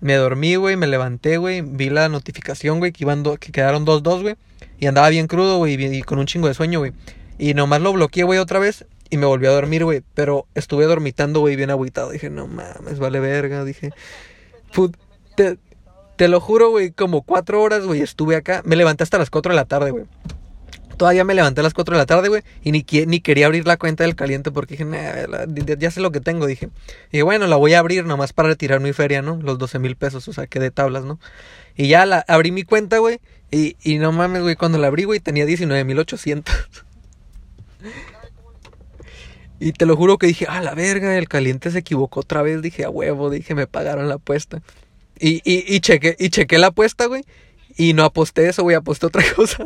Me 0.00 0.14
dormí, 0.14 0.56
güey, 0.56 0.76
me 0.76 0.86
levanté, 0.86 1.38
güey, 1.38 1.60
vi 1.60 1.90
la 1.90 2.08
notificación, 2.08 2.78
güey, 2.78 2.92
que 2.92 3.04
iban 3.04 3.24
que 3.38 3.52
quedaron 3.52 3.86
2-2, 3.86 4.22
güey. 4.22 4.36
Y 4.80 4.86
andaba 4.86 5.08
bien 5.08 5.26
crudo, 5.26 5.58
güey, 5.58 5.74
y, 5.74 6.02
con 6.02 6.18
un 6.18 6.26
chingo 6.26 6.48
de 6.48 6.54
sueño, 6.54 6.80
güey. 6.80 6.92
Y 7.38 7.54
nomás 7.54 7.80
lo 7.80 7.92
bloqueé, 7.92 8.24
güey, 8.24 8.38
otra 8.38 8.58
vez 8.58 8.84
y 9.10 9.16
me 9.16 9.26
volví 9.26 9.46
a 9.46 9.50
dormir, 9.50 9.84
güey. 9.84 10.02
Pero 10.14 10.46
estuve 10.54 10.84
dormitando, 10.86 11.40
güey, 11.40 11.56
bien 11.56 11.70
agüitado. 11.70 12.10
Dije, 12.10 12.30
no 12.30 12.46
mames, 12.46 12.98
vale 12.98 13.20
verga. 13.20 13.64
Dije, 13.64 13.90
te, 15.34 15.58
te 16.16 16.28
lo 16.28 16.40
juro, 16.40 16.70
güey, 16.70 16.90
como 16.90 17.22
cuatro 17.22 17.62
horas, 17.62 17.84
güey, 17.84 18.00
estuve 18.00 18.36
acá. 18.36 18.62
Me 18.64 18.76
levanté 18.76 19.04
hasta 19.04 19.18
las 19.18 19.30
4 19.30 19.52
de 19.52 19.56
la 19.56 19.64
tarde, 19.64 19.92
güey. 19.92 20.04
Todavía 20.98 21.24
me 21.24 21.34
levanté 21.34 21.60
a 21.60 21.64
las 21.64 21.72
4 21.74 21.94
de 21.94 21.98
la 21.98 22.06
tarde, 22.06 22.28
güey, 22.28 22.42
y 22.62 22.72
ni, 22.72 22.84
ni 23.06 23.20
quería 23.20 23.46
abrir 23.46 23.66
la 23.66 23.78
cuenta 23.78 24.04
del 24.04 24.14
caliente 24.16 24.50
porque 24.50 24.74
dije, 24.74 24.84
"Nah, 24.84 25.26
la- 25.28 25.46
ya 25.46 25.78
ya 25.78 25.90
sé 25.90 26.00
lo 26.00 26.10
que 26.12 26.20
tengo, 26.20 26.46
dije. 26.46 26.68
Y 27.12 27.22
bueno, 27.22 27.46
la 27.46 27.56
voy 27.56 27.72
a 27.74 27.78
abrir 27.78 28.04
nomás 28.04 28.32
para 28.34 28.50
retirar 28.50 28.80
mi 28.80 28.92
feria, 28.92 29.22
¿no? 29.22 29.36
Los 29.42 29.58
12 29.58 29.78
mil 29.78 29.96
pesos, 29.96 30.28
o 30.28 30.32
sea, 30.34 30.46
que 30.46 30.60
de 30.60 30.70
tablas, 30.70 31.04
¿no? 31.04 31.18
Y 31.76 31.88
ya 31.88 32.04
la 32.04 32.24
abrí 32.28 32.50
mi 32.52 32.64
cuenta, 32.64 32.98
güey, 32.98 33.20
y, 33.50 33.76
y 33.82 33.98
no 33.98 34.12
mames, 34.12 34.42
güey, 34.42 34.56
cuando 34.56 34.76
la 34.78 34.88
abrí, 34.88 35.04
güey, 35.04 35.20
tenía 35.20 35.46
19 35.46 35.84
mil 35.84 35.98
800. 35.98 36.54
Y 39.60 39.72
te 39.72 39.86
lo 39.86 39.96
juro 39.96 40.18
que 40.18 40.28
dije, 40.28 40.46
ah, 40.48 40.62
la 40.62 40.74
verga, 40.74 41.16
el 41.18 41.28
caliente 41.28 41.70
se 41.70 41.78
equivocó 41.80 42.20
otra 42.20 42.42
vez. 42.42 42.62
Dije, 42.62 42.84
a 42.84 42.90
huevo, 42.90 43.28
dije, 43.28 43.54
me 43.54 43.66
pagaron 43.66 44.08
la 44.08 44.14
apuesta. 44.14 44.62
Y, 45.18 45.40
y, 45.44 45.64
y, 45.74 45.80
chequé, 45.80 46.14
y 46.18 46.30
chequé 46.30 46.58
la 46.58 46.68
apuesta, 46.68 47.06
güey. 47.06 47.24
Y 47.78 47.94
no 47.94 48.04
aposté 48.04 48.48
eso, 48.48 48.62
güey, 48.64 48.76
aposté 48.76 49.06
otra 49.06 49.22
cosa. 49.36 49.64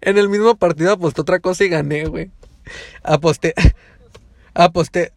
en 0.00 0.16
el 0.16 0.28
mismo 0.30 0.56
partido 0.56 0.92
aposté 0.92 1.20
otra 1.20 1.40
cosa 1.40 1.64
y 1.64 1.68
gané, 1.68 2.06
güey. 2.06 2.30
Aposté. 3.02 3.52
Aposté. 4.54 5.12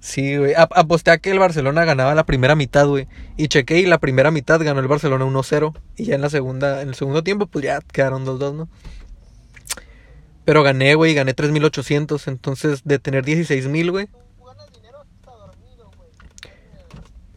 Sí, 0.00 0.36
güey. 0.36 0.54
ap- 0.54 0.76
Aposté 0.76 1.12
a 1.12 1.18
que 1.18 1.30
el 1.30 1.38
Barcelona 1.38 1.84
ganaba 1.84 2.14
la 2.14 2.26
primera 2.26 2.56
mitad, 2.56 2.86
güey. 2.86 3.06
Y 3.36 3.48
chequé 3.48 3.78
y 3.78 3.86
la 3.86 3.98
primera 3.98 4.30
mitad 4.30 4.60
ganó 4.60 4.80
el 4.80 4.88
Barcelona 4.88 5.24
1-0. 5.24 5.74
Y 5.96 6.04
ya 6.04 6.16
en 6.16 6.20
la 6.20 6.28
segunda, 6.30 6.82
en 6.82 6.88
el 6.88 6.94
segundo 6.94 7.22
tiempo, 7.24 7.46
pues 7.46 7.64
ya 7.64 7.80
quedaron 7.80 8.26
2-2, 8.26 8.54
¿no? 8.54 8.68
Pero 10.44 10.62
gané, 10.62 10.94
güey, 10.94 11.14
gané 11.14 11.34
3.800. 11.34 12.28
Entonces, 12.28 12.82
de 12.84 12.98
tener 12.98 13.24
16.000, 13.24 13.90
güey. 13.90 14.08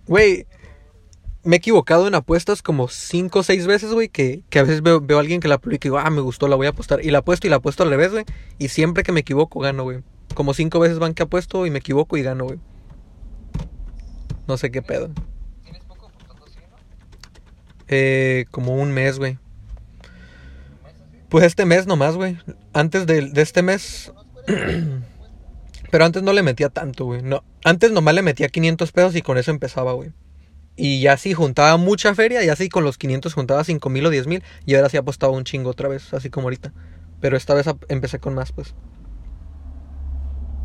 Güey. 0.07 0.45
Me 1.48 1.56
he 1.56 1.60
equivocado 1.60 2.10
en 2.10 2.16
apuestas 2.16 2.62
como 2.62 2.89
5 2.89 3.39
o 3.39 3.41
6 3.41 3.68
veces, 3.68 3.93
güey. 3.93 4.10
Que, 4.10 4.41
que 4.50 4.60
a 4.60 4.64
veces 4.64 4.82
veo, 4.82 5.00
veo 5.00 5.16
a 5.16 5.22
alguien 5.22 5.39
que 5.39 5.48
la 5.48 5.60
publica 5.60 5.88
y 5.88 5.89
digo, 5.89 5.98
ah, 5.98 6.10
me 6.10 6.20
gustó, 6.20 6.50
la 6.50 6.58
voy 6.58 6.68
a 6.68 6.72
apostar. 6.72 7.00
Y 7.06 7.10
la 7.10 7.20
apuesto 7.20 7.48
y 7.48 7.50
la 7.50 7.56
apuesto 7.56 7.84
al 7.84 7.89
revés, 7.89 8.12
güey. 8.12 8.26
Y 8.60 8.68
siempre 8.68 9.04
que 9.04 9.14
me 9.14 9.22
equivoco, 9.22 9.62
gano, 9.62 9.84
güey. 9.84 10.00
Como 10.34 10.54
5 10.54 10.78
veces 10.78 11.00
van 11.00 11.14
que 11.14 11.24
apuesto 11.24 11.66
y 11.66 11.72
me 11.72 11.80
equivoco 11.80 12.18
y 12.18 12.24
gano, 12.24 12.43
güey. 12.43 12.60
No 14.45 14.58
sé 14.58 14.72
qué 14.72 14.82
pedo. 14.82 15.10
Tienes 15.64 15.84
poco 15.86 16.08
apostando 16.08 16.45
así, 16.45 16.60
¿no? 16.70 16.76
Eh, 17.88 18.43
como 18.52 18.76
un 18.76 18.91
mes, 18.91 19.18
güey. 19.18 19.38
Pues 21.30 21.45
este 21.45 21.64
mes 21.64 21.88
nomás, 21.88 22.18
güey. 22.18 22.38
Antes 22.74 23.08
de, 23.08 23.22
de 23.22 23.41
este 23.41 23.62
mes. 23.62 24.12
Pero 25.91 26.04
antes 26.04 26.24
no 26.24 26.34
le 26.34 26.43
metía 26.43 26.68
tanto, 26.68 27.06
güey. 27.06 27.22
No, 27.22 27.45
antes 27.64 27.91
nomás 27.91 28.16
le 28.16 28.22
metía 28.22 28.50
500 28.50 28.91
pesos 28.91 29.16
y 29.16 29.22
con 29.22 29.38
eso 29.38 29.52
empezaba, 29.52 29.93
güey. 29.93 30.12
Y 30.78 31.01
ya 31.01 31.17
sí 31.17 31.34
juntaba 31.34 31.75
mucha 31.78 32.13
feria, 32.15 32.43
ya 32.43 32.55
sí 32.55 32.69
con 32.69 32.84
los 32.84 32.97
500 32.97 33.34
juntaba 33.34 33.63
5 33.63 33.89
mil 33.89 34.05
o 34.05 34.09
10 34.09 34.28
mil. 34.28 34.43
Y 34.65 34.75
ahora 34.75 34.89
sí 34.89 34.97
apostaba 34.97 35.34
un 35.34 35.43
chingo 35.43 35.71
otra 35.71 35.89
vez, 35.89 36.13
así 36.13 36.30
como 36.30 36.45
ahorita. 36.45 36.71
Pero 37.19 37.36
esta 37.36 37.53
vez 37.55 37.65
empecé 37.89 38.19
con 38.19 38.36
más, 38.36 38.51
pues. 38.51 38.75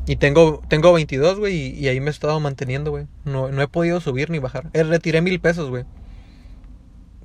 Y 0.07 0.17
tengo, 0.17 0.63
tengo 0.69 0.93
22, 0.93 1.39
güey, 1.39 1.55
y, 1.55 1.79
y 1.79 1.89
ahí 1.89 2.01
me 2.01 2.09
he 2.09 2.11
estado 2.11 2.39
manteniendo, 2.41 2.91
güey. 2.91 3.07
No, 3.25 3.51
no 3.51 3.63
he 3.63 3.69
podido 3.69 4.01
subir 4.01 4.31
ni 4.31 4.39
bajar. 4.39 4.69
Eh, 4.73 4.83
retiré 4.83 5.23
mil 5.23 5.41
pesos, 5.41 5.71
güey. 5.71 5.85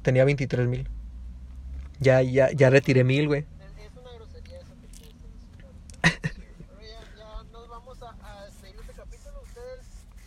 Tenía 0.04 0.24
23 0.26 0.68
mil. 0.68 0.88
Ya, 2.00 2.22
ya, 2.22 2.52
ya 2.52 2.70
retiré 2.70 3.04
mil, 3.04 3.28
güey. 3.28 3.42
Es 3.42 3.92
es 3.92 3.98
una 3.98 4.14
grosería 4.14 4.60
eso 4.60 4.74
que 4.80 4.88
tú 5.00 5.04
estás 5.18 5.36
diciendo 5.42 5.66
ahorita. 6.04 6.30
Pero 6.70 6.82
ya, 6.82 7.18
ya 7.18 7.44
nos 7.52 7.68
vamos 7.68 7.98
a, 8.04 8.16
a 8.22 8.46
despedir 8.46 8.76
de 8.76 8.82
este 8.82 8.94
capítulo. 8.94 9.42
¿Ustedes 9.42 9.86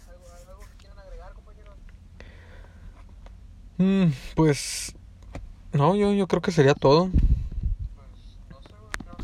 algo, 0.08 0.26
algo 0.50 0.60
que 0.72 0.76
quieran 0.78 0.98
agregar, 0.98 1.32
compañeros? 1.34 1.76
Mm, 3.80 4.12
pues. 4.34 4.94
No, 5.72 5.96
yo, 5.96 6.12
yo 6.12 6.26
creo 6.28 6.42
que 6.42 6.52
sería 6.52 6.74
todo. 6.74 7.10
Pues, 7.10 7.18
no 8.50 8.60
sé, 8.62 8.74
creo 9.04 9.16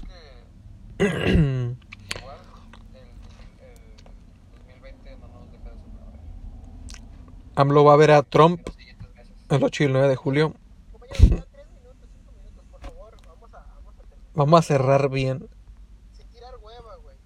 que 0.99 1.05
igual 2.19 2.39
el, 2.95 3.09
el 3.67 3.97
2020 4.67 5.17
no 5.19 5.29
nos 5.29 5.53
deja 5.53 5.71
de 5.71 5.77
sorprender. 5.79 6.21
AMLO 7.57 7.85
va 7.85 7.93
a 7.95 7.97
ver 7.97 8.11
a 8.13 8.23
Trump 8.23 8.61
Los 9.49 9.59
el 9.59 9.65
8 9.65 9.83
y 9.83 9.87
el 9.87 9.93
9 9.93 10.09
de 10.09 10.17
julio. 10.17 10.55
Compañeros, 10.93 11.21
quedan 11.31 11.47
3 11.53 11.67
minutos, 11.71 12.09
5 12.13 12.33
minutos, 12.33 12.65
por 12.71 12.81
favor. 12.81 13.17
Vamos 13.27 13.55
a, 13.55 13.67
vamos 13.75 13.95
a 13.99 14.03
terminar. 14.03 14.31
Vamos 14.35 14.61
a 14.61 14.63
cerrar 14.63 15.11
bien. 15.11 15.49
Sin 16.17 16.27
tirar 16.29 16.55
hueva, 16.63 16.97
güey. 16.97 17.17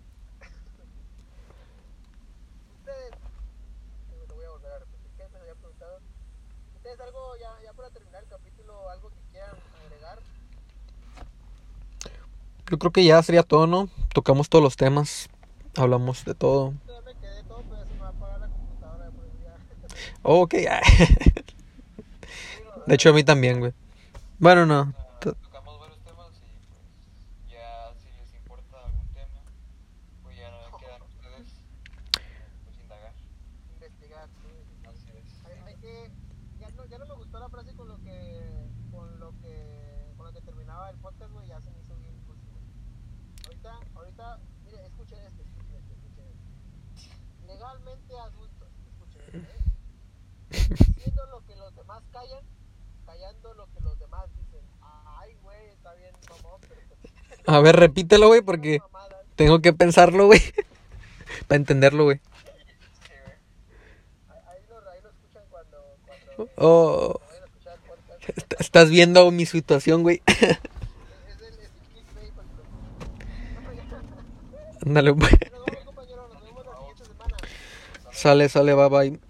Ustedes. 2.79 3.13
eh, 3.13 4.25
Lo 4.29 4.35
voy 4.35 4.45
a 4.47 4.51
volver 4.51 4.73
a 4.73 4.79
repetir. 4.81 5.11
¿Qué 5.17 5.29
me 5.33 5.39
había 5.39 5.55
preguntado? 5.55 6.01
¿Ustedes 6.77 7.01
algo, 7.01 7.37
ya, 7.41 7.51
ya 7.65 7.73
para 7.75 7.91
terminar 7.91 8.23
el 8.23 8.29
capítulo, 8.29 8.89
algo 8.91 9.11
que 9.11 9.23
quieran 9.33 9.57
agregar? 9.85 10.19
Yo 12.71 12.79
creo 12.79 12.93
que 12.93 13.05
ya 13.05 13.23
sería 13.23 13.43
todo, 13.43 13.67
¿no? 13.67 13.89
Tocamos 14.15 14.49
todos 14.49 14.63
los 14.63 14.77
temas. 14.77 15.29
Hablamos 15.77 16.25
de 16.25 16.35
todo. 16.35 16.73
Oh, 20.23 20.43
ok. 20.43 20.55
De 22.87 22.95
hecho, 22.95 23.11
a 23.11 23.13
mí 23.13 23.23
también, 23.25 23.59
güey. 23.61 23.73
Bueno, 24.39 24.65
no. 24.67 24.95
Ah, 24.97 25.19
T- 25.21 25.33
tocamos 25.33 25.79
varios 25.81 25.99
temas 26.01 26.29
y 26.39 26.41
pues 26.67 26.83
ya 27.51 27.93
si 28.01 28.09
les 28.19 28.33
importa 28.35 28.85
algún 28.85 29.07
tema, 29.15 29.41
pues 30.23 30.37
ya 30.37 30.51
no 30.51 30.77
quedan 30.79 31.03
ustedes 31.03 31.47
pues 32.65 32.77
indagar. 32.83 33.13
Investigar, 33.75 34.29
sí. 34.43 34.49
Así 34.89 35.11
es. 35.17 35.25
Hay, 35.47 35.59
hay 35.67 35.77
que. 35.77 36.11
Ya 36.59 36.71
no, 36.71 36.85
ya 36.87 36.99
no 36.99 37.07
me 37.07 37.15
gustó 37.15 37.39
la 37.39 37.49
frase 37.49 37.73
con 37.75 37.87
lo 37.89 37.99
que. 38.03 38.69
Con 38.91 39.21
lo 39.21 39.31
que. 39.41 40.13
Con 40.17 40.27
lo 40.27 40.33
que 40.33 40.41
terminaba 40.41 40.91
el 40.91 40.97
podcast, 40.99 41.31
güey. 41.33 41.47
Ya 41.49 41.61
se 41.61 41.71
me 41.71 41.81
hizo 41.81 41.95
bien 41.97 42.19
cursi, 42.27 42.47
güey. 42.51 42.65
Ahorita, 43.47 43.79
ahorita. 43.95 44.39
Mire, 44.65 44.85
escuchen 44.87 45.21
esto, 45.23 45.43
escuchen 45.43 45.77
esto, 45.77 45.93
escuchen 45.95 46.27
esto. 46.27 46.49
Legalmente 47.47 48.19
adultos, 48.19 48.69
escuchen 48.89 49.23
esto, 49.23 49.39
¿eh? 49.39 49.65
Diciendo 50.51 51.27
lo 51.27 51.45
que 51.47 51.55
los 51.57 51.75
demás 51.77 52.03
callan, 52.13 52.43
callando 53.07 53.55
lo 53.55 53.67
que 53.73 53.81
los 53.81 53.97
demás 54.01 54.29
dicen. 54.37 54.61
Ay, 54.83 55.35
güey, 55.43 55.69
está 55.71 55.95
bien, 55.95 56.13
mamón, 56.29 56.61
pero. 56.69 56.81
pues, 57.01 57.13
A 57.51 57.59
ver, 57.59 57.75
repítelo, 57.75 58.29
güey, 58.29 58.43
porque 58.43 58.79
tengo 59.35 59.61
que 59.61 59.73
pensarlo, 59.73 60.27
güey. 60.27 60.41
Para 61.49 61.57
entenderlo, 61.57 62.05
güey. 62.05 62.21
Oh, 66.57 67.21
estás 68.61 68.89
viendo 68.89 69.29
mi 69.33 69.47
situación, 69.47 70.03
güey. 70.03 70.23
Ándale, 74.87 75.11
güey. 75.11 75.33
Nos 75.51 75.67
vemos, 75.67 75.85
compañeros. 75.87 76.33
Nos 76.33 76.45
vemos 76.45 76.65
la 76.65 76.79
siguiente 76.79 77.05
semana. 77.05 77.37
Sale, 78.13 78.49
sale, 78.49 78.75
bye 78.75 78.89
bye. 78.89 79.30